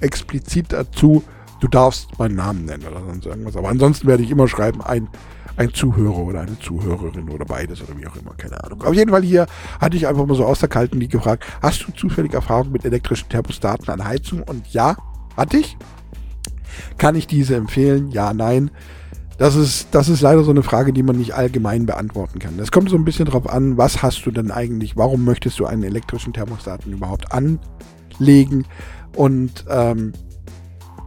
explizit 0.00 0.72
dazu, 0.72 1.22
du 1.60 1.68
darfst 1.68 2.18
meinen 2.18 2.34
Namen 2.34 2.64
nennen 2.64 2.84
oder 2.84 3.00
sonst 3.00 3.24
irgendwas. 3.24 3.56
Aber 3.56 3.68
ansonsten 3.68 4.08
werde 4.08 4.24
ich 4.24 4.32
immer 4.32 4.48
schreiben, 4.48 4.82
ein, 4.82 5.08
ein 5.56 5.72
Zuhörer 5.72 6.18
oder 6.18 6.40
eine 6.40 6.58
Zuhörerin 6.58 7.30
oder 7.30 7.44
beides 7.44 7.82
oder 7.82 7.96
wie 7.98 8.06
auch 8.08 8.16
immer, 8.16 8.34
keine 8.34 8.62
Ahnung. 8.64 8.82
Auf 8.82 8.94
jeden 8.94 9.12
Fall 9.12 9.22
hier 9.22 9.46
hatte 9.80 9.96
ich 9.96 10.08
einfach 10.08 10.26
mal 10.26 10.34
so 10.34 10.44
aus 10.44 10.58
der 10.58 10.68
kalten 10.68 10.98
Liege 10.98 11.18
gefragt, 11.18 11.44
hast 11.62 11.86
du 11.86 11.92
zufällig 11.92 12.34
Erfahrung 12.34 12.72
mit 12.72 12.84
elektrischen 12.84 13.28
Thermostaten 13.28 13.88
an 13.90 14.04
Heizung? 14.04 14.42
Und 14.42 14.66
ja, 14.72 14.96
hatte 15.36 15.58
ich. 15.58 15.76
Kann 16.98 17.14
ich 17.14 17.28
diese 17.28 17.54
empfehlen? 17.54 18.10
Ja, 18.10 18.34
nein. 18.34 18.72
Das 19.38 19.54
ist, 19.54 19.88
das 19.90 20.08
ist 20.08 20.22
leider 20.22 20.44
so 20.44 20.50
eine 20.50 20.62
Frage, 20.62 20.92
die 20.92 21.02
man 21.02 21.16
nicht 21.16 21.34
allgemein 21.34 21.84
beantworten 21.84 22.38
kann. 22.38 22.58
Es 22.58 22.70
kommt 22.70 22.88
so 22.88 22.96
ein 22.96 23.04
bisschen 23.04 23.26
drauf 23.26 23.48
an, 23.48 23.76
was 23.76 24.02
hast 24.02 24.24
du 24.24 24.30
denn 24.30 24.50
eigentlich, 24.50 24.96
warum 24.96 25.24
möchtest 25.24 25.58
du 25.58 25.66
einen 25.66 25.82
elektrischen 25.82 26.32
Thermostaten 26.32 26.92
überhaupt 26.92 27.32
anlegen? 27.32 28.64
Und 29.14 29.64
ähm, 29.68 30.12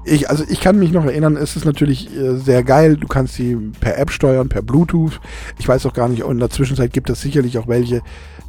ich, 0.05 0.29
also 0.29 0.43
ich 0.47 0.61
kann 0.61 0.77
mich 0.77 0.91
noch 0.91 1.05
erinnern, 1.05 1.37
es 1.37 1.55
ist 1.55 1.65
natürlich 1.65 2.15
äh, 2.15 2.37
sehr 2.37 2.63
geil. 2.63 2.97
Du 2.97 3.07
kannst 3.07 3.33
sie 3.33 3.55
per 3.79 3.97
App 3.97 4.11
steuern, 4.11 4.47
per 4.47 4.61
Bluetooth. 4.61 5.19
Ich 5.57 5.67
weiß 5.67 5.85
auch 5.87 5.93
gar 5.93 6.07
nicht, 6.07 6.21
in 6.23 6.39
der 6.39 6.49
Zwischenzeit 6.51 6.93
gibt 6.93 7.09
es 7.09 7.21
sicherlich 7.21 7.57
auch 7.57 7.67
welche, 7.67 8.01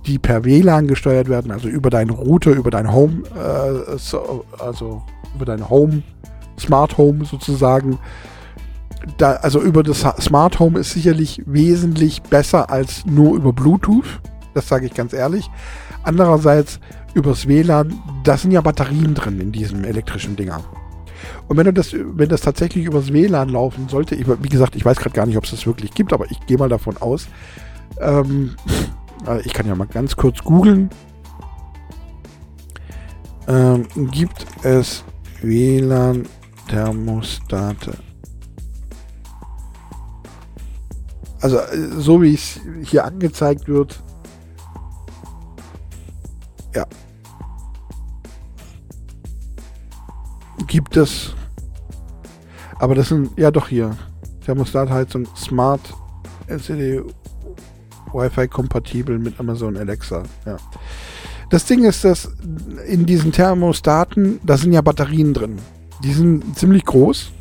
die 0.07 0.19
per 0.19 0.45
WLAN 0.45 0.89
gesteuert 0.89 1.29
werden, 1.29 1.51
also 1.51 1.69
über 1.69 1.91
deinen 1.91 2.11
Router, 2.11 2.53
über 2.53 2.71
dein 2.71 2.93
Home, 2.93 3.23
äh, 3.35 3.97
so, 3.99 4.45
also 4.59 5.03
über 5.35 5.45
dein 5.45 5.69
Home, 5.69 6.03
Smart 6.59 6.99
Home 6.99 7.25
sozusagen 7.25 7.99
da, 9.19 9.33
also 9.37 9.61
über 9.61 9.83
das 9.83 10.01
Smart 10.21 10.59
Home 10.59 10.79
ist 10.79 10.93
sicherlich 10.93 11.43
wesentlich 11.47 12.23
besser 12.23 12.71
als 12.71 13.05
nur 13.07 13.37
über 13.37 13.53
Bluetooth. 13.53 14.21
Das 14.55 14.69
sage 14.69 14.87
ich 14.87 14.95
ganz 14.95 15.13
ehrlich. 15.13 15.51
Andererseits 16.03 16.81
übers 17.15 17.47
WLAN, 17.47 18.01
da 18.25 18.37
sind 18.37 18.51
ja 18.53 18.61
Batterien 18.61 19.15
drin 19.15 19.41
in 19.41 19.53
diesem 19.53 19.85
elektrischen 19.85 20.37
Dinger. 20.37 20.61
Und 21.49 21.57
wenn 21.57 21.67
du 21.67 21.73
das, 21.73 21.95
wenn 21.95 22.29
das 22.29 22.43
tatsächlich 22.43 22.85
übers 22.85 23.13
WLAN 23.13 23.49
laufen 23.49 23.89
sollte, 23.89 24.15
ich, 24.15 24.27
wie 24.29 24.49
gesagt, 24.49 24.77
ich 24.77 24.85
weiß 24.85 24.99
gerade 24.99 25.15
gar 25.15 25.27
nicht, 25.27 25.37
ob 25.37 25.45
es 25.45 25.51
das 25.51 25.67
wirklich 25.67 25.93
gibt, 25.93 26.13
aber 26.13 26.31
ich 26.31 26.39
gehe 26.47 26.59
mal 26.59 26.69
davon 26.69 26.97
aus. 26.99 27.27
Ähm, 28.01 28.55
äh, 29.27 29.41
ich 29.45 29.53
kann 29.53 29.67
ja 29.67 29.75
mal 29.75 29.87
ganz 29.87 30.17
kurz 30.17 30.43
googeln. 30.43 30.91
Ähm, 33.49 33.87
gibt 34.11 34.47
es 34.63 35.03
WLAN-Thermostate? 35.43 38.10
Also 41.41 41.59
äh, 41.59 41.89
so 41.99 42.23
wie 42.23 42.35
es 42.35 42.61
hier 42.85 43.05
angezeigt 43.05 43.69
wird. 43.69 44.03
Ja. 46.75 46.87
Gibt 50.67 50.97
es. 50.97 51.35
Aber 52.79 52.95
das 52.95 53.09
sind, 53.09 53.37
ja 53.39 53.51
doch 53.51 53.69
hier. 53.69 53.97
Thermostatheizung 54.45 55.27
Smart 55.37 55.81
LCD 56.47 57.03
Wi-Fi 58.13 58.49
kompatibel 58.49 59.19
mit 59.19 59.39
Amazon 59.39 59.77
Alexa. 59.77 60.23
Ja. 60.47 60.57
Das 61.51 61.65
Ding 61.65 61.85
ist, 61.85 62.05
dass 62.05 62.31
in 62.87 63.07
diesen 63.07 63.33
Thermostaten, 63.33 64.41
da 64.45 64.57
sind 64.57 64.73
ja 64.73 64.81
Batterien 64.81 65.35
drin. 65.35 65.59
Die 66.03 66.13
sind 66.13 66.57
ziemlich 66.59 66.85
groß 66.85 67.33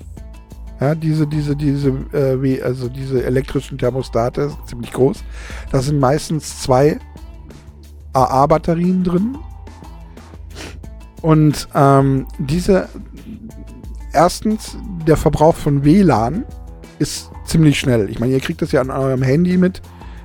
ja, 0.79 0.95
diese, 0.95 1.27
diese, 1.27 1.55
diese, 1.55 1.89
äh, 2.13 2.41
wie, 2.41 2.61
also 2.61 2.87
diese 2.87 3.23
elektrischen 3.23 3.77
Thermostate 3.77 4.51
ziemlich 4.65 4.93
groß. 4.93 5.23
Da 5.71 5.81
sind 5.81 5.99
meistens 5.99 6.61
zwei 6.61 6.99
AA-Batterien 8.13 9.03
drin. 9.03 9.37
Und 11.21 11.67
ähm, 11.75 12.27
diese, 12.37 12.87
erstens, 14.13 14.77
der 15.05 15.17
Verbrauch 15.17 15.55
von 15.55 15.83
WLAN 15.83 16.45
ist 16.99 17.29
ziemlich 17.45 17.79
schnell. 17.79 18.09
Ich 18.09 18.19
meine, 18.19 18.33
ihr 18.33 18.39
kriegt 18.39 18.61
das 18.61 18.71
ja 18.71 18.81
an 18.81 18.89
eurem 18.89 19.21
Handy 19.21 19.57
mit. 19.57 19.81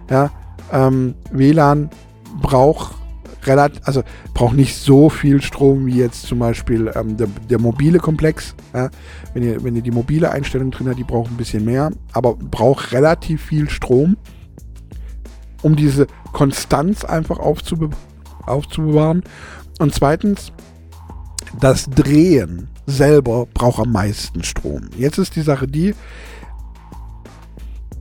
Ja, 0.08 0.30
ähm, 0.72 1.14
WLAN 1.32 1.90
braucht 2.40 2.94
relativ, 3.46 3.82
also 3.84 4.02
braucht 4.32 4.56
nicht 4.56 4.76
so 4.76 5.08
viel 5.08 5.42
Strom 5.42 5.86
wie 5.86 5.96
jetzt 5.96 6.26
zum 6.26 6.38
Beispiel 6.38 6.90
ähm, 6.94 7.16
der, 7.16 7.28
der, 7.48 7.60
mobile 7.60 7.98
Komplex. 7.98 8.54
Ja? 8.72 8.90
Wenn, 9.32 9.42
ihr, 9.42 9.62
wenn 9.64 9.76
ihr 9.76 9.82
die 9.82 9.90
mobile 9.90 10.30
Einstellung 10.30 10.70
drin 10.70 10.88
habt, 10.88 10.98
die 10.98 11.04
braucht 11.04 11.30
ein 11.30 11.36
bisschen 11.36 11.64
mehr, 11.64 11.90
aber 12.12 12.34
braucht 12.34 12.92
relativ 12.92 13.42
viel 13.42 13.68
Strom, 13.70 14.16
um 15.62 15.76
diese 15.76 16.06
Konstanz 16.32 17.04
einfach 17.04 17.38
aufzube 17.38 17.90
aufzubewahren. 18.46 19.22
Und 19.78 19.94
zweitens, 19.94 20.52
das 21.60 21.88
Drehen 21.88 22.68
selber 22.86 23.46
braucht 23.46 23.80
am 23.80 23.92
meisten 23.92 24.42
Strom. 24.42 24.82
Jetzt 24.98 25.18
ist 25.18 25.36
die 25.36 25.42
Sache 25.42 25.66
die, 25.66 25.94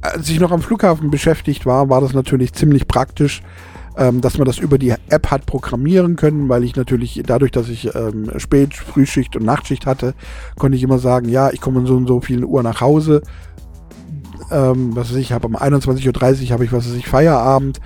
als 0.01 0.29
ich 0.29 0.39
noch 0.39 0.51
am 0.51 0.61
Flughafen 0.61 1.09
beschäftigt 1.09 1.65
war, 1.65 1.89
war 1.89 2.01
das 2.01 2.13
natürlich 2.13 2.53
ziemlich 2.53 2.87
praktisch, 2.87 3.41
ähm, 3.97 4.21
dass 4.21 4.37
man 4.37 4.45
das 4.45 4.57
über 4.57 4.77
die 4.77 4.93
App 5.09 5.31
hat 5.31 5.45
programmieren 5.45 6.15
können, 6.15 6.49
weil 6.49 6.63
ich 6.63 6.75
natürlich 6.75 7.21
dadurch, 7.25 7.51
dass 7.51 7.69
ich 7.69 7.93
ähm, 7.95 8.31
Spät-, 8.37 8.73
Frühschicht 8.73 9.35
und 9.35 9.45
Nachtschicht 9.45 9.85
hatte, 9.85 10.13
konnte 10.57 10.77
ich 10.77 10.83
immer 10.83 10.99
sagen, 10.99 11.29
ja, 11.29 11.51
ich 11.51 11.61
komme 11.61 11.79
um 11.79 11.87
so 11.87 11.95
und 11.95 12.07
so 12.07 12.21
viel 12.21 12.43
Uhr 12.43 12.63
nach 12.63 12.81
Hause. 12.81 13.21
Ähm, 14.51 14.95
was 14.95 15.11
weiß 15.11 15.17
ich, 15.17 15.31
habe 15.31 15.47
um 15.47 15.55
21.30 15.55 16.45
Uhr 16.45 16.51
habe 16.51 16.65
ich, 16.65 16.71
was 16.71 16.87
weiß 16.87 16.95
ich, 16.95 17.07
Feierabend, 17.07 17.79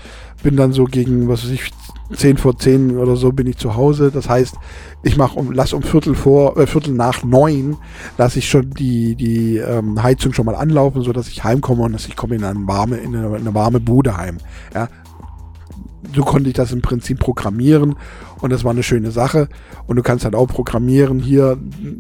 bin 0.44 0.56
dann 0.56 0.74
so 0.74 0.86
gegen, 0.86 1.28
was 1.28 1.44
weiß 1.44 1.52
ich, 1.52 1.72
10 2.16 2.38
vor 2.38 2.58
10 2.58 2.98
oder 2.98 3.16
so 3.16 3.32
bin 3.32 3.48
ich 3.48 3.58
zu 3.58 3.76
Hause. 3.76 4.12
Das 4.12 4.30
heißt, 4.30 4.56
ich 5.04 5.18
mache 5.18 5.38
um, 5.38 5.52
lass 5.52 5.74
um 5.74 5.82
Viertel 5.82 6.16
vor, 6.16 6.58
äh, 6.58 6.68
Viertel 6.68 6.94
nach 6.94 7.24
neun, 7.24 7.78
lasse 8.18 8.40
ich 8.40 8.50
schon 8.50 8.70
die, 8.72 9.16
die 9.16 9.58
ähm, 9.58 10.02
Heizung 10.02 10.34
schon 10.34 10.46
mal 10.46 10.56
anlaufen, 10.56 11.02
so 11.02 11.12
dass 11.12 11.28
ich 11.28 11.44
heimkomme 11.44 11.84
und 11.84 11.94
dass 11.94 12.08
ich 12.08 12.16
komme 12.16 12.36
in 12.36 12.44
eine 12.44 12.66
warme, 12.68 12.98
in 12.98 13.16
eine, 13.16 13.28
in 13.28 13.36
eine 13.36 13.54
warme 13.54 13.80
Bude 13.80 14.16
heim. 14.16 14.38
Ja, 14.74 14.88
so 16.16 16.24
konnte 16.24 16.50
ich 16.50 16.56
das 16.56 16.72
im 16.72 16.82
Prinzip 16.82 17.20
programmieren 17.20 17.96
und 18.40 18.52
das 18.52 18.64
war 18.64 18.72
eine 18.72 18.84
schöne 18.84 19.12
Sache. 19.12 19.50
Und 19.86 19.96
du 19.96 20.04
kannst 20.04 20.26
halt 20.26 20.36
auch 20.36 20.48
programmieren, 20.48 21.20
hier 21.20 21.58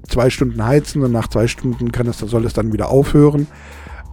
zwei 0.08 0.30
Stunden 0.30 0.64
heizen 0.64 1.04
und 1.04 1.12
nach 1.12 1.28
zwei 1.28 1.48
Stunden 1.48 1.92
kann 1.92 2.08
es, 2.08 2.20
soll 2.20 2.46
es 2.46 2.54
dann 2.54 2.74
wieder 2.74 2.90
aufhören. 2.90 3.48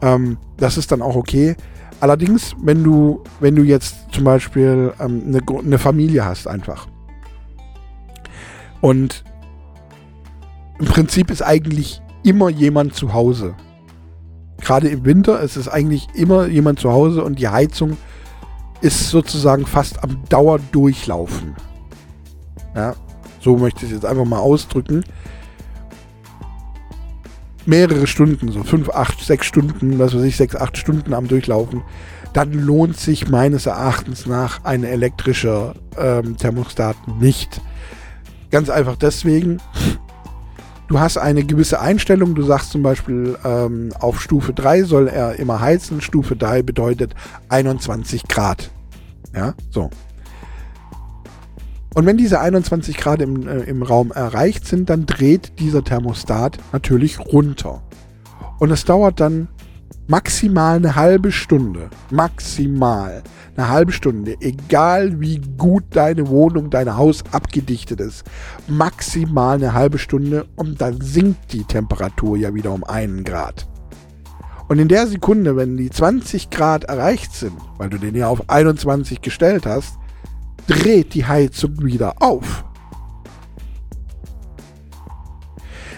Ähm, 0.02 0.38
das 0.56 0.78
ist 0.78 0.92
dann 0.92 1.02
auch 1.02 1.16
okay. 1.16 1.56
Allerdings, 2.00 2.54
wenn 2.62 2.82
du, 2.82 3.22
wenn 3.40 3.56
du 3.56 3.62
jetzt 3.62 4.12
zum 4.12 4.24
Beispiel 4.24 4.92
ähm, 5.00 5.22
eine, 5.26 5.40
eine 5.58 5.78
Familie 5.78 6.24
hast, 6.24 6.46
einfach. 6.46 6.86
Und 8.80 9.24
im 10.78 10.86
Prinzip 10.86 11.30
ist 11.30 11.42
eigentlich 11.42 12.02
immer 12.22 12.48
jemand 12.48 12.94
zu 12.94 13.14
Hause. 13.14 13.54
Gerade 14.60 14.88
im 14.88 15.04
Winter 15.04 15.40
ist 15.40 15.56
es 15.56 15.68
eigentlich 15.68 16.08
immer 16.14 16.46
jemand 16.46 16.80
zu 16.80 16.90
Hause 16.90 17.22
und 17.22 17.38
die 17.38 17.48
Heizung 17.48 17.96
ist 18.84 19.10
sozusagen 19.10 19.66
fast 19.66 20.02
am 20.04 20.22
Dauerdurchlaufen. 20.28 21.56
Ja, 22.74 22.94
so 23.40 23.56
möchte 23.56 23.84
ich 23.84 23.90
es 23.90 23.96
jetzt 23.96 24.06
einfach 24.06 24.24
mal 24.24 24.38
ausdrücken. 24.38 25.04
Mehrere 27.66 28.06
Stunden, 28.06 28.52
so 28.52 28.62
fünf, 28.62 28.90
acht, 28.90 29.20
sechs 29.24 29.46
Stunden, 29.46 29.98
was 29.98 30.14
weiß 30.14 30.22
ich, 30.22 30.36
sechs, 30.36 30.54
acht 30.54 30.76
Stunden 30.76 31.14
am 31.14 31.28
Durchlaufen, 31.28 31.82
dann 32.34 32.52
lohnt 32.52 32.98
sich 32.98 33.28
meines 33.28 33.66
Erachtens 33.66 34.26
nach 34.26 34.64
ein 34.64 34.84
elektrischer 34.84 35.74
ähm, 35.96 36.36
Thermostat 36.36 36.96
nicht 37.20 37.60
Ganz 38.54 38.70
einfach 38.70 38.94
deswegen, 38.94 39.60
du 40.86 41.00
hast 41.00 41.18
eine 41.18 41.42
gewisse 41.42 41.80
Einstellung. 41.80 42.36
Du 42.36 42.44
sagst 42.44 42.70
zum 42.70 42.84
Beispiel, 42.84 43.36
ähm, 43.44 43.92
auf 43.98 44.20
Stufe 44.20 44.52
3 44.52 44.84
soll 44.84 45.08
er 45.08 45.40
immer 45.40 45.58
heizen. 45.58 46.00
Stufe 46.00 46.36
3 46.36 46.62
bedeutet 46.62 47.16
21 47.48 48.28
Grad. 48.28 48.70
Ja, 49.34 49.54
so. 49.70 49.90
Und 51.94 52.06
wenn 52.06 52.16
diese 52.16 52.40
21 52.40 52.96
Grad 52.96 53.22
im, 53.22 53.46
äh, 53.46 53.60
im 53.60 53.82
Raum 53.82 54.10
erreicht 54.10 54.66
sind, 54.66 54.90
dann 54.90 55.06
dreht 55.06 55.60
dieser 55.60 55.84
Thermostat 55.84 56.58
natürlich 56.72 57.20
runter. 57.20 57.82
Und 58.58 58.70
es 58.70 58.84
dauert 58.84 59.20
dann 59.20 59.48
maximal 60.08 60.76
eine 60.76 60.96
halbe 60.96 61.30
Stunde. 61.30 61.90
Maximal 62.10 63.22
eine 63.56 63.68
halbe 63.68 63.92
Stunde. 63.92 64.36
Egal 64.40 65.20
wie 65.20 65.40
gut 65.56 65.84
deine 65.90 66.28
Wohnung, 66.28 66.70
dein 66.70 66.96
Haus 66.96 67.22
abgedichtet 67.30 68.00
ist. 68.00 68.24
Maximal 68.66 69.56
eine 69.56 69.72
halbe 69.72 69.98
Stunde 69.98 70.46
und 70.56 70.80
dann 70.80 71.00
sinkt 71.00 71.52
die 71.52 71.64
Temperatur 71.64 72.36
ja 72.36 72.54
wieder 72.54 72.72
um 72.72 72.82
einen 72.84 73.22
Grad. 73.22 73.68
Und 74.68 74.78
in 74.78 74.88
der 74.88 75.06
Sekunde, 75.06 75.56
wenn 75.56 75.76
die 75.76 75.90
20 75.90 76.50
Grad 76.50 76.84
erreicht 76.84 77.34
sind, 77.34 77.56
weil 77.76 77.90
du 77.90 77.98
den 77.98 78.14
ja 78.14 78.28
auf 78.28 78.48
21 78.48 79.20
gestellt 79.20 79.66
hast, 79.66 79.98
dreht 80.66 81.14
die 81.14 81.26
Heizung 81.26 81.84
wieder 81.84 82.22
auf. 82.22 82.64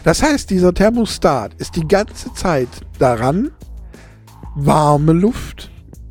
Das 0.03 0.23
heißt, 0.23 0.51
dieser 0.51 0.73
Thermostat 0.73 1.55
ist 1.55 1.77
die 1.77 1.87
ganze 1.87 2.33
Zeit 2.35 2.69
daran, 2.99 3.51
warme 4.55 5.13
Luft 5.13 5.71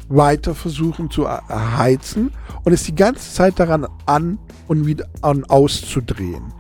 weiter 0.10 0.54
versuchen 0.54 1.10
zu 1.10 1.24
erheizen 1.24 2.32
und 2.64 2.74
ist 2.74 2.88
die 2.88 2.96
ganze 2.96 3.34
Zeit 3.34 3.60
daran 3.60 3.88
an 4.06 4.38
und 4.68 4.86
wieder 4.86 5.08
an 5.22 5.44
auszudrehen. 5.46 6.54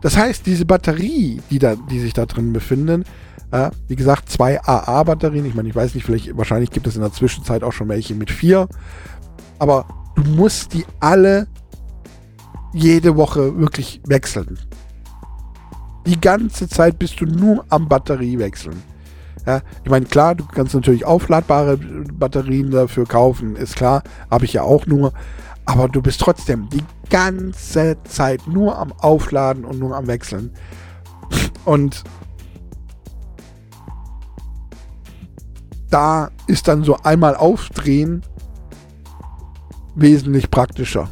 Das 0.00 0.16
heißt, 0.16 0.46
diese 0.46 0.66
Batterie, 0.66 1.40
die, 1.50 1.58
da, 1.58 1.76
die 1.76 2.00
sich 2.00 2.12
da 2.12 2.26
drin 2.26 2.52
befinden, 2.52 3.04
äh, 3.54 3.70
wie 3.86 3.94
gesagt, 3.94 4.28
zwei 4.28 4.60
AA-Batterien, 4.60 5.46
ich 5.46 5.54
meine, 5.54 5.68
ich 5.68 5.76
weiß 5.76 5.94
nicht, 5.94 6.04
vielleicht, 6.04 6.36
wahrscheinlich 6.36 6.72
gibt 6.72 6.88
es 6.88 6.96
in 6.96 7.02
der 7.02 7.12
Zwischenzeit 7.12 7.62
auch 7.62 7.70
schon 7.70 7.88
welche 7.88 8.16
mit 8.16 8.32
vier, 8.32 8.68
aber 9.60 9.86
du 10.16 10.24
musst 10.24 10.74
die 10.74 10.84
alle 10.98 11.46
jede 12.72 13.16
Woche 13.16 13.56
wirklich 13.56 14.00
wechseln. 14.06 14.58
Die 16.04 16.20
ganze 16.20 16.68
Zeit 16.68 16.98
bist 16.98 17.20
du 17.20 17.26
nur 17.26 17.64
am 17.68 17.88
Batterie 17.88 18.40
wechseln. 18.40 18.82
Ja, 19.46 19.60
ich 19.84 19.90
meine, 19.90 20.06
klar, 20.06 20.34
du 20.34 20.44
kannst 20.46 20.74
natürlich 20.74 21.04
aufladbare 21.04 21.76
Batterien 21.76 22.72
dafür 22.72 23.06
kaufen, 23.06 23.54
ist 23.54 23.76
klar, 23.76 24.02
habe 24.32 24.46
ich 24.46 24.54
ja 24.54 24.62
auch 24.62 24.86
nur. 24.86 25.12
Aber 25.64 25.88
du 25.88 26.02
bist 26.02 26.20
trotzdem 26.20 26.68
die 26.70 26.82
ganze 27.08 27.96
Zeit 28.02 28.48
nur 28.48 28.76
am 28.76 28.92
Aufladen 28.98 29.64
und 29.64 29.78
nur 29.78 29.96
am 29.96 30.08
Wechseln. 30.08 30.50
Und 31.64 32.04
da 35.94 36.32
ist 36.48 36.66
dann 36.66 36.82
so 36.82 36.96
einmal 37.04 37.36
aufdrehen 37.36 38.22
wesentlich 39.94 40.50
praktischer. 40.50 41.08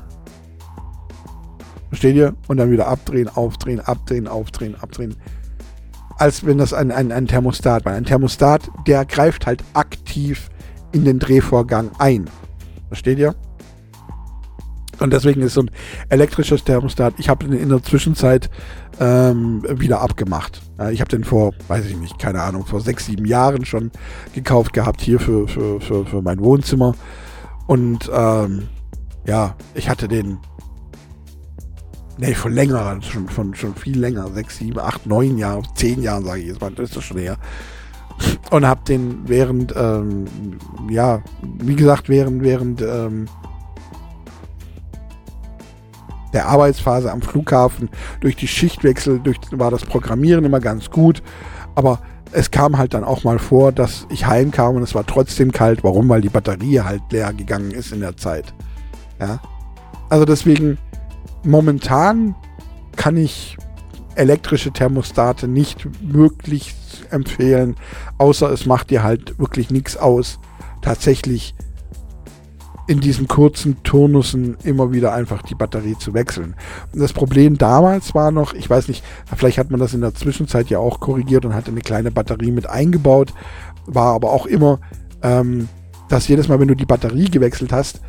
Versteht 1.89 2.17
ihr? 2.17 2.35
Und 2.49 2.57
dann 2.57 2.73
wieder 2.73 2.89
abdrehen, 2.89 3.29
aufdrehen, 3.29 3.79
abdrehen, 3.79 4.27
aufdrehen, 4.27 4.75
abdrehen. 4.75 5.15
Als 6.17 6.45
wenn 6.45 6.59
das 6.59 6.73
ein, 6.73 6.91
ein, 6.91 7.13
ein 7.13 7.29
Thermostat 7.29 7.85
war. 7.85 7.93
Ein 7.93 8.05
Thermostat, 8.05 8.71
der 8.89 9.05
greift 9.05 9.47
halt 9.47 9.63
aktiv 9.73 10.51
in 10.91 11.05
den 11.05 11.21
Drehvorgang 11.21 11.93
ein. 11.99 12.29
Versteht 12.89 13.21
ihr? 13.21 13.37
Und 15.03 15.13
deswegen 15.13 15.43
ist 15.43 15.55
so 15.55 15.63
ein 15.63 15.71
elektrisches 16.09 16.65
Thermostat, 16.65 17.15
ich 17.19 17.29
habe 17.29 17.45
den 17.47 17.59
in 17.59 17.69
der 17.69 17.83
Zwischenzeit 17.83 18.51
ähm, 19.01 19.65
wieder 19.69 20.01
abgemacht. 20.01 20.63
ich 20.91 21.01
habe 21.01 21.11
den 21.11 21.25
vor, 21.25 21.53
weiß 21.69 21.87
ich 21.87 21.97
nicht, 21.97 22.19
keine 22.19 22.43
Ahnung, 22.43 22.65
vor 22.65 22.81
sechs, 22.81 23.07
sieben 23.07 23.25
Jahren 23.27 23.65
schon 23.65 23.91
gekauft 24.35 24.73
gehabt 24.73 25.01
hier 25.01 25.19
für, 25.19 25.49
für, 25.49 25.81
für, 25.81 26.07
für 26.07 26.23
mein 26.23 26.41
Wohnzimmer. 26.41 26.95
Und 27.67 28.11
ähm, 28.15 28.69
ja, 29.27 29.57
ich 29.75 29.89
hatte 29.89 30.09
den 30.09 30.39
Nee, 32.19 32.35
von 32.35 32.53
länger, 32.53 33.01
schon, 33.01 33.27
von, 33.29 33.55
schon 33.55 33.75
viel 33.75 33.99
länger. 33.99 34.29
Sechs, 34.33 34.59
sieben, 34.59 34.79
acht, 34.79 35.07
neun 35.07 35.39
Jahre, 35.39 35.63
zehn 35.75 36.03
Jahren, 36.03 36.25
sage 36.25 36.41
ich 36.41 36.47
jetzt 36.49 36.61
mal. 36.61 36.71
Das 36.71 36.91
ist 36.91 36.97
das 36.97 37.05
schon 37.05 37.19
her. 37.19 37.37
Und 38.51 38.67
habe 38.67 38.83
den 38.87 39.23
während, 39.27 39.75
ähm, 39.75 40.27
ja, 40.91 41.23
wie 41.59 41.75
gesagt, 41.75 42.09
während, 42.09 42.43
während 42.43 42.83
ähm, 42.83 43.29
der 46.33 46.49
Arbeitsphase 46.49 47.11
am 47.11 47.23
Flughafen 47.23 47.91
durch 48.21 48.37
die 48.37 48.49
Schichtwechsel, 48.49 49.21
durch, 49.21 49.39
war 49.53 49.71
das 49.71 49.85
Programmieren 49.85 50.45
immer 50.45 50.61
ganz 50.61 50.91
gut. 50.91 51.23
Aber 51.75 52.01
es 52.33 52.51
kam 52.51 52.79
halt 52.79 52.95
dann 52.95 53.05
auch 53.05 53.25
mal 53.25 53.39
vor, 53.39 53.73
dass 53.73 54.07
ich 54.11 54.27
heimkam 54.27 54.77
und 54.77 54.83
es 54.83 54.95
war 54.95 55.07
trotzdem 55.07 55.53
kalt. 55.53 55.85
Warum? 55.85 56.09
Weil 56.09 56.23
die 56.23 56.29
Batterie 56.29 56.81
halt 56.81 57.03
leer 57.11 57.33
gegangen 57.33 57.71
ist 57.71 57.93
in 57.93 58.01
der 58.01 58.17
Zeit. 58.17 58.55
Ja. 59.21 59.41
Also 60.09 60.25
deswegen, 60.25 60.79
momentan 61.45 62.35
kann 62.97 63.17
ich 63.17 63.57
elektrische 64.15 64.73
Thermostate 64.73 65.49
nicht 65.49 65.89
wirklich 66.03 66.75
empfehlen, 67.11 67.77
außer 68.19 68.51
es 68.51 68.67
macht 68.67 68.91
dir 68.91 69.03
halt 69.03 69.39
wirklich 69.39 69.71
nichts 69.71 69.97
aus, 69.97 70.39
tatsächlich 70.83 71.55
in 72.87 73.01
diesen 73.01 73.29
kurzen 73.29 73.83
Turnussen 73.85 74.57
immer 74.65 74.93
wieder 74.93 75.13
einfach 75.13 75.43
die 75.43 75.55
Batterie 75.55 75.97
zu 75.99 76.15
wechseln. 76.15 76.55
Und 76.93 77.01
das 77.01 77.13
Problem 77.13 77.57
damals 77.57 78.15
war 78.15 78.31
noch, 78.31 78.55
ich 78.55 78.69
weiß 78.69 78.89
nicht, 78.89 79.05
vielleicht 79.37 79.59
hat 79.59 79.71
man 79.71 79.81
das 79.81 79.95
in 79.95 80.01
der 80.01 80.15
Zwischenzeit 80.15 80.69
ja 80.69 80.79
auch 80.79 81.01
korrigiert 81.01 81.45
und 81.45 81.55
hatte 81.55 81.71
eine 81.71 81.81
kleine 81.81 82.11
Batterie 82.11 82.51
mit 82.51 82.69
eingebaut, 82.69 83.33
war 83.87 84.15
aber 84.15 84.33
auch 84.33 84.47
immer, 84.47 84.81
ähm, 85.23 85.69
dass 86.09 86.29
jedes 86.29 86.49
Mal, 86.49 86.61
wenn 86.61 86.69
du 86.69 86.77
die 86.77 86.87
Batterie 86.87 87.31
gewechselt 87.31 87.73
hast, 87.73 88.01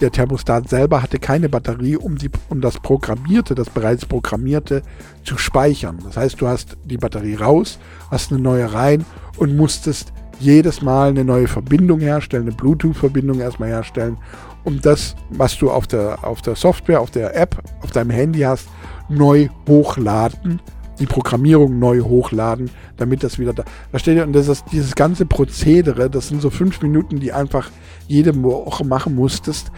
der 0.00 0.10
Thermostat 0.10 0.68
selber 0.68 1.00
hatte 1.00 1.18
keine 1.18 1.48
Batterie, 1.48 1.96
um, 1.96 2.16
die, 2.16 2.30
um 2.48 2.60
das 2.60 2.80
Programmierte, 2.80 3.54
das 3.54 3.70
bereits 3.70 4.04
Programmierte 4.04 4.82
zu 5.24 5.38
speichern. 5.38 5.98
Das 6.04 6.16
heißt, 6.16 6.40
du 6.40 6.48
hast 6.48 6.76
die 6.84 6.96
Batterie 6.96 7.36
raus, 7.36 7.78
hast 8.10 8.32
eine 8.32 8.40
neue 8.40 8.72
rein 8.72 9.04
und 9.36 9.56
musstest 9.56 10.12
jedes 10.38 10.82
Mal 10.82 11.10
eine 11.10 11.24
neue 11.24 11.48
Verbindung 11.48 12.00
herstellen, 12.00 12.44
eine 12.44 12.56
Bluetooth-Verbindung 12.56 13.40
erstmal 13.40 13.68
herstellen, 13.68 14.16
um 14.64 14.80
das, 14.80 15.14
was 15.30 15.58
du 15.58 15.70
auf 15.70 15.86
der, 15.86 16.24
auf 16.24 16.42
der 16.42 16.56
Software, 16.56 17.00
auf 17.00 17.10
der 17.10 17.36
App, 17.36 17.62
auf 17.82 17.90
deinem 17.90 18.10
Handy 18.10 18.40
hast, 18.40 18.68
neu 19.08 19.48
hochladen, 19.68 20.60
die 20.98 21.06
Programmierung 21.06 21.78
neu 21.78 22.00
hochladen, 22.00 22.70
damit 22.96 23.22
das 23.22 23.38
wieder 23.38 23.52
da. 23.52 23.64
Versteht 23.90 24.16
ihr? 24.16 24.24
Und 24.24 24.34
das 24.34 24.48
ist 24.48 24.64
dieses 24.72 24.94
ganze 24.94 25.26
Prozedere, 25.26 26.08
das 26.10 26.28
sind 26.28 26.40
so 26.40 26.50
fünf 26.50 26.80
Minuten, 26.82 27.18
die 27.18 27.32
einfach 27.32 27.70
jede 28.06 28.40
Woche 28.42 28.84
machen 28.84 29.14
musstest. 29.14 29.72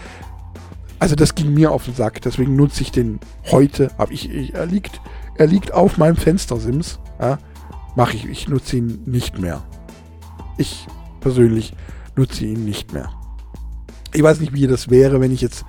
Also 0.98 1.16
das 1.16 1.34
ging 1.34 1.52
mir 1.52 1.72
auf 1.72 1.84
den 1.84 1.94
Sack, 1.94 2.22
deswegen 2.22 2.56
nutze 2.56 2.82
ich 2.82 2.92
den 2.92 3.20
heute. 3.50 3.90
Aber 3.98 4.12
ich, 4.12 4.30
ich, 4.30 4.54
er, 4.54 4.66
liegt, 4.66 5.00
er 5.36 5.46
liegt 5.46 5.72
auf 5.72 5.98
meinem 5.98 6.16
Fenstersims. 6.16 6.98
Ja, 7.20 7.38
Mache 7.96 8.16
ich, 8.16 8.28
ich 8.28 8.48
nutze 8.48 8.78
ihn 8.78 9.02
nicht 9.06 9.38
mehr. 9.38 9.62
Ich 10.56 10.86
persönlich 11.20 11.74
nutze 12.16 12.44
ihn 12.44 12.64
nicht 12.64 12.92
mehr. 12.92 13.10
Ich 14.12 14.22
weiß 14.22 14.40
nicht, 14.40 14.52
wie 14.52 14.66
das 14.66 14.90
wäre, 14.90 15.20
wenn 15.20 15.32
ich 15.32 15.40
jetzt 15.40 15.64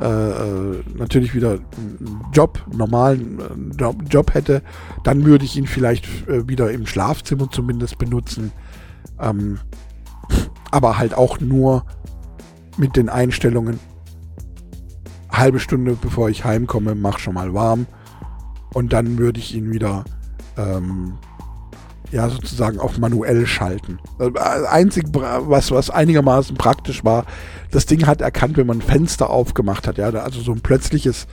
äh, 0.00 0.04
äh 0.04 0.82
natürlich 0.94 1.34
wieder 1.34 1.58
einen 1.76 2.24
Job, 2.32 2.64
normalen 2.72 3.40
äh, 3.40 3.76
Job, 3.76 3.96
Job, 4.08 4.34
hätte, 4.34 4.62
dann 5.02 5.24
würde 5.24 5.44
ich 5.44 5.56
ihn 5.56 5.66
vielleicht 5.66 6.28
äh, 6.28 6.48
wieder 6.48 6.70
im 6.70 6.86
Schlafzimmer 6.86 7.50
zumindest 7.50 7.98
benutzen. 7.98 8.52
Ähm, 9.20 9.58
aber 10.70 10.98
halt 10.98 11.14
auch 11.14 11.40
nur 11.40 11.84
mit 12.76 12.96
den 12.96 13.08
Einstellungen. 13.08 13.80
Halbe 15.30 15.60
Stunde 15.60 15.96
bevor 16.00 16.30
ich 16.30 16.44
heimkomme, 16.44 16.94
mach 16.94 17.18
schon 17.18 17.34
mal 17.34 17.52
warm. 17.54 17.86
Und 18.72 18.92
dann 18.92 19.18
würde 19.18 19.40
ich 19.40 19.54
ihn 19.54 19.72
wieder 19.72 20.04
ähm, 20.56 21.14
ja 22.10 22.28
sozusagen 22.28 22.78
auf 22.78 22.98
manuell 22.98 23.46
schalten. 23.46 23.98
Äh, 24.18 24.30
einzig, 24.68 25.04
was, 25.12 25.70
was 25.70 25.90
einigermaßen 25.90 26.56
praktisch 26.56 27.04
war, 27.04 27.24
das 27.70 27.86
Ding 27.86 28.06
hat 28.06 28.20
erkannt, 28.20 28.56
wenn 28.56 28.66
man 28.66 28.78
ein 28.78 28.82
Fenster 28.82 29.30
aufgemacht 29.30 29.86
hat, 29.86 29.98
ja, 29.98 30.08
also 30.08 30.40
so 30.40 30.52
ein 30.52 30.60
plötzliches 30.60 31.26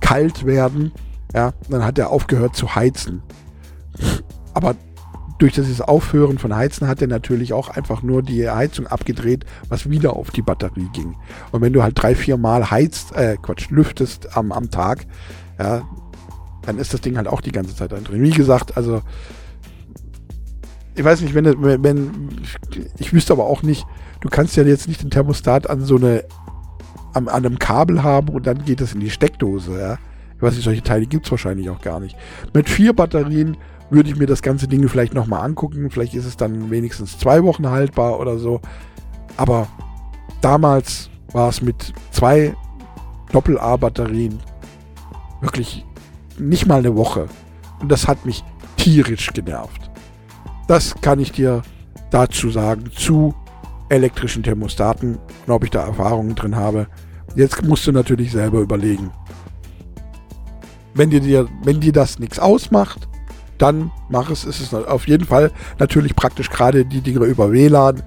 Kaltwerden, 0.00 0.92
ja, 1.34 1.52
dann 1.68 1.84
hat 1.84 1.98
er 1.98 2.10
aufgehört 2.10 2.56
zu 2.56 2.74
heizen. 2.74 3.22
Aber 4.54 4.74
durch 5.38 5.54
dieses 5.54 5.80
Aufhören 5.80 6.38
von 6.38 6.54
Heizen 6.54 6.86
hat 6.86 7.02
er 7.02 7.08
natürlich 7.08 7.52
auch 7.52 7.68
einfach 7.68 8.02
nur 8.02 8.22
die 8.22 8.48
Heizung 8.48 8.86
abgedreht, 8.86 9.44
was 9.68 9.90
wieder 9.90 10.14
auf 10.14 10.30
die 10.30 10.42
Batterie 10.42 10.88
ging. 10.92 11.16
Und 11.50 11.62
wenn 11.62 11.72
du 11.72 11.82
halt 11.82 12.00
drei, 12.00 12.14
vier 12.14 12.36
Mal 12.36 12.70
heizt, 12.70 13.12
äh, 13.16 13.36
Quatsch, 13.42 13.70
lüftest 13.70 14.36
am, 14.36 14.52
am 14.52 14.70
Tag, 14.70 15.06
ja, 15.58 15.82
dann 16.62 16.78
ist 16.78 16.94
das 16.94 17.00
Ding 17.00 17.16
halt 17.16 17.26
auch 17.26 17.40
die 17.40 17.50
ganze 17.50 17.74
Zeit 17.74 17.90
drin. 17.90 18.06
Wie 18.08 18.30
gesagt, 18.30 18.76
also 18.76 19.02
ich 20.94 21.04
weiß 21.04 21.22
nicht, 21.22 21.34
wenn, 21.34 21.44
wenn 21.82 22.28
ich 22.98 23.12
wüsste 23.12 23.32
aber 23.32 23.44
auch 23.44 23.62
nicht, 23.62 23.86
du 24.20 24.28
kannst 24.28 24.56
ja 24.56 24.62
jetzt 24.62 24.88
nicht 24.88 25.02
den 25.02 25.10
Thermostat 25.10 25.68
an 25.68 25.80
so 25.82 25.96
eine 25.96 26.24
an, 27.14 27.28
an 27.28 27.46
einem 27.46 27.58
Kabel 27.58 28.02
haben 28.02 28.28
und 28.28 28.46
dann 28.46 28.64
geht 28.64 28.80
es 28.80 28.94
in 28.94 29.00
die 29.00 29.10
Steckdose, 29.10 29.78
ja. 29.78 29.98
Ich 30.36 30.42
weiß 30.42 30.54
nicht, 30.54 30.64
solche 30.64 30.82
Teile 30.82 31.06
gibt 31.06 31.26
es 31.26 31.30
wahrscheinlich 31.30 31.70
auch 31.70 31.80
gar 31.80 32.00
nicht. 32.00 32.16
Mit 32.52 32.68
vier 32.68 32.94
Batterien 32.94 33.56
würde 33.90 34.08
ich 34.10 34.16
mir 34.16 34.26
das 34.26 34.42
ganze 34.42 34.66
Ding 34.66 34.88
vielleicht 34.88 35.14
nochmal 35.14 35.44
angucken. 35.44 35.88
Vielleicht 35.90 36.14
ist 36.14 36.24
es 36.24 36.36
dann 36.36 36.70
wenigstens 36.70 37.18
zwei 37.18 37.44
Wochen 37.44 37.68
haltbar 37.68 38.18
oder 38.18 38.38
so. 38.38 38.60
Aber 39.36 39.68
damals 40.40 41.10
war 41.30 41.48
es 41.48 41.62
mit 41.62 41.92
zwei 42.10 42.56
Doppel-A-Batterien 43.30 44.40
wirklich 45.40 45.86
nicht 46.38 46.66
mal 46.66 46.80
eine 46.80 46.96
Woche. 46.96 47.28
Und 47.80 47.92
das 47.92 48.08
hat 48.08 48.26
mich 48.26 48.42
tierisch 48.76 49.32
genervt. 49.32 49.91
Das 50.72 50.94
kann 51.02 51.20
ich 51.20 51.32
dir 51.32 51.60
dazu 52.10 52.48
sagen, 52.48 52.90
zu 52.96 53.34
elektrischen 53.90 54.42
Thermostaten 54.42 55.18
und 55.46 55.52
ob 55.52 55.64
ich 55.64 55.70
da 55.70 55.84
Erfahrungen 55.84 56.34
drin 56.34 56.56
habe. 56.56 56.86
Jetzt 57.36 57.62
musst 57.62 57.86
du 57.86 57.92
natürlich 57.92 58.32
selber 58.32 58.60
überlegen. 58.60 59.10
Wenn 60.94 61.10
dir, 61.10 61.46
wenn 61.62 61.80
dir 61.80 61.92
das 61.92 62.18
nichts 62.18 62.38
ausmacht, 62.38 63.06
dann 63.58 63.90
mach 64.08 64.30
es. 64.30 64.46
Es 64.46 64.62
ist 64.62 64.72
auf 64.72 65.06
jeden 65.06 65.26
Fall 65.26 65.50
natürlich 65.78 66.16
praktisch 66.16 66.48
gerade 66.48 66.86
die 66.86 67.02
Dinge 67.02 67.26
über 67.26 67.52
WLAN. 67.52 68.02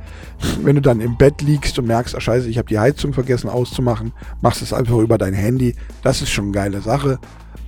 Wenn 0.64 0.76
du 0.76 0.82
dann 0.82 1.02
im 1.02 1.18
Bett 1.18 1.44
liegst 1.44 1.78
und 1.78 1.86
merkst, 1.86 2.16
ah 2.16 2.20
scheiße, 2.20 2.50
ich 2.50 2.58
habe 2.58 2.68
die 2.68 2.80
Heizung 2.80 3.14
vergessen 3.14 3.48
auszumachen, 3.48 4.12
machst 4.42 4.64
es 4.64 4.74
einfach 4.74 4.98
über 4.98 5.20
dein 5.20 5.36
Handy. 5.36 5.76
Das 6.02 6.24
ist 6.24 6.32
schon 6.32 6.46
eine 6.46 6.54
geile 6.54 6.82
Sache. 6.82 7.20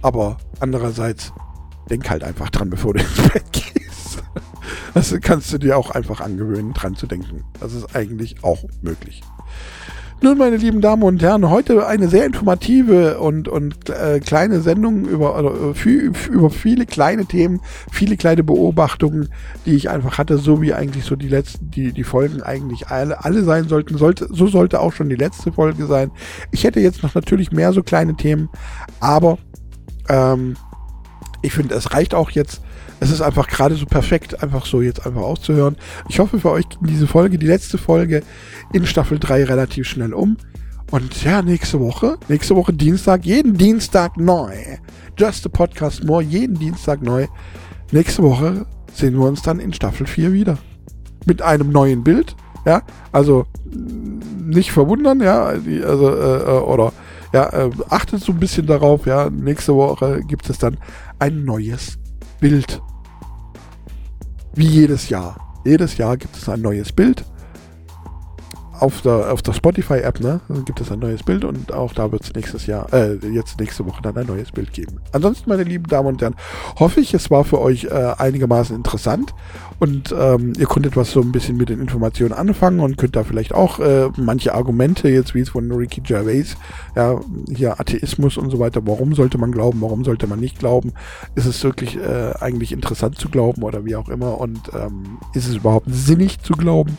Aber 0.02 0.38
andererseits, 0.60 1.34
denk 1.88 2.10
halt 2.10 2.24
einfach 2.24 2.50
dran, 2.50 2.72
bevor 2.72 2.96
du 2.96 3.02
ins 3.02 3.30
Bett 3.30 3.44
gehst. 3.52 3.67
Das 4.94 5.16
kannst 5.22 5.52
du 5.54 5.58
dir 5.58 5.78
auch 5.78 5.92
einfach 5.92 6.22
angewöhnen, 6.22 6.74
dran 6.74 6.96
zu 6.96 7.08
denken. 7.08 7.44
Das 7.60 7.74
ist 7.74 7.96
eigentlich 7.96 8.44
auch 8.44 8.64
möglich. 8.82 9.22
Nun, 10.20 10.40
meine 10.40 10.58
lieben 10.58 10.82
Damen 10.82 11.04
und 11.04 11.22
Herren, 11.22 11.48
heute 11.48 11.86
eine 11.86 12.08
sehr 12.08 12.26
informative 12.26 13.20
und, 13.20 13.48
und 13.48 13.92
äh, 13.92 14.20
kleine 14.20 14.62
Sendung 14.62 15.06
über, 15.06 15.38
äh, 15.86 16.12
über 16.32 16.50
viele 16.50 16.88
kleine 16.88 17.28
Themen, 17.28 17.62
viele 17.92 18.18
kleine 18.18 18.44
Beobachtungen, 18.44 19.30
die 19.68 19.76
ich 19.76 19.92
einfach 19.92 20.18
hatte, 20.18 20.40
so 20.40 20.60
wie 20.60 20.74
eigentlich 20.74 21.06
so 21.06 21.16
die 21.16 21.30
letzten, 21.30 21.70
die, 21.70 21.94
die 21.94 22.04
Folgen 22.04 22.42
eigentlich 22.42 22.88
alle, 22.88 23.24
alle 23.24 23.44
sein 23.44 23.68
sollten. 23.68 23.96
Sollte, 24.00 24.28
so 24.32 24.48
sollte 24.48 24.80
auch 24.80 24.92
schon 24.92 25.10
die 25.10 25.16
letzte 25.16 25.52
Folge 25.52 25.86
sein. 25.86 26.10
Ich 26.50 26.64
hätte 26.64 26.80
jetzt 26.80 27.04
noch 27.04 27.14
natürlich 27.14 27.52
mehr 27.52 27.72
so 27.72 27.84
kleine 27.84 28.16
Themen, 28.16 28.50
aber 29.00 29.38
ähm, 30.10 30.56
ich 31.44 31.54
finde, 31.54 31.76
es 31.76 31.94
reicht 31.94 32.16
auch 32.16 32.32
jetzt. 32.32 32.64
Es 33.00 33.12
ist 33.12 33.22
einfach 33.22 33.48
gerade 33.48 33.76
so 33.76 33.86
perfekt, 33.86 34.42
einfach 34.42 34.66
so 34.66 34.82
jetzt 34.82 35.06
einfach 35.06 35.22
auszuhören. 35.22 35.76
Ich 36.10 36.20
hoffe, 36.20 36.40
für 36.40 36.52
euch 36.52 36.68
ging 36.70 36.88
diese 36.88 37.08
Folge, 37.08 37.38
die 37.38 37.46
letzte 37.46 37.78
Folge 37.78 38.24
in 38.74 38.86
Staffel 38.86 39.20
3 39.20 39.46
relativ 39.46 39.88
schnell 39.88 40.14
um. 40.14 40.38
Und 40.90 41.24
ja, 41.24 41.42
nächste 41.42 41.80
Woche, 41.80 42.18
nächste 42.28 42.56
Woche 42.56 42.74
Dienstag, 42.74 43.26
jeden 43.26 43.56
Dienstag 43.56 44.18
neu. 44.18 44.56
Just 45.18 45.46
a 45.46 45.50
Podcast 45.50 46.04
More, 46.06 46.24
jeden 46.24 46.58
Dienstag 46.58 47.02
neu. 47.02 47.28
Nächste 47.92 48.24
Woche 48.24 48.66
sehen 48.94 49.16
wir 49.16 49.28
uns 49.28 49.42
dann 49.42 49.60
in 49.60 49.74
Staffel 49.74 50.08
4 50.08 50.34
wieder. 50.34 50.58
Mit 51.26 51.42
einem 51.42 51.72
neuen 51.72 52.04
Bild, 52.04 52.36
ja. 52.66 52.82
Also 53.12 53.46
nicht 54.40 54.72
verwundern, 54.72 55.20
ja. 55.20 55.44
Also, 55.46 56.10
äh, 56.10 56.38
äh 56.38 56.60
oder 56.62 56.94
ja, 57.34 57.50
äh, 57.50 57.70
achtet 57.90 58.24
so 58.24 58.32
ein 58.32 58.40
bisschen 58.40 58.66
darauf, 58.66 59.06
ja. 59.06 59.30
Nächste 59.30 59.76
Woche 59.76 60.22
gibt 60.26 60.50
es 60.50 60.58
dann 60.58 60.78
ein 61.20 61.44
neues 61.44 62.00
Bild. 62.40 62.82
Wie 64.54 64.68
jedes 64.68 65.10
Jahr. 65.10 65.62
Jedes 65.66 65.98
Jahr 65.98 66.18
gibt 66.18 66.38
es 66.38 66.48
ein 66.48 66.62
neues 66.62 66.92
Bild 66.92 67.26
auf 68.80 69.02
der, 69.02 69.32
auf 69.32 69.42
der 69.42 69.54
Spotify-App, 69.54 70.20
ne, 70.20 70.42
gibt 70.66 70.82
es 70.82 70.92
ein 70.92 71.00
neues 71.00 71.24
Bild 71.24 71.44
und 71.44 71.72
auch 71.74 71.94
da 71.94 72.12
wird 72.12 72.24
es 72.24 72.34
nächstes 72.34 72.66
Jahr, 72.66 72.92
äh, 72.94 73.16
jetzt 73.34 73.60
nächste 73.60 73.86
Woche 73.86 74.02
dann 74.02 74.18
ein 74.18 74.28
neues 74.28 74.52
Bild 74.52 74.74
geben. 74.74 75.00
Ansonsten, 75.12 75.50
meine 75.50 75.64
lieben 75.64 75.88
Damen 75.88 76.08
und 76.08 76.22
Herren, 76.22 76.36
hoffe 76.80 77.00
ich, 77.00 77.14
es 77.14 77.30
war 77.32 77.44
für 77.44 77.60
euch 77.60 77.86
äh, 77.86 78.14
einigermaßen 78.18 78.76
interessant 78.76 79.34
und 79.80 80.14
ähm, 80.18 80.54
ihr 80.58 80.66
konntet 80.66 80.96
was 80.96 81.12
so 81.12 81.22
ein 81.22 81.32
bisschen 81.32 81.58
mit 81.58 81.70
den 81.70 81.80
Informationen 81.80 82.34
anfangen 82.34 82.80
und 82.80 82.98
könnt 82.98 83.16
da 83.16 83.24
vielleicht 83.24 83.54
auch 83.54 83.80
äh, 83.80 84.10
manche 84.18 84.54
Argumente, 84.54 85.10
jetzt 85.10 85.36
wie 85.36 85.42
es 85.42 85.50
von 85.50 85.72
Ricky 85.72 86.02
Gervais, 86.02 86.58
ja, 86.96 87.20
hier 87.54 87.80
Atheismus 87.80 88.38
und 88.38 88.50
so 88.50 88.60
weiter, 88.60 88.82
warum 88.86 89.14
sollte 89.14 89.38
man 89.38 89.52
glauben, 89.52 89.82
warum 89.82 90.04
sollte 90.04 90.28
man 90.28 90.40
nicht 90.40 90.60
glauben, 90.60 90.94
ist 91.36 91.46
es 91.46 91.64
wirklich 91.64 91.98
äh, 91.98 92.34
eigentlich 92.40 92.72
interessant 92.72 93.18
zu 93.18 93.30
glauben 93.30 93.64
oder 93.64 93.86
wie 93.86 93.96
auch 93.96 94.10
immer 94.10 94.40
und 94.40 94.72
ähm, 94.74 95.20
ist 95.34 95.48
es 95.48 95.56
überhaupt 95.56 95.88
sinnig 95.90 96.42
zu 96.42 96.54
glauben? 96.54 96.98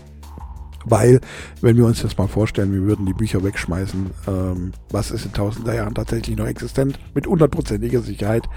Weil, 0.85 1.21
wenn 1.61 1.77
wir 1.77 1.85
uns 1.85 2.03
jetzt 2.03 2.19
mal 2.19 2.29
vorstellen, 2.29 2.73
wir 2.73 2.83
würden 2.83 3.05
die 3.05 3.13
Bücher 3.13 3.43
wegschmeißen, 3.43 4.11
ähm, 4.27 4.73
was 4.91 5.11
ist 5.11 5.27
in 5.27 5.33
tausender 5.33 5.75
Jahren 5.75 5.95
tatsächlich 5.95 6.37
noch 6.37 6.47
existent, 6.47 6.99
mit 7.15 7.27
hundertprozentiger 7.27 8.01
Sicherheit, 8.01 8.49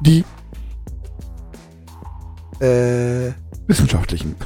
die 0.00 0.24
äh, 2.60 3.32
wissenschaftlichen. 3.66 4.36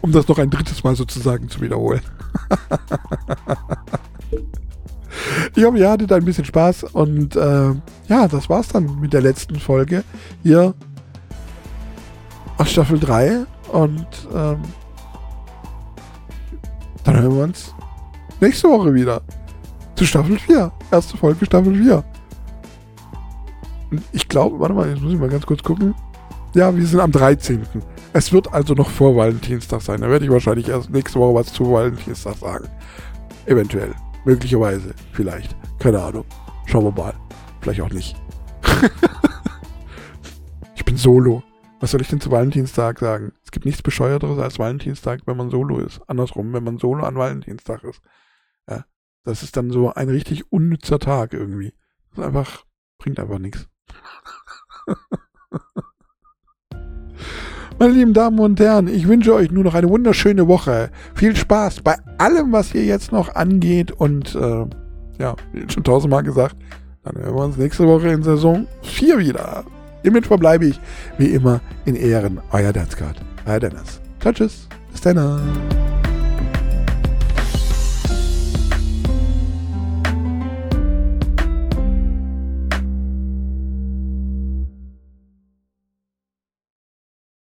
um 0.00 0.12
das 0.12 0.28
noch 0.28 0.38
ein 0.38 0.50
drittes 0.50 0.84
Mal 0.84 0.96
sozusagen 0.96 1.48
zu 1.48 1.60
wiederholen. 1.60 2.02
ich 5.54 5.64
hoffe, 5.64 5.78
ihr 5.78 5.90
hattet 5.90 6.12
ein 6.12 6.24
bisschen 6.24 6.44
Spaß 6.44 6.84
und 6.84 7.36
äh, 7.36 7.72
ja, 8.08 8.28
das 8.28 8.48
war's 8.48 8.68
dann 8.68 9.00
mit 9.00 9.12
der 9.12 9.22
letzten 9.22 9.56
Folge 9.56 10.04
hier 10.42 10.74
aus 12.58 12.70
Staffel 12.70 12.98
3 12.98 13.46
und 13.72 14.06
ähm, 14.34 14.62
dann 17.04 17.20
hören 17.20 17.36
wir 17.36 17.44
uns 17.44 17.74
nächste 18.40 18.68
Woche 18.68 18.92
wieder. 18.94 19.22
Zu 19.94 20.04
Staffel 20.04 20.38
4. 20.38 20.70
Erste 20.90 21.16
Folge 21.16 21.46
Staffel 21.46 21.74
4. 21.74 22.04
Und 23.90 24.02
ich 24.12 24.28
glaube, 24.28 24.58
warte 24.60 24.74
mal, 24.74 24.88
jetzt 24.90 25.00
muss 25.00 25.12
ich 25.12 25.18
mal 25.18 25.28
ganz 25.28 25.46
kurz 25.46 25.62
gucken. 25.62 25.94
Ja, 26.54 26.74
wir 26.74 26.86
sind 26.86 27.00
am 27.00 27.12
13. 27.12 27.62
Es 28.12 28.32
wird 28.32 28.52
also 28.52 28.74
noch 28.74 28.90
vor 28.90 29.16
Valentinstag 29.16 29.82
sein. 29.82 30.00
Da 30.00 30.10
werde 30.10 30.24
ich 30.24 30.30
wahrscheinlich 30.30 30.68
erst 30.68 30.90
nächste 30.90 31.18
Woche 31.18 31.34
was 31.34 31.52
zu 31.52 31.70
Valentinstag 31.70 32.36
sagen. 32.36 32.68
Eventuell. 33.46 33.94
Möglicherweise. 34.24 34.94
Vielleicht. 35.12 35.56
Keine 35.78 36.02
Ahnung. 36.02 36.24
Schauen 36.66 36.84
wir 36.84 36.92
mal. 36.92 37.14
Vielleicht 37.60 37.80
auch 37.80 37.90
nicht. 37.90 38.16
ich 40.74 40.84
bin 40.84 40.96
solo. 40.96 41.42
Was 41.78 41.90
soll 41.90 42.00
ich 42.00 42.08
denn 42.08 42.20
zu 42.20 42.30
Valentinstag 42.30 42.98
sagen? 42.98 43.32
Es 43.44 43.50
gibt 43.50 43.66
nichts 43.66 43.82
Bescheuerteres 43.82 44.38
als 44.38 44.58
Valentinstag, 44.58 45.20
wenn 45.26 45.36
man 45.36 45.50
solo 45.50 45.78
ist. 45.78 46.00
Andersrum, 46.06 46.54
wenn 46.54 46.64
man 46.64 46.78
solo 46.78 47.04
an 47.04 47.16
Valentinstag 47.16 47.84
ist. 47.84 48.00
Ja, 48.68 48.86
das 49.24 49.42
ist 49.42 49.58
dann 49.58 49.70
so 49.70 49.92
ein 49.92 50.08
richtig 50.08 50.50
unnützer 50.50 50.98
Tag 50.98 51.34
irgendwie. 51.34 51.74
Das 52.10 52.18
ist 52.18 52.24
einfach, 52.24 52.64
bringt 52.98 53.20
einfach 53.20 53.38
nichts. 53.38 53.68
Meine 57.78 57.92
lieben 57.92 58.14
Damen 58.14 58.38
und 58.38 58.58
Herren, 58.58 58.88
ich 58.88 59.06
wünsche 59.06 59.34
euch 59.34 59.50
nur 59.50 59.62
noch 59.62 59.74
eine 59.74 59.90
wunderschöne 59.90 60.48
Woche. 60.48 60.90
Viel 61.14 61.36
Spaß 61.36 61.82
bei 61.82 61.98
allem, 62.16 62.52
was 62.52 62.72
hier 62.72 62.86
jetzt 62.86 63.12
noch 63.12 63.34
angeht. 63.34 63.92
Und 63.92 64.34
äh, 64.34 64.64
ja, 65.18 65.36
schon 65.68 65.84
tausendmal 65.84 66.22
gesagt, 66.22 66.56
dann 67.04 67.16
hören 67.16 67.34
wir 67.34 67.44
uns 67.44 67.58
nächste 67.58 67.86
Woche 67.86 68.08
in 68.08 68.22
Saison 68.22 68.66
4 68.82 69.18
wieder. 69.18 69.66
Hiermit 70.06 70.24
verbleibe 70.24 70.66
ich 70.66 70.78
wie 71.18 71.34
immer 71.34 71.60
in 71.84 71.96
Ehren. 71.96 72.40
Euer 72.52 72.72
Dansgard. 72.72 73.20
Euer 73.44 73.58
Dennis. 73.58 74.00
Tschüss. 74.20 74.68
Bis 74.92 75.00
dann. 75.00 75.85